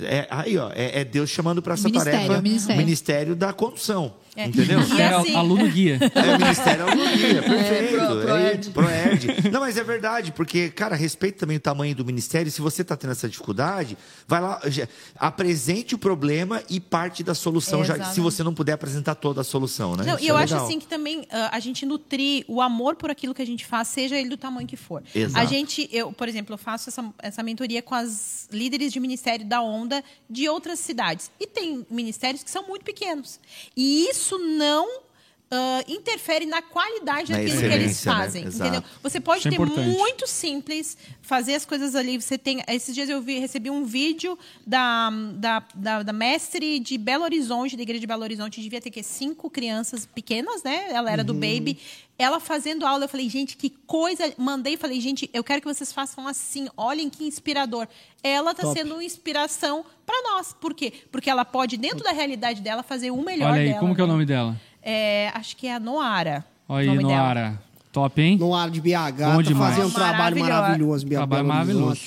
[0.02, 2.82] é, aí, ó, é, é Deus chamando para essa Ministério, tarefa o ministério.
[2.82, 4.14] Ministério da condução.
[4.36, 4.46] É.
[4.46, 4.80] Entendeu?
[4.80, 5.98] Ministério assim- aluno guia.
[6.14, 7.96] É o Ministério Alunia, perfeito.
[8.06, 8.68] pro- Proerd.
[8.68, 9.50] É, Proerd.
[9.50, 12.50] Não, mas é verdade, porque, cara, respeita também o tamanho do ministério.
[12.50, 13.96] Se você está tendo essa dificuldade,
[14.28, 14.86] vai lá, já-
[15.18, 18.14] apresente o problema e parte da solução, já, Exatamente.
[18.14, 20.04] se você não puder apresentar toda a solução, né?
[20.04, 20.66] Não, e eu é acho legal.
[20.66, 23.88] assim que também ah, a gente nutrir o amor por aquilo que a gente faz,
[23.88, 25.02] seja ele do tamanho que for.
[25.14, 25.38] Exato.
[25.44, 29.46] A gente, eu, por exemplo, eu faço essa, essa mentoria com as líderes de ministério
[29.46, 31.30] da Onda de outras cidades.
[31.40, 33.38] E tem ministérios que são muito pequenos.
[33.76, 35.05] E isso não
[35.48, 38.12] ah, interfere na qualidade Na daquilo que eles né?
[38.12, 38.44] fazem.
[38.44, 38.68] Exato.
[38.68, 38.90] Entendeu?
[39.00, 39.96] Você pode Isso é ter importante.
[39.96, 42.20] muito simples, fazer as coisas ali.
[42.20, 42.62] Você tem.
[42.66, 44.36] Esses dias eu vi, recebi um vídeo
[44.66, 48.90] da, da, da, da mestre de Belo Horizonte, da igreja de Belo Horizonte, devia ter
[48.90, 50.86] que cinco crianças pequenas, né?
[50.90, 51.78] Ela era do baby.
[52.18, 54.32] Ela fazendo aula, eu falei, gente, que coisa.
[54.36, 56.66] Mandei e falei, gente, eu quero que vocês façam assim.
[56.76, 57.86] Olhem que inspirador.
[58.20, 58.76] Ela está Top.
[58.76, 60.52] sendo uma inspiração para nós.
[60.58, 60.92] Por quê?
[61.12, 63.80] Porque ela pode, dentro da realidade dela, fazer o melhor Olha aí, dela.
[63.80, 64.12] como que é o né?
[64.12, 64.60] nome dela?
[64.88, 66.44] É, acho que é a Noara.
[66.68, 67.14] Olha aí, nome dela.
[67.16, 67.62] Noara.
[67.92, 68.36] Top, hein?
[68.38, 69.74] No ar de BH, Bom tá demais.
[69.74, 71.06] fazendo um trabalho Maravilhoso.
[71.06, 72.02] Belo Trabalho maravilhoso.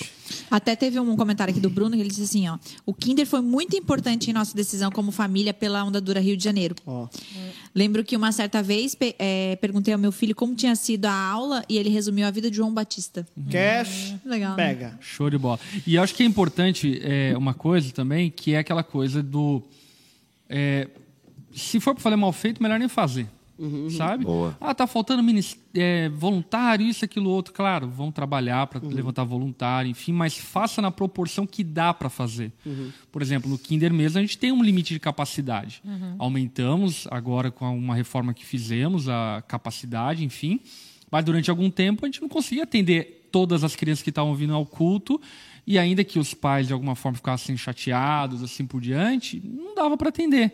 [0.52, 2.58] Até teve um comentário aqui do Bruno que ele disse assim, ó.
[2.86, 6.44] O Kinder foi muito importante em nossa decisão como família pela Onda Dura Rio de
[6.44, 6.76] Janeiro.
[6.86, 7.08] Ó.
[7.74, 11.12] Lembro que uma certa vez pe- eh, perguntei ao meu filho como tinha sido a
[11.12, 13.28] aula e ele resumiu a vida de João Batista.
[13.52, 14.68] Cash, Legal, né?
[14.68, 14.98] pega.
[15.02, 15.60] Show de bola.
[15.88, 19.64] E acho que é importante é, uma coisa também, que é aquela coisa do.
[20.48, 20.88] é,
[21.62, 23.28] se for para fazer mal feito, melhor nem fazer.
[23.90, 24.24] Sabe?
[24.24, 24.58] Boa.
[24.62, 25.22] Ah, tá faltando
[25.76, 27.54] é, voluntário, isso, aquilo, outro.
[27.54, 32.54] Claro, vão trabalhar para levantar voluntário, enfim, mas faça na proporção que dá para fazer.
[33.12, 35.82] Por exemplo, no Kinder mesmo, a gente tem um limite de capacidade.
[36.18, 40.62] Aumentamos agora com uma reforma que fizemos a capacidade, enfim.
[41.12, 44.54] Mas durante algum tempo a gente não conseguia atender todas as crianças que estavam vindo
[44.54, 45.20] ao culto
[45.68, 49.98] e ainda que os pais de alguma forma ficassem chateados assim por diante, não dava
[49.98, 50.54] para atender.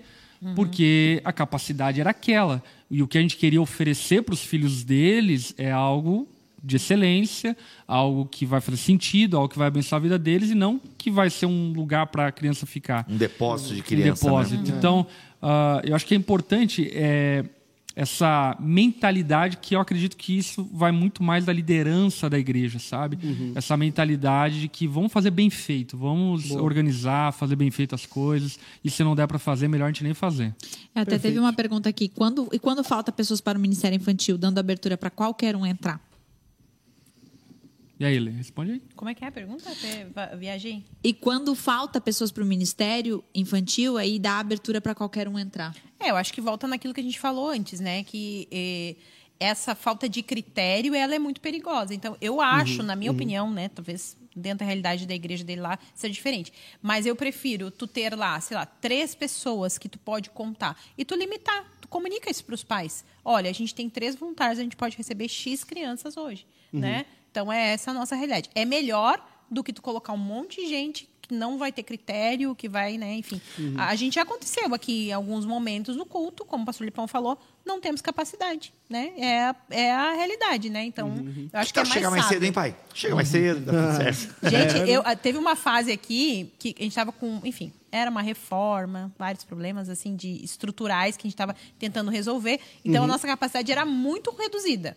[0.54, 2.62] Porque a capacidade era aquela.
[2.92, 6.28] E o que a gente queria oferecer para os filhos deles é algo
[6.64, 7.56] de excelência,
[7.88, 11.12] algo que vai fazer sentido, algo que vai abençoar a vida deles e não que
[11.12, 14.26] vai ser um lugar para a criança ficar Um depósito de um criança.
[14.26, 14.64] depósito.
[14.64, 14.76] Né?
[14.76, 15.06] Então,
[15.42, 17.46] ah, eu acho que é importante é,
[17.96, 23.18] essa mentalidade que eu acredito que isso vai muito mais da liderança da igreja, sabe?
[23.56, 28.60] Essa mentalidade de que vamos fazer bem feito, vamos organizar, fazer bem feito as coisas.
[28.84, 30.54] E se não der para fazer, melhor a gente nem fazer.
[30.94, 32.10] Até teve uma pergunta aqui.
[32.10, 36.02] Quando, e quando falta pessoas para o Ministério Infantil, dando abertura para qualquer um entrar?
[38.00, 38.82] E aí, Lê, responde aí.
[38.96, 39.70] Como é que é a pergunta?
[40.38, 40.84] Viajei.
[41.04, 45.74] E quando falta pessoas para o Ministério Infantil, aí dá abertura para qualquer um entrar.
[46.00, 48.04] É, eu acho que volta naquilo que a gente falou antes, né?
[48.04, 48.96] Que eh,
[49.40, 51.94] essa falta de critério, ela é muito perigosa.
[51.94, 53.70] Então, eu acho, na minha opinião, né?
[53.70, 56.52] Talvez dentro da realidade da igreja dele lá seja diferente.
[56.82, 61.06] Mas eu prefiro tu ter lá, sei lá, três pessoas que tu pode contar e
[61.06, 61.66] tu limitar.
[61.80, 63.06] Tu comunica isso para os pais.
[63.24, 67.06] Olha, a gente tem três voluntários, a gente pode receber X crianças hoje, né?
[67.36, 68.50] Então, é essa a nossa realidade.
[68.56, 69.20] É melhor
[69.52, 72.98] do que tu colocar um monte de gente que não vai ter critério, que vai,
[73.00, 73.42] né, enfim.
[73.76, 77.08] A, a gente já aconteceu aqui em alguns momentos no culto, como o pastor Lipão
[77.08, 79.12] falou, não temos capacidade, né?
[79.18, 80.86] É, a- é a realidade, né?
[80.86, 81.14] Então,
[81.52, 82.36] eu acho que é mais Chega mais sábio.
[82.38, 82.76] cedo, hein, pai?
[82.94, 84.36] Chega mais cedo, dá tudo certo.
[84.50, 88.22] Gente, eu, ah, teve uma fase aqui que a gente estava com, enfim, era uma
[88.22, 92.60] reforma, vários problemas assim de estruturais que a gente estava tentando resolver.
[92.86, 94.96] Então a nossa capacidade era muito reduzida.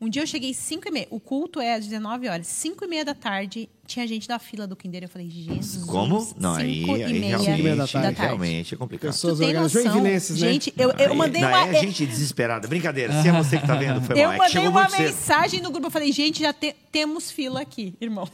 [0.00, 1.08] Um dia eu cheguei às 5 e meia.
[1.10, 2.46] O culto é às 19 horas.
[2.46, 5.02] 5 e meia da tarde, tinha gente da fila do Kinder.
[5.04, 5.84] Eu falei, Jesus.
[5.84, 6.26] Como?
[6.38, 8.20] Não, aí, cinco aí e e meia da realmente, tarde.
[8.20, 9.12] realmente é complicado.
[9.12, 9.38] Pessoas?
[9.70, 10.48] Joinvilenses, né?
[10.52, 11.68] Gente, eu, eu Aí- mandei não, uma...
[11.68, 12.66] É gente desesperada.
[12.68, 13.22] Brincadeira.
[13.22, 14.32] Se é você que tá vendo, foi Eu mal.
[14.34, 15.04] É mandei chegou uma muito cedo.
[15.06, 15.86] mensagem no grupo.
[15.86, 18.30] Eu falei, gente, já te- temos fila aqui, irmãos.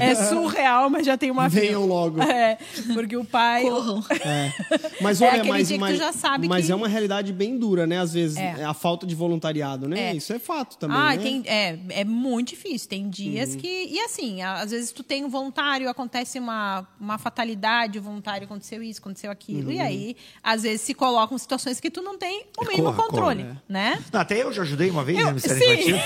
[0.00, 1.62] É surreal, mas já tem uma fila.
[1.62, 2.22] Venham logo.
[2.22, 2.58] É,
[2.94, 3.62] porque o pai...
[3.62, 4.02] Corram.
[5.00, 6.88] Mas É olha, aquele mas, dia que tu mas, já sabe mas que- é uma
[6.88, 7.98] realidade bem dura, né?
[7.98, 8.64] Às vezes, É.
[8.64, 10.10] a falta de voluntariado, né?
[10.10, 10.14] É.
[10.14, 11.22] Isso é fato também, Ah, né?
[11.22, 12.88] tem, é, é muito difícil.
[12.88, 13.10] Tem Uhum.
[13.10, 13.66] dias que.
[13.66, 18.82] E assim, às vezes tu tem um voluntário, acontece uma, uma fatalidade, o voluntário aconteceu
[18.82, 19.68] isso, aconteceu aquilo.
[19.68, 19.74] Uhum.
[19.76, 23.42] E aí, às vezes, se colocam situações que tu não tem o mínimo Corra, controle.
[23.44, 24.02] corra, Né?
[24.12, 25.90] Não, até eu já ajudei uma vez Eu- no Ministério sim.
[25.90, 25.96] Infantil.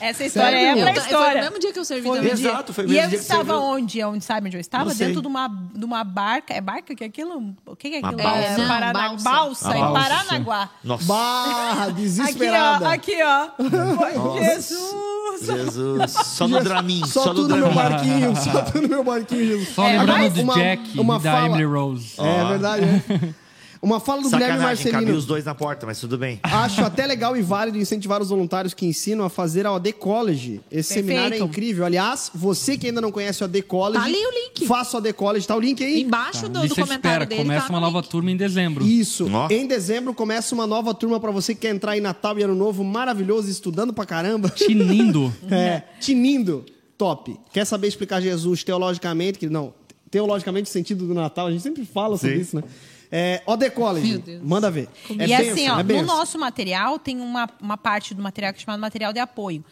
[0.00, 0.66] Essa história Sério?
[0.68, 1.34] é Eu pra ta- Foi história.
[1.36, 2.34] no mesmo dia que eu servi Foi também.
[2.34, 2.50] dia.
[2.50, 3.62] Exato, foi o E mesmo eu dia que estava você viu.
[3.62, 4.04] onde?
[4.04, 4.84] Onde sabe onde eu estava?
[4.86, 5.06] Não sei.
[5.06, 6.52] Dentro de uma, de uma barca.
[6.54, 7.54] É barca que é aquilo?
[7.64, 8.22] O que é Uma aquilo?
[8.22, 8.42] balsa.
[8.46, 9.24] É, Não, Parana- balsa.
[9.30, 9.92] balsa, A em.
[9.92, 10.70] Paranaguá.
[10.84, 11.04] Nossa.
[11.06, 12.84] Barra, Aqui, desesperada.
[12.86, 12.92] ó.
[12.92, 13.50] Aqui, ó.
[13.96, 15.05] Foi
[15.40, 15.74] Jesus.
[15.74, 16.12] Jesus.
[16.26, 17.04] Só no Dramin.
[17.06, 19.68] Só, Só, no tu no meu barquinho, só tu no meu barquinho, Jesus.
[19.74, 22.14] Só É, lembrando do uma- Jack uma e da fala- Emily Rose.
[22.18, 23.45] É verdade, é.
[23.86, 25.18] Uma fala do Guilherme Sacanagem, cabia Marcelino.
[25.18, 26.40] os dois na porta, mas tudo bem.
[26.42, 30.60] Acho até legal e válido incentivar os voluntários que ensinam a fazer a OD College.
[30.72, 31.06] Esse Perfeito.
[31.06, 31.84] seminário é incrível.
[31.84, 34.66] Aliás, você que ainda não conhece o OD College, Tá ali o link.
[34.66, 35.46] faça o OD College.
[35.46, 36.02] Tá o link aí?
[36.02, 37.26] Embaixo do, do de comentário espera.
[37.26, 37.42] dele.
[37.42, 38.10] Começa tá uma no nova link.
[38.10, 38.84] turma em dezembro.
[38.84, 39.28] Isso.
[39.50, 42.56] Em dezembro começa uma nova turma pra você que quer entrar em Natal e Ano
[42.56, 44.48] Novo maravilhoso, estudando pra caramba.
[44.48, 45.32] Tinindo.
[45.48, 46.64] É, tinindo.
[46.98, 47.38] Top.
[47.52, 49.38] Quer saber explicar Jesus teologicamente?
[49.38, 49.72] Que não,
[50.10, 52.40] teologicamente o sentido do Natal, a gente sempre fala sobre Sim.
[52.42, 52.62] isso, né?
[53.10, 54.42] É, OD College, Meu Deus.
[54.42, 54.88] manda ver.
[55.10, 56.06] É e benção, assim, ó, é no benção.
[56.06, 59.64] nosso material tem uma, uma parte do material que é chamado material de apoio.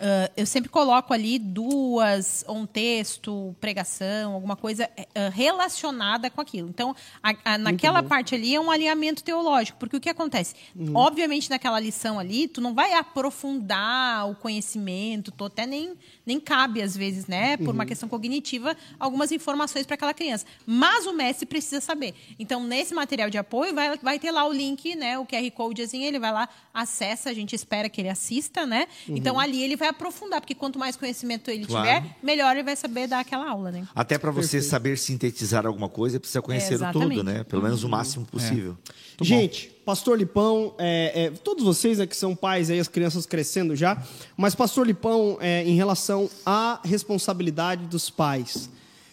[0.00, 6.40] Ah, eu sempre coloco ali duas, ou um texto, pregação, alguma coisa eh, relacionada com
[6.40, 6.68] aquilo.
[6.68, 10.54] Então, a- a- naquela parte ali é um alinhamento teológico, porque o que acontece?
[10.74, 10.96] Uhum.
[10.96, 15.94] Obviamente, naquela lição ali, tu não vai aprofundar o conhecimento, tu até nem,
[16.26, 17.74] nem cabe, às vezes, né, por Uhum.
[17.74, 20.44] uma questão cognitiva, algumas informações para aquela criança.
[20.66, 22.14] Mas o mestre precisa saber.
[22.38, 25.82] Então, nesse material de apoio, vai, vai ter lá o link, né, o QR Code,
[25.82, 28.86] assim, ele vai lá, acessa, a gente espera que ele assista, né?
[29.08, 31.86] Então, ali ele vai aprofundar, porque quanto mais conhecimento ele Claro.
[31.86, 33.86] tiver, melhor ele vai saber dar aquela aula, né?
[33.94, 37.16] Até para você saber sintetizar alguma coisa, precisa conhecer o Exatamente.
[37.16, 37.44] todo, né?
[37.44, 38.76] Pelo menos o máximo possível.
[39.20, 43.76] Gente, Pastor Lipão, é, é, todos vocês né, que são pais aí, as crianças crescendo
[43.76, 44.02] já,
[44.36, 48.68] mas Pastor Lipão, é, em relação à responsabilidade dos pais,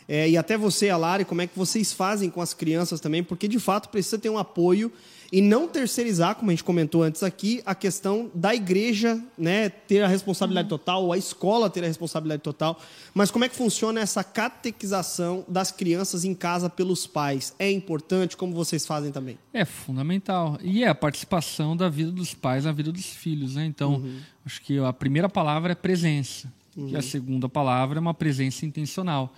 [0.08, 3.48] é, e até você, Alari, como é que vocês fazem com as crianças também, porque
[3.48, 4.92] de fato precisa ter um apoio
[5.32, 10.02] e não terceirizar, como a gente comentou antes aqui, a questão da igreja né, ter
[10.04, 12.80] a responsabilidade total, ou a escola ter a responsabilidade total.
[13.14, 17.54] Mas como é que funciona essa catequização das crianças em casa pelos pais?
[17.60, 19.38] É importante, como vocês fazem também?
[19.54, 20.58] É fundamental.
[20.64, 23.66] E é a participação da vida dos pais na vida dos filhos, né?
[23.66, 24.04] Então,
[24.46, 26.52] acho que a primeira palavra é presença.
[26.78, 29.34] E a segunda palavra é uma presença intencional.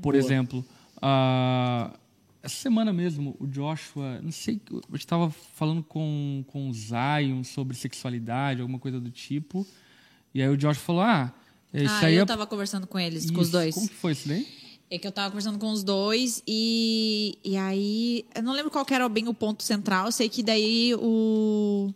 [0.00, 0.64] Por exemplo,
[1.00, 1.90] a-
[2.46, 7.76] essa semana mesmo, o Joshua, não sei, eu estava falando com, com o Zion sobre
[7.76, 9.66] sexualidade, alguma coisa do tipo.
[10.32, 11.34] E aí o Joshua falou: Ah,
[11.74, 12.26] isso ah, aí eu é.
[12.26, 13.52] tava conversando com eles, com os Isso.
[13.52, 13.74] dois.
[13.74, 14.46] Como que foi isso daí?
[14.88, 18.24] É que eu tava conversando com os dois e, e aí.
[18.34, 20.12] Eu não lembro qual que era bem o ponto central.
[20.12, 21.92] Sei que daí o.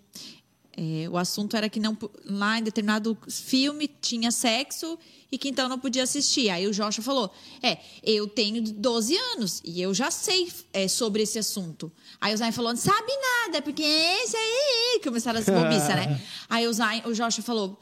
[0.77, 4.99] é, o assunto era que não lá em determinado filme tinha sexo
[5.31, 6.49] e que então não podia assistir.
[6.49, 7.33] Aí o Joshua falou:
[7.63, 11.91] É, eu tenho 12 anos e eu já sei é, sobre esse assunto.
[12.21, 13.13] Aí o Zion falou: Não sabe
[13.47, 15.01] nada, porque esse aí.
[15.03, 16.21] Começaram a se bobiça, né?
[16.49, 17.79] Aí o, Zion, o Joshua falou: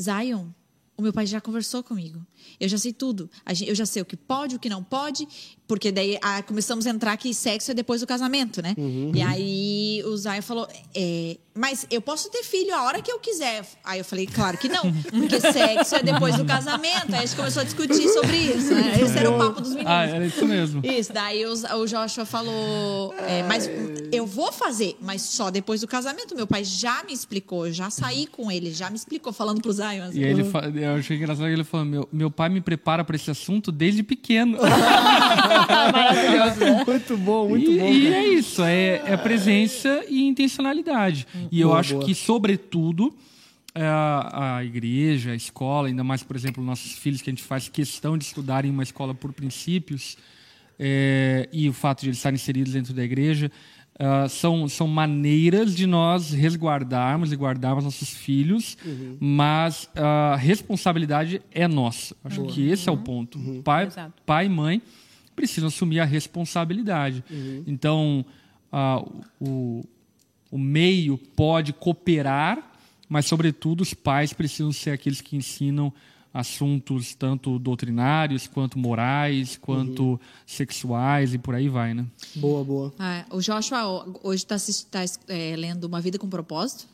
[0.00, 0.48] Zion,
[1.00, 2.24] o meu pai já conversou comigo.
[2.58, 3.28] Eu já sei tudo.
[3.66, 5.26] Eu já sei o que pode, o que não pode,
[5.66, 8.74] porque daí ah, começamos a entrar que sexo é depois do casamento, né?
[9.14, 13.18] E aí o Zion falou: é, Mas eu posso ter filho a hora que eu
[13.18, 13.64] quiser.
[13.82, 17.14] Aí eu falei: Claro que não, porque sexo é depois do casamento.
[17.14, 18.74] Aí a gente começou a discutir sobre isso.
[18.74, 19.00] Né?
[19.00, 19.92] Esse era o papo dos meninos.
[19.92, 20.84] Ah, era isso mesmo.
[20.84, 23.70] Isso, daí o, o Joshua falou, é, mas
[24.12, 26.34] eu vou fazer, mas só depois do casamento.
[26.34, 29.72] Meu pai já me explicou, eu já saí com ele, já me explicou, falando pro
[29.72, 30.02] Zion.
[30.04, 30.18] assim.
[30.18, 30.44] E ele
[30.90, 34.02] eu achei engraçado que ele falou: meu, meu pai me prepara para esse assunto desde
[34.02, 34.58] pequeno.
[36.86, 37.86] Muito bom, muito e, bom.
[37.86, 38.16] e cara.
[38.16, 41.26] é isso, é, é presença e intencionalidade.
[41.50, 42.04] E eu Boa, acho boa.
[42.04, 43.14] que, sobretudo,
[43.74, 47.42] é, a, a igreja, a escola, ainda mais, por exemplo, nossos filhos, que a gente
[47.42, 50.16] faz questão de estudar em uma escola por princípios,
[50.78, 53.50] é, e o fato de eles estarem inseridos dentro da igreja,
[54.02, 59.18] ah, são, são maneiras de nós resguardarmos e guardarmos nossos filhos, Uhum.
[59.20, 62.16] mas a responsabilidade é nossa.
[62.24, 63.38] Acho que esse é o ponto.
[63.38, 63.60] Uhum.
[63.62, 64.14] Pai, Exato.
[64.24, 64.80] pai e mãe
[65.36, 67.22] precisam assumir a responsabilidade.
[67.66, 68.24] Então,
[68.72, 69.04] ah,
[69.38, 69.84] o,
[70.50, 72.72] o meio pode cooperar,
[73.08, 75.92] mas, sobretudo, os pais precisam ser aqueles que ensinam
[76.32, 82.04] assuntos tanto doutrinários, quanto morais, quanto sexuais e por aí vai, né?
[82.36, 82.94] Boa, boa.
[82.98, 84.56] Ah, o Joshua ho- hoje está
[85.56, 86.86] lendo Uma Vida com Propósito.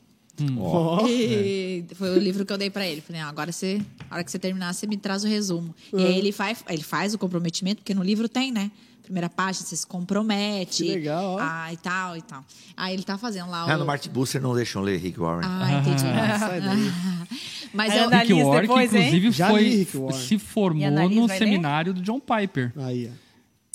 [0.59, 3.01] Ó, E foi o livro que eu dei pra ele.
[3.01, 3.81] Falei, ah, agora você,
[4.11, 5.75] a hora que você terminar, você me traz o resumo.
[5.93, 8.71] E aí ele faz, ele faz o comprometimento, porque no livro tem, né?
[9.07, 10.83] Primeira página, você se compromete.
[10.85, 11.39] Que legal, ó.
[11.41, 12.45] Ah, e tal, e tal.
[12.77, 13.79] Aí ele tá fazendo lá Ah, o...
[13.79, 15.49] no Martin Buster não deixam ler Rick Warren.
[15.49, 16.01] Ah, entendi.
[16.41, 16.93] sai daí.
[17.73, 20.19] Mas eu, anda- Rick Warren, depois, que inclusive Já foi, li Rick Warren.
[20.21, 21.47] se formou no vai ler?
[21.47, 22.73] seminário do John Piper.
[22.79, 23.27] Aí, ó.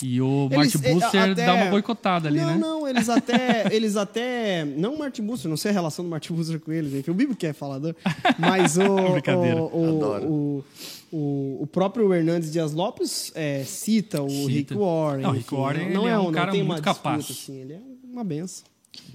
[0.04, 2.58] E o Eles, Martin eh, Buster até- dá uma boicotada ali, não, né?
[2.58, 3.68] Não, eles até.
[3.74, 4.66] Eles até.
[4.66, 7.12] Não o Martin Buster, não sei a relação do Martin Buster com eles, enfim.
[7.12, 7.96] O Bibo que é falador.
[8.40, 9.12] Mas o.
[9.12, 9.62] Brincadeira.
[9.62, 10.26] O, Adoro.
[10.28, 10.66] o,
[11.12, 14.50] o, o próprio Hernandes Dias Lopes é, cita o Cita.
[14.50, 15.22] Rick Warren.
[15.24, 17.10] Não, o Rick Warren, não, ele é é um não cara tem uma muito disputa,
[17.10, 17.30] capaz.
[17.30, 18.66] assim, ele é uma benção.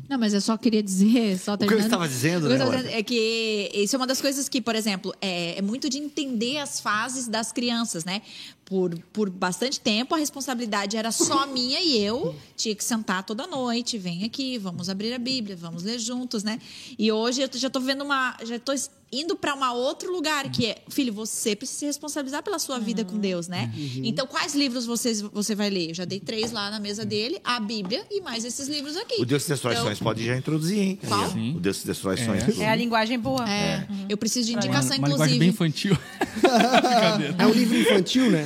[0.08, 2.70] Não, mas eu só queria dizer, só que eu estava dizendo, O eu né, estava
[2.70, 2.82] Laura?
[2.84, 5.98] dizendo é que isso é uma das coisas que, por exemplo, é, é muito de
[5.98, 8.22] entender as fases das crianças, né?
[8.64, 13.46] Por, por bastante tempo a responsabilidade era só minha e eu tinha que sentar toda
[13.46, 16.58] noite, vem aqui, vamos abrir a Bíblia, vamos ler juntos, né?
[16.98, 18.72] E hoje eu já tô vendo uma, já tô
[19.12, 23.04] indo para um outro lugar que é, filho, você precisa se responsabilizar pela sua vida
[23.04, 23.72] com Deus, né?
[24.02, 25.90] Então, quais livros vocês, você vai ler?
[25.90, 29.20] Eu já dei três lá na mesa dele, a Bíblia e mais esses livros aqui.
[29.20, 30.98] O Deus que destrói Então, sonhos pode já introduzir, hein?
[31.06, 31.30] Qual?
[31.30, 31.56] Sim.
[31.56, 32.58] O Deus que destrói sonhos.
[32.58, 33.48] É a linguagem boa.
[33.48, 35.92] É, eu preciso de indicação, Uma linguagem bem inclusive.
[35.92, 35.98] infantil.
[37.38, 38.44] É um livro infantil, né?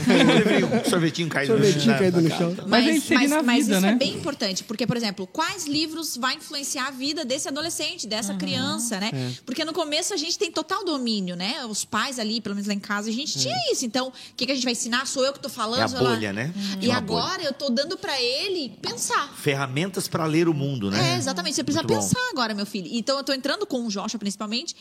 [0.86, 2.56] Um sorvetinho caído Sorvetinho no caído no chão.
[2.66, 3.92] Mas é na mas vida, isso né?
[3.92, 8.34] é bem importante, porque, por exemplo, quais livros vai influenciar a vida desse adolescente, dessa
[8.34, 9.10] criança, né?
[9.12, 9.30] É.
[9.44, 11.64] Porque no começo a gente tem total domínio, né?
[11.66, 13.84] Os pais ali, pelo menos lá em casa, a gente tinha isso.
[13.84, 15.06] Então, o que, que a gente vai ensinar?
[15.06, 15.80] Sou eu que tô falando?
[15.80, 16.10] É a lá.
[16.10, 16.52] bolha, né?
[16.76, 19.34] E Tinha uma agora eu tô dando pra ele pensar.
[19.36, 21.14] Ferramentas para ler o mundo, né?
[21.14, 21.54] É, exatamente.
[21.54, 22.00] Você precisa Muito bom.
[22.00, 22.88] pensar agora, meu filho.
[22.92, 24.74] Então, eu tô entrando com o Joshua, principalmente,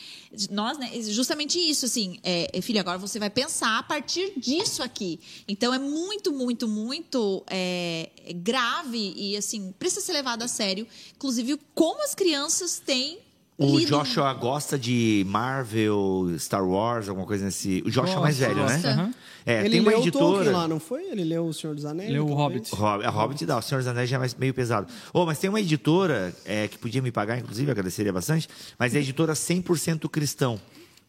[0.50, 0.90] nós, né?
[1.02, 2.20] Justamente isso, assim.
[2.24, 5.20] É, é, filho, agora você vai pensar a partir disso aqui.
[5.48, 10.88] Então, é muito, muito, muito é, grave e, assim, precisa ser levado a sério.
[11.16, 13.20] Inclusive, como as crianças têm
[13.60, 13.90] O lido.
[13.90, 17.84] Joshua gosta de Marvel, Star Wars, alguma coisa nesse.
[17.86, 18.95] O Joshua é mais velho, Gosta.
[18.95, 19.14] né?
[19.45, 20.52] É, Ele tem uma leu o Tolkien editora.
[20.57, 21.03] lá, não foi?
[21.10, 22.11] Ele leu O Senhor dos Anéis?
[22.11, 22.34] Leu o?
[22.34, 22.73] Hobbit.
[22.73, 24.88] Hob- A Hobbit dá, o Senhor dos Anéis já é mais, meio pesado.
[25.14, 28.98] Oh, mas tem uma editora é, que podia me pagar, inclusive, agradeceria bastante, mas é
[28.99, 30.60] a editora 100% cristão.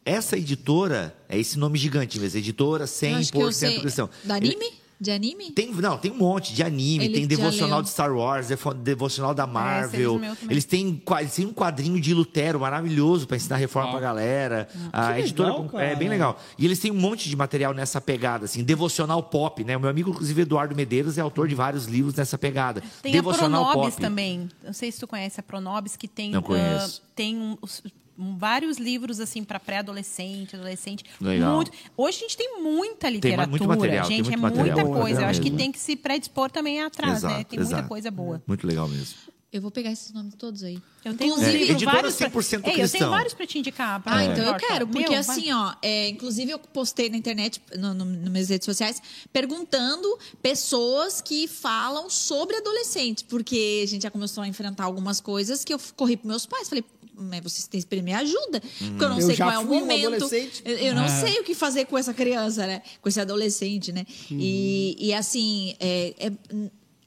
[0.03, 3.79] Essa editora, é esse nome gigante mesmo, editora Eu acho que eu 100% sei.
[3.79, 4.09] cristão.
[4.23, 4.80] Ele- anime?
[5.01, 5.49] De anime?
[5.49, 8.49] Tem, não, tem um monte de anime, Ele tem devocional de Star Wars,
[8.83, 10.15] devocional da Marvel.
[10.15, 10.51] esse é meu também.
[10.51, 13.97] eles, têm, eles têm um quadrinho de Lutero maravilhoso para ensinar reforma Uau.
[13.97, 14.67] pra galera.
[14.93, 15.95] A Que editora legal, é cara.
[15.95, 16.39] bem legal.
[16.55, 19.75] E eles têm um monte de material nessa pegada, assim, devocional pop, né?
[19.75, 22.83] O meu amigo, inclusive, Eduardo Medeiros, é autor de vários livros nessa pegada.
[23.01, 24.01] Tem devocional a Pronobis pop.
[24.03, 24.49] também.
[24.63, 27.01] Não sei se tu conhece a Pronobis, que tem, Não conheço.
[27.03, 27.89] ah, tem um- os- um-
[28.37, 31.03] vários livros assim para pré-adolescente, adolescente.
[31.19, 31.55] Legal.
[31.55, 31.71] Muito.
[31.97, 34.65] Hoje a gente tem muita Tem literatura, muito material, tem gente, muito é material.
[34.77, 35.21] muita Boa, coisa.
[35.21, 35.57] Eu acho que mesmo.
[35.57, 37.29] tem que se predispor também atrás, né?
[37.31, 37.87] Exato, Tem muita exato.
[37.89, 38.41] coisa boa.
[38.47, 39.15] Muito legal mesmo.
[39.53, 40.81] Eu vou pegar esses nomes todos aí.
[41.03, 44.01] Eu tenho, Inclusive, É, editora vários pra- 100% Ei, Eu tenho vários para te indicar.
[44.01, 47.17] pra- Ah, então eu pra- quero, porque Meu, assim, ó, é, inclusive eu postei na
[47.17, 49.01] internet, no, no, nas minhas redes sociais,
[49.33, 50.07] perguntando
[50.41, 55.73] pessoas que falam sobre adolescente, porque a gente já começou a enfrentar algumas coisas que
[55.73, 56.83] eu corri pros meus pais, falei,
[57.21, 59.61] mas vocês têm que me ajuda, porque eu não Eu sei já qual é o
[59.61, 60.07] um momento.
[60.15, 60.61] adolescente.
[60.65, 61.07] Eu, não É.
[61.21, 62.81] sei o que fazer com essa criança, né?
[63.01, 64.05] Com esse adolescente, né?
[64.29, 66.31] E, e assim, é- é-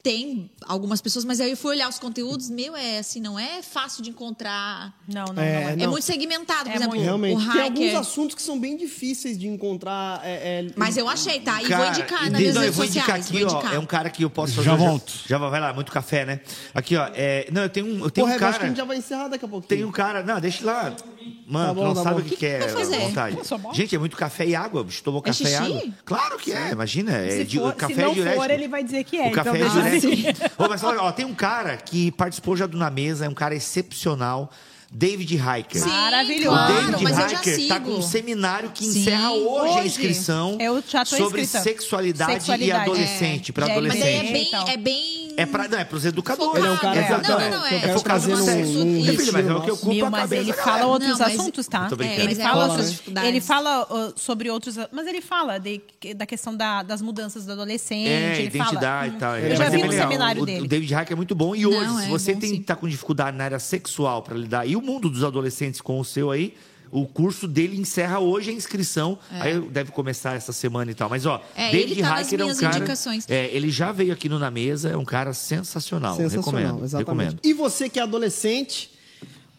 [0.05, 3.63] tem algumas pessoas, mas aí eu fui olhar os conteúdos, meu, é assim, não é
[3.63, 4.93] fácil de encontrar.
[5.11, 5.81] Não, não, É, não.
[5.81, 5.83] É.
[5.85, 7.03] É muito segmentado, por É exemplo, muito.
[7.03, 7.35] Realmente.
[7.47, 7.97] o Tem alguns hacker.
[7.99, 10.21] assuntos que são bem difíceis de encontrar.
[10.23, 11.59] é, é, Mas eu achei, tá?
[11.59, 13.25] E vou Cara, indicar e- nas não, eu vou indicar sociais.
[13.29, 13.55] aqui, vou ó.
[13.55, 13.73] indicar.
[13.73, 14.65] É um cara que eu posso fazer.
[14.69, 15.11] Já volto.
[15.27, 16.39] Já, vai lá, muito café, né?
[16.75, 17.09] Aqui, ó.
[17.15, 18.67] é, não, eu tenho um, eu tenho Porra, um eu acho que a cara.
[18.67, 19.67] gente já vai encerrar daqui a pouquinho.
[19.69, 20.21] Tem um cara.
[20.21, 20.95] Não, deixa lá.
[21.47, 22.27] Mano, Tá tu bom, não tá sabe bom.
[22.27, 23.37] o que, que é vontade.
[23.73, 24.83] Gente, é muito café e água.
[24.83, 25.03] bicho.
[25.03, 25.55] Tomou É café e xixi?
[25.57, 25.83] água.
[26.05, 27.11] Claro que é, imagina.
[27.17, 28.41] É, Se, for, café se é não diurético.
[28.43, 29.27] for, ele vai dizer que é.
[29.27, 30.63] O café então é deixa diurético.
[30.63, 33.33] Ô, mas olha, ó, tem um cara que participou já do Na Mesa, é um
[33.33, 34.51] cara excepcional.
[34.91, 35.81] David Hiker.
[35.81, 36.47] Sim, Maravilhoso.
[36.47, 37.91] O claro, David mas eu já Hiker tá sigo.
[37.91, 38.99] com um seminário que Sim.
[39.01, 39.87] encerra hoje, a Hoje.
[39.87, 41.63] inscrição Eu já tô sobre inscrita.
[41.63, 43.53] sexualidade, e Sexualidade, adolescente, é.
[43.53, 44.27] para é Mas aí adolescente.
[44.29, 44.67] é bem, Então.
[44.69, 45.24] é bem...
[45.37, 46.55] É pra, não, é pros educadores.
[46.57, 47.21] Ele é um cara Focado.
[47.23, 47.75] que Não, eu não, não, é.
[47.75, 48.71] eu quero focado no sexo.
[48.71, 51.25] filho, estilo mas é o que eu ocupa Meu, a mas ele fala outros Não,
[51.27, 51.87] assuntos, tá?
[51.99, 53.29] É, ele é fala, dificuldades.
[53.29, 55.81] ele fala uh, sobre outros, mas ele fala de-
[56.15, 58.07] da questão da- das mudanças do adolescente.
[58.09, 59.37] É, identidade e tal.
[59.37, 60.65] Eu É, já mas vi é no seminário o, dele.
[60.65, 61.55] O David Hack é muito bom.
[61.55, 64.75] E hoje, se é você tem tá com dificuldade na área sexual para lidar, e
[64.75, 66.53] o mundo dos adolescentes com o seu aí,
[66.99, 69.19] o curso dele encerra hoje a inscrição.
[69.29, 71.09] Aí deve começar essa semana e tal.
[71.09, 72.77] Mas, ó, É, David ele tá Hiker é um cara.
[72.77, 73.25] indicações.
[73.29, 76.15] É, ele já veio aqui no Na Mesa, é um cara sensacional.
[76.15, 76.83] Sensacional, recomendo.
[76.85, 77.05] exatamente.
[77.27, 77.39] Recomendo.
[77.43, 78.91] E você que é adolescente,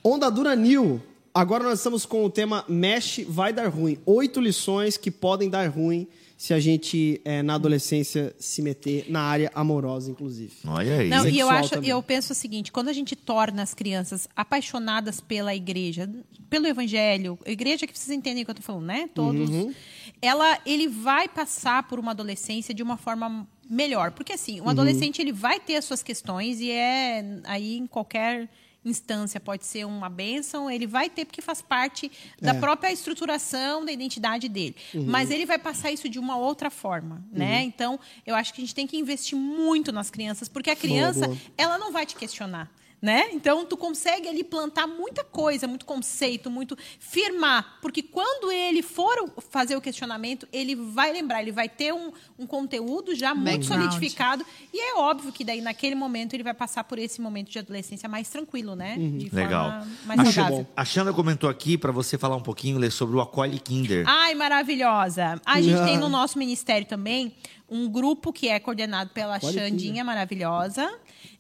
[0.03, 1.03] Onda Dura New.
[1.35, 3.99] Agora nós estamos com o tema Mexe vai dar ruim.
[4.07, 9.23] Oito lições que podem dar ruim se a gente, eh, na adolescência, se meter na
[9.23, 10.53] área amorosa, inclusive.
[10.67, 11.09] Olha aí.
[11.09, 11.89] Não, e eu acho, também.
[11.91, 16.11] eu penso o seguinte: quando a gente torna as crianças apaixonadas pela igreja,
[16.51, 19.09] pelo evangelho, a igreja que vocês entendem o que eu estou falando, né?
[19.15, 19.49] Todos.
[19.49, 19.73] Uhum.
[20.21, 24.67] Ela, ele vai passar por uma adolescência de uma forma melhor, porque assim, Uhum.
[24.67, 28.49] um adolescente ele vai ter as suas questões e é aí em qualquer
[28.89, 32.11] instância pode ser uma bênção, ele vai ter porque faz parte
[32.41, 32.55] da É.
[32.61, 34.77] própria estruturação da identidade dele.
[34.95, 35.05] Uhum.
[35.07, 37.63] Mas ele vai passar isso de uma outra forma, né?
[37.63, 41.27] Então, eu acho que a gente tem que investir muito nas crianças, porque a criança,
[41.27, 41.39] boa.
[41.59, 42.71] ela não vai te questionar.
[43.01, 43.29] Né?
[43.33, 47.79] Então, tu consegue ali plantar muita coisa, muito conceito, muito firmar.
[47.83, 49.15] Porque quando ele for
[49.51, 53.83] fazer o questionamento, ele vai lembrar, ele vai ter um, um conteúdo já muito Background.
[53.91, 54.47] solidificado.
[54.73, 58.09] E é óbvio que daí, naquele momento, ele vai passar por esse momento de adolescência
[58.09, 58.97] mais tranquilo, né?
[58.97, 59.71] De Legal.
[59.73, 60.59] forma mais A saudável.
[60.59, 64.05] Xan- A Xanda comentou aqui para você falar um pouquinho Lê, sobre o Acolhe Kinder.
[64.09, 65.41] Ai, maravilhosa.
[65.45, 65.85] A gente Ah.
[65.85, 67.35] tem no nosso ministério também
[67.69, 70.89] um grupo que é coordenado pela que Xandinha maravilhosa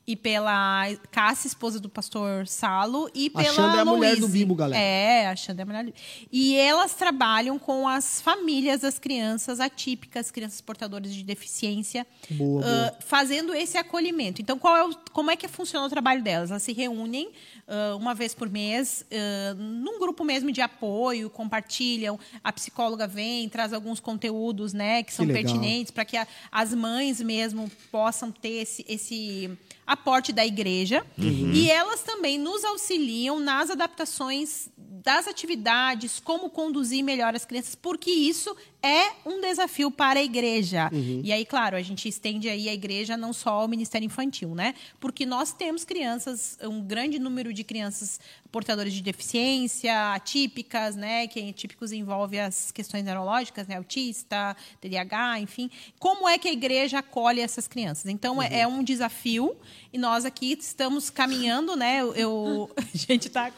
[0.06, 4.20] e pela Cássia, esposa do pastor Salo, e A pela Xanda é a mulher Louise.
[4.20, 4.80] do Bibo, galera.
[4.80, 5.92] É, a Xanda é a mulher do
[6.30, 12.66] E elas trabalham com as famílias das crianças atípicas, crianças portadoras de deficiência, Boa, ah,
[12.90, 12.96] boa.
[13.00, 14.40] fazendo esse acolhimento.
[14.40, 16.50] Então, qual é o- como é que funciona o trabalho delas?
[16.52, 17.30] Elas se reúnem
[17.68, 23.48] ah, uma vez por mês, ah, num grupo mesmo de apoio, compartilham, a psicóloga vem,
[23.48, 25.42] traz alguns conteúdos né, que são legal.
[25.42, 29.50] pertinentes para que a- as mães mesmo possam ter esse, esse
[29.86, 31.06] aporte da igreja.
[31.54, 38.10] E elas também nos auxiliam nas adaptações das atividades, como conduzir melhor as crianças, porque
[38.10, 38.56] isso
[38.86, 40.90] é um desafio para a igreja.
[40.92, 44.74] E aí, claro, a gente estende aí a igreja não só ao Ministério Infantil, né?
[45.00, 48.20] Porque nós temos crianças, um grande número de crianças
[48.52, 51.26] portadoras de deficiência, atípicas, né?
[51.26, 53.76] Que atípicos envolve as questões neurológicas, né?
[53.76, 55.70] Autista, TDAH, enfim.
[55.98, 58.06] Como é que a igreja acolhe essas crianças?
[58.06, 59.56] Então, é, é um desafio
[59.92, 62.00] e nós aqui estamos caminhando, né?
[62.00, 63.50] Eu, eu- a gente tá.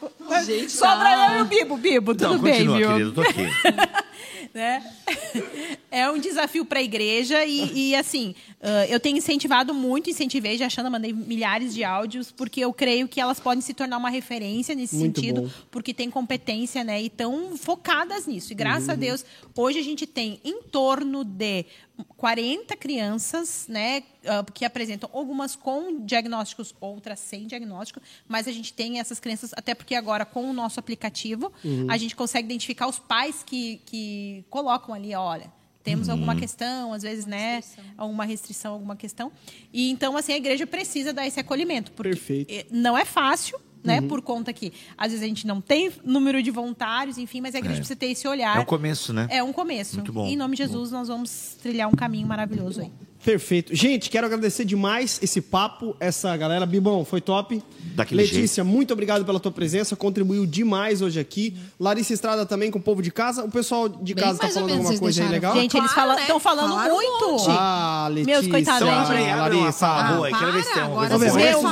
[0.45, 1.33] Gente, Sobra tá.
[1.33, 2.89] eu e o Bibo, Bibo, tudo Não, bem, continua, viu?
[2.89, 3.43] querido, tô aqui.
[4.53, 4.83] né?
[5.91, 10.55] É um desafio para a igreja e, e, assim, ah, eu tenho incentivado muito, incentivei,
[10.55, 14.09] já Xana, mandei milhares de áudios, porque eu creio que elas podem se tornar uma
[14.11, 15.49] referência nesse Muito sentido, bom.
[15.71, 17.01] porque tem competência, né?
[17.01, 18.51] E estão focadas nisso.
[18.53, 18.93] E graças Uhum.
[18.93, 19.25] a Deus,
[19.57, 21.65] hoje a gente tem em torno de
[22.17, 28.73] 40 crianças, né, ah, que apresentam algumas com diagnósticos, outras sem diagnóstico, mas a gente
[28.73, 31.87] tem essas crianças, até porque agora com o nosso aplicativo, Uhum.
[31.89, 35.51] a gente consegue identificar os pais que, que colocam ali, olha,
[35.83, 37.63] temos alguma questão, às vezes, né,
[37.97, 39.31] alguma restrição, alguma questão.
[39.73, 42.51] E então, assim, a igreja precisa dar esse acolhimento, porque Perfeito.
[42.53, 46.41] eh, não é fácil, né, por conta que às vezes a gente não tem número
[46.43, 48.57] de voluntários, enfim, mas a igreja precisa ter esse olhar.
[48.57, 49.27] É um começo, né?
[49.29, 49.95] É um começo.
[49.97, 50.27] Muito bom.
[50.27, 52.91] E em nome de Jesus, nós vamos trilhar um caminho maravilhoso aí.
[53.29, 53.75] Perfeito.
[53.75, 56.65] Gente, quero agradecer demais esse papo, essa galera.
[56.65, 57.61] Bibão, foi top.
[57.95, 61.55] Daquele Letícia, muito obrigado pela tua presença, contribuiu demais hoje aqui.
[61.79, 63.43] Larissa Estrada também com o povo de casa.
[63.43, 65.53] O pessoal de Bem casa tá falando alguma vocês coisa aí legal?
[65.53, 66.41] Gente, eles Claro, estão né?
[66.41, 67.31] falando Falaram um muito.
[67.31, 67.45] monte.
[67.49, 68.33] Ah, Letícia.
[68.41, 69.79] Meus coitados, Então abre abre Larissa.
[69.79, 70.33] fala boa aí.
[70.33, 71.53] Ah, Quero ver se tem para, alguma coisa Vamos ver.
[71.53, 71.63] Vamos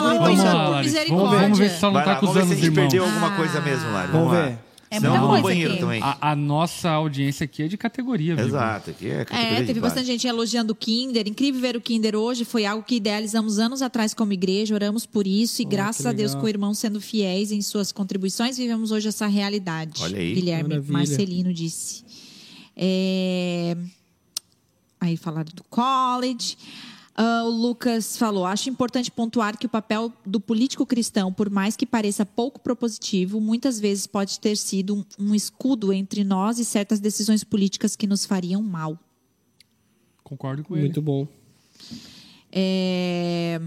[0.72, 1.06] Larissa.
[1.10, 2.76] Vamos, vamos se ela não tá lá, vamos ver acusando se a os gente irmãos.
[2.82, 4.12] perdeu alguma coisa mesmo, Lari.
[4.12, 4.42] Vamos lá.
[4.46, 4.67] ver.
[4.90, 5.82] É Senão eu muita vou no coisa banheiro aqui.
[5.82, 6.02] também.
[6.02, 8.46] A, a nossa audiência aqui é de categoria, viu?
[8.46, 9.94] Exato, aqui é categoria É, de teve base.
[9.96, 11.28] bastante gente elogiando o Kinder.
[11.28, 12.46] Incrível ver o Kinder hoje.
[12.46, 14.74] Foi algo que idealizamos anos atrás como igreja.
[14.74, 15.62] Oramos por isso.
[15.62, 16.42] E graças que a Deus, legal.
[16.42, 20.02] com irmãos sendo fiéis em suas contribuições, vivemos hoje essa realidade.
[20.02, 20.34] Olha aí.
[20.34, 20.94] Guilherme Maravilha.
[20.94, 22.04] Marcelino disse.
[22.76, 23.76] É,
[25.00, 26.58] Aí falaram do college.
[27.20, 31.76] Ah, o Lucas falou: acho importante pontuar que o papel do político cristão, por mais
[31.76, 36.66] que pareça pouco propositivo, muitas vezes pode ter sido um, um escudo entre nós e
[36.66, 39.00] certas decisões políticas que nos fariam mal.
[40.24, 40.84] Concordo com ele.
[40.84, 41.28] Muito bom.
[42.52, 43.60] É,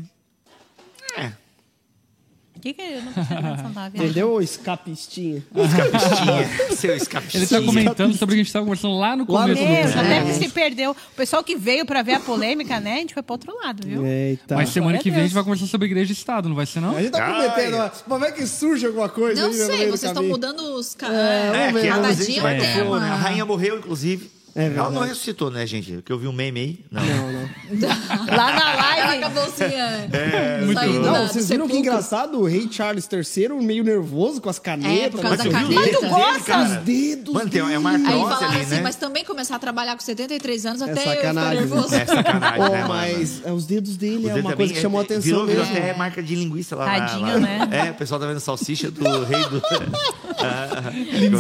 [2.61, 4.05] O que que eu não vendo?
[4.05, 5.43] Entendeu, ô escapistinha?
[5.57, 7.43] Escapistinha, seu escapistinha.
[7.43, 9.71] Ele tá comentando sobre o que a gente estava conversando lá no Lá começo Meu,
[9.71, 10.25] do já programa.
[10.27, 10.91] deve se perdeu.
[10.91, 12.97] O pessoal que veio pra ver a polêmica, né?
[12.97, 14.05] A gente foi pro outro lado, viu?
[14.05, 14.57] Eita.
[14.57, 16.81] Mas semana que vem a gente vai conversar sobre igreja e Estado, não vai ser
[16.81, 16.97] não?
[16.97, 17.91] A gente tá prometendo, ó.
[18.07, 20.95] Mas vai que surge alguma coisa não aí sei, do vocês estão mudando os.
[20.95, 21.07] Ca...
[21.11, 23.07] É, É, que vamos a fome.
[23.07, 24.40] A rainha morreu, inclusive.
[24.55, 25.93] É Ela não ressuscitou, né, gente?
[25.93, 26.85] Porque eu vi um meme aí.
[26.91, 27.03] Não.
[27.05, 27.41] Não, não.
[28.37, 29.19] Lá na Ela live.
[29.25, 31.03] acabou assim, é, muito saindo bom.
[31.05, 32.41] da- Não, vocês viram que engraçado?
[32.41, 34.99] O rei Charles III meio nervoso com as canetas.
[35.05, 35.51] É, por causa né?
[35.51, 35.99] da Mas viu caneta.
[35.99, 36.59] os dedos Muito dele, gosta.
[36.63, 38.81] Os dedos Mano, tem, é uma Aí artrose falaram ali, assim, né?
[38.83, 41.95] mas também começar a trabalhar com 73 anos, até eu sacanagem, ficar nervoso.
[41.95, 44.99] É sacanagem, Oh, né, mas é, os dedos dele Os é uma coisa que chamou
[45.01, 45.79] a é- atenção virou, virou mesmo.
[45.79, 46.87] até marca de linguiça lá.
[46.87, 47.39] Tadinho, lá, lá.
[47.39, 47.69] né?
[47.87, 49.63] É, o pessoal tá vendo salsicha do rei do...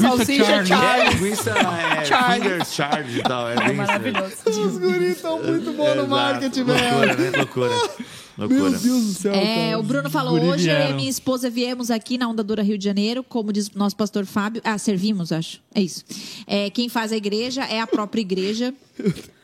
[0.01, 1.07] Salsicha Charlie.
[1.07, 2.05] É, linguiça é,
[3.03, 3.49] Charge e tal.
[3.49, 3.77] É, bem isso.
[3.77, 4.35] Maravilhoso.
[4.47, 6.09] Os guris estão muito bons no Exato.
[6.09, 7.31] marketing, Loucura, velho.
[7.33, 7.39] né?
[7.39, 7.69] Loucura.
[8.39, 8.71] Meu Loucura.
[8.79, 12.17] Deus do céu, É, o Bruno falou, Guri hoje eu e minha esposa viemos aqui
[12.17, 14.63] na Onda Dura Rio de Janeiro, como diz nosso pastor Fábio.
[14.65, 15.61] Ah, servimos, acho.
[15.75, 16.05] É isso.
[16.47, 18.73] É, quem faz a igreja é a própria igreja.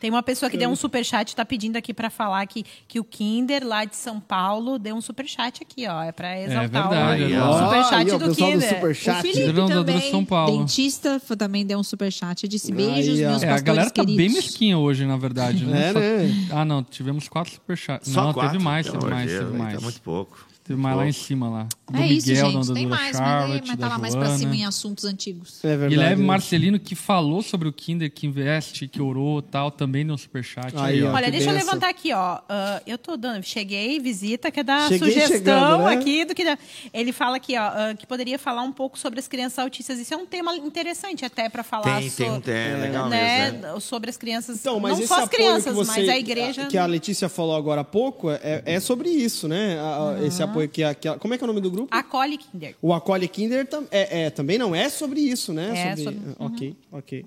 [0.00, 3.04] Tem uma pessoa que deu um superchat, tá pedindo aqui pra falar que, que o
[3.04, 6.02] Kinder, lá de São Paulo, deu um superchat aqui, ó.
[6.02, 8.68] É pra exaltar verdade, o, é o Aí, ó, o do pessoal do Kinder.
[8.74, 9.18] Superchat.
[9.18, 10.58] O Felipe também, São Paulo.
[10.58, 12.48] dentista, também deu um superchat.
[12.48, 13.28] Disse beijos, Aí, ó.
[13.30, 14.16] meus É, a pastores galera tá queridos.
[14.16, 15.64] bem mesquinha hoje, na verdade.
[15.66, 15.90] Né?
[15.90, 16.48] É, Só- né?
[16.52, 18.10] Ah, não, tivemos quatro superchats.
[18.10, 18.52] Só Não, quatro?
[18.52, 19.74] teve mais, teve de mais, teve mais.
[19.74, 20.49] Tá muito pouco.
[20.70, 21.66] Teve mais lá em cima lá.
[21.90, 22.72] Do É isso, Miguel, da gente.
[22.74, 25.64] Tem mais, Charlotte, mas da tá lá mais pra cima em assuntos antigos.
[25.64, 25.88] É verdade.
[25.96, 30.14] Guilherme Marcelino, que falou sobre o Kinder, que investe, que orou e tal, também deu
[30.14, 30.72] um superchat.
[30.76, 31.12] Aí, Aí, ó.
[31.12, 32.38] Olha, deixa eu levantar aqui, ó.
[32.48, 33.42] Ah, eu tô dando.
[33.42, 35.92] Cheguei, visita, quer dar Cheguei sugestão chegando, né?
[35.94, 36.44] aqui do que.
[36.44, 36.56] dá.
[36.94, 39.98] Ele fala aqui, ó, ah, que poderia falar um pouco sobre as crianças autistas.
[39.98, 43.50] Isso é um tema interessante até pra falar Tem, tem, so- tem, é legal né,
[43.50, 43.80] mesmo, né?
[43.80, 44.60] sobre as crianças.
[44.60, 46.66] Então, mas não só as crianças, você, mas a igreja.
[46.66, 49.76] que a Letícia falou agora há pouco é, é sobre isso, né?
[50.24, 51.88] Esse apoio a, que a- como é que é o nome do grupo?
[51.94, 52.74] Acolhe Kinder.
[52.82, 55.72] O Acolhe Kinder tam- é, é, também não é sobre isso, né?
[55.92, 57.26] É sobre, sobre- Ok, ok.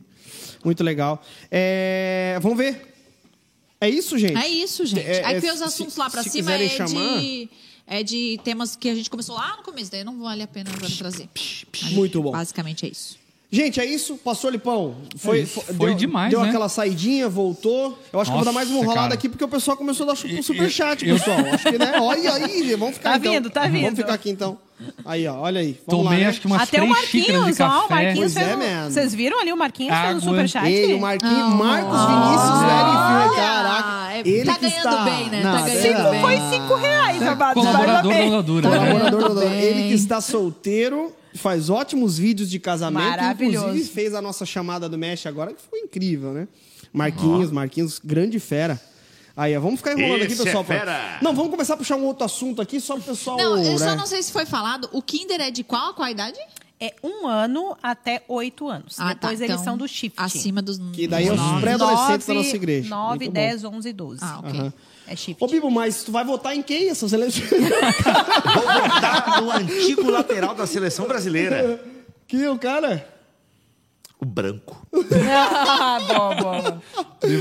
[0.63, 1.21] Muito legal.
[1.51, 2.93] É, vamos ver.
[3.79, 4.37] É isso, gente?
[4.37, 5.05] É isso, gente.
[5.05, 7.49] É, Aí é, que os se- assuntos lá pra se cima é chamar- de,
[7.85, 10.69] é de temas que a gente começou lá no começo, daí não vale a pena
[10.73, 11.27] agora trazer.
[11.91, 12.31] Muito bom.
[12.31, 13.17] Basicamente é isso.
[13.55, 14.17] Gente, é isso.
[14.17, 14.95] Pastor Lipão.
[15.15, 15.45] Foi, É.
[15.45, 16.49] Foi deu, demais, Deu né?
[16.49, 17.99] aquela saidinha, voltou.
[18.11, 19.13] Eu acho que eu vou dar mais uma Nossa, rolada cara.
[19.13, 21.37] aqui, porque o pessoal começou a dar um superchat, eu- pessoal.
[21.53, 21.99] Acho que, né?
[22.01, 23.31] Olha aí, vamos ficar Tá então.
[23.31, 23.95] vindo, tá Vamos vindo.
[23.95, 24.57] ficar aqui então.
[25.05, 25.79] Aí, ó, olha aí.
[25.85, 26.29] Vamos Tomei lá, né?
[26.31, 27.93] acho que umas Até o Marquinhos, de ó, o café.
[27.93, 28.89] Marquinhos Pois fez é, um- man.
[28.89, 30.21] Vocês viram ali o Marquinhos fez um Água.
[30.21, 30.67] superchat?
[30.67, 33.83] Ei, o Marquinhos, Marcos Vinícius da LF, caraca.
[33.85, 35.41] Ah, é- ele tá que ganhando está bem, né?
[35.43, 36.21] Tá ganhando é, bem.
[36.21, 37.53] Foi cinco reais, amado.
[37.53, 38.61] Colaborador da.
[38.63, 38.91] Tá né?
[38.91, 43.03] Colaborador, do- ele que está solteiro, faz ótimos vídeos de casamento.
[43.09, 43.67] Maravilhoso.
[43.67, 46.47] Inclusive fez a nossa chamada do Mesh agora, que foi incrível, né?
[46.91, 48.79] Marquinhos, Marquinhos, grande fera.
[49.35, 50.63] Aí, ó, vamos ficar enrolando aqui, Esse é pessoal.
[50.63, 51.17] pra- fera.
[51.21, 53.35] Não, vamos começar a puxar um outro assunto aqui, só pro pessoal.
[53.37, 53.95] Não, eu só né?
[53.95, 54.87] não sei se foi falado.
[54.91, 55.95] O Kinder é de qual?
[55.95, 56.37] Qual a idade?
[56.79, 58.99] É um ano até oito anos.
[58.99, 59.45] Ah, Depois tá.
[59.45, 60.13] eles Então, são do shift.
[60.21, 60.77] Acima dos.
[60.91, 61.61] Que daí é os nove.
[61.61, 62.89] pré-adolescentes da nossa igreja.
[62.89, 63.33] 9, Muito bom.
[63.33, 64.19] 10, 11 e 12.
[64.23, 64.59] Ah, ok.
[64.59, 64.73] Aham.
[65.07, 65.43] É shift.
[65.43, 67.49] Ô, Bibo, mas tu vai votar em quem essas eleições?
[67.51, 71.79] Vou votar no antigo lateral da seleção brasileira.
[72.27, 73.12] que o cara?
[74.23, 74.87] O branco.
[74.95, 76.81] ah, boa, boa.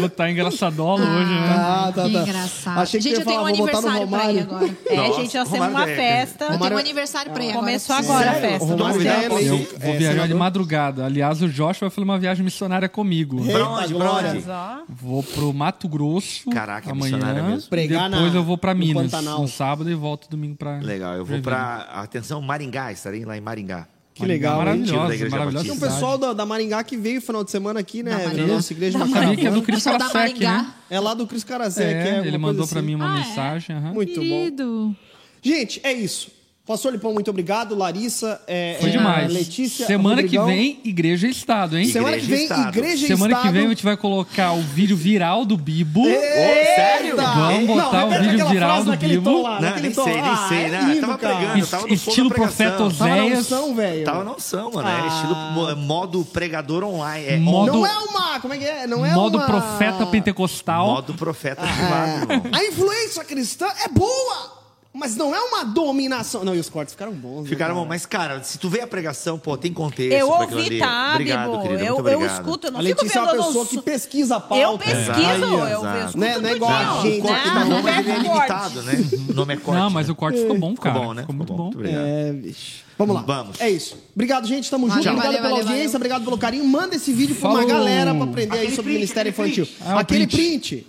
[0.05, 1.47] O tá engraçadola hoje, né?
[1.49, 2.23] Ah, tá, que tá.
[2.23, 2.79] engraçado.
[2.81, 4.77] Achei que Gente, ia eu tenho um falar, vou no aniversário pra ir agora.
[4.87, 6.45] É, Nossa, gente, nós temos uma é- festa.
[6.47, 7.61] Eu tenho um aniversário pra ir agora.
[7.67, 8.49] Começou agora a Sério?
[8.51, 8.67] festa.
[8.67, 9.75] Romário Nós já é eleito.
[9.75, 11.05] Eu vou é, viajar de madrugada.
[11.07, 13.45] Aliás, o Joshua vai fazer uma viagem missionária comigo.
[13.45, 13.95] Pra onde?
[13.95, 14.83] Pra.
[14.89, 17.17] Vou pro Mato Grosso Caraca, é amanhã.
[17.17, 17.71] missionária mesmo.
[17.71, 19.41] Pregar Depois na- eu vou pra no Minas Pantanal.
[19.41, 20.79] no sábado e volto domingo pra.
[20.79, 23.87] Legal, eu vou pra, atenção, Maringá, estarei lá em Maringá.
[24.15, 24.83] Que legal, hein?
[24.83, 25.65] Tiro da Maravilhosa, Igreja maravilhosa.
[25.65, 28.11] Tem um pessoal da, da Maringá que veio no final de semana aqui, né?
[28.11, 28.47] Da Na Maringá.
[28.55, 29.63] nossa igreja Da que é do Maringá.
[29.63, 30.47] Cris da Karasek, né?
[30.47, 30.75] Maringá.
[30.91, 32.83] É lá do Cris Carazé, É, que é ele mandou assim.
[32.83, 33.27] mim uma Ah, é?
[33.27, 33.75] mensagem.
[33.77, 33.93] aham.
[33.95, 34.21] Muito bom.
[34.21, 34.97] Querido.
[35.41, 36.31] Gente, é isso.
[36.65, 37.75] Pastor Lipão, muito obrigado.
[37.75, 39.33] Larissa, é, Foi é, demais.
[39.33, 40.47] Letícia, Semana Rodrigão.
[40.47, 41.87] que vem, Igreja e Estado, hein?
[41.87, 42.79] Semana que Igreja e vem, Estado.
[42.79, 43.47] Igreja e Semana Estado.
[43.49, 46.05] que vem a gente vai colocar o vídeo viral do Bibo.
[46.05, 47.17] sério?
[47.17, 49.43] Vamos botar o repete vídeo viral do Bibo.
[49.43, 50.05] lá, Não, nem tom.
[50.05, 50.81] sei, nem Ah, sei, é né?
[50.87, 51.37] lindo, Tava cara.
[51.37, 52.31] pregando, tava no Estilo.
[52.31, 53.39] Profeta Tava na Oséias.
[53.41, 54.05] unção, velho.
[54.05, 54.89] Tava na unção, mano.
[54.89, 55.07] É Ah.
[55.09, 57.27] estilo mo- modo pregador online.
[57.27, 58.39] É Modo- Não é uma...
[58.41, 58.87] Como é que é?
[58.87, 59.47] Não é Modo uma...
[59.47, 60.87] profeta pentecostal.
[60.87, 62.43] modo profeta ativado, irmão.
[62.53, 64.62] A influência cristã é boa,
[64.95, 66.45] mas não é uma dominação.
[66.45, 67.45] Não, e os cortes ficaram bons.
[67.45, 67.89] né, Ficaram bom, cara?
[67.89, 70.13] mas, cara, se tu vê a pregação, pô, tem contexto.
[70.13, 71.85] Eu ouvi, tá, Obrigado, querido.
[71.85, 74.41] Eu, eu escuto, eu não A fico Letícia é uma eu pessoa que pesquisa a
[74.41, 74.63] pauta.
[74.63, 75.67] Eu pesquiso, ó.
[75.69, 78.19] eu, eu escuto Né, não é igual a gente O corte bom, mas é é
[78.19, 78.93] limitado, né?
[79.31, 79.81] O nome é corte.
[79.81, 80.13] Não, mas né?
[80.13, 80.99] o corte ficou bom, Ficou cara.
[81.01, 81.23] bom, né?
[81.23, 81.71] Ficou muito bom.
[81.85, 82.83] É, bicho.
[82.99, 83.23] Vamos lá.
[83.23, 83.61] Vamos.
[83.61, 83.97] É isso.
[84.15, 84.71] Obrigado, gente.
[84.71, 85.15] Tamo Valeu, junto.
[85.15, 85.97] Obrigado valeu, pela valeu, audiência, valeu.
[85.97, 86.65] obrigado pelo carinho.
[86.67, 89.65] Manda esse vídeo pra uma galera pra aprender aí sobre print, Ministério Infantil.
[89.67, 89.83] print.
[89.85, 90.37] Ah, o Aquele print.
[90.71, 90.87] print.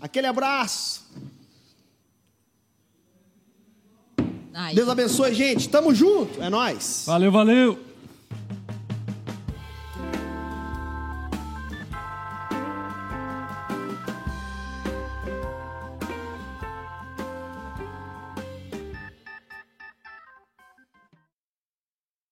[0.00, 1.02] Aquele abraço.
[4.54, 4.74] Aí.
[4.74, 5.68] Deus abençoe, gente.
[5.68, 6.40] Tamo junto.
[6.42, 7.04] É nóis.
[7.06, 7.93] Valeu, valeu.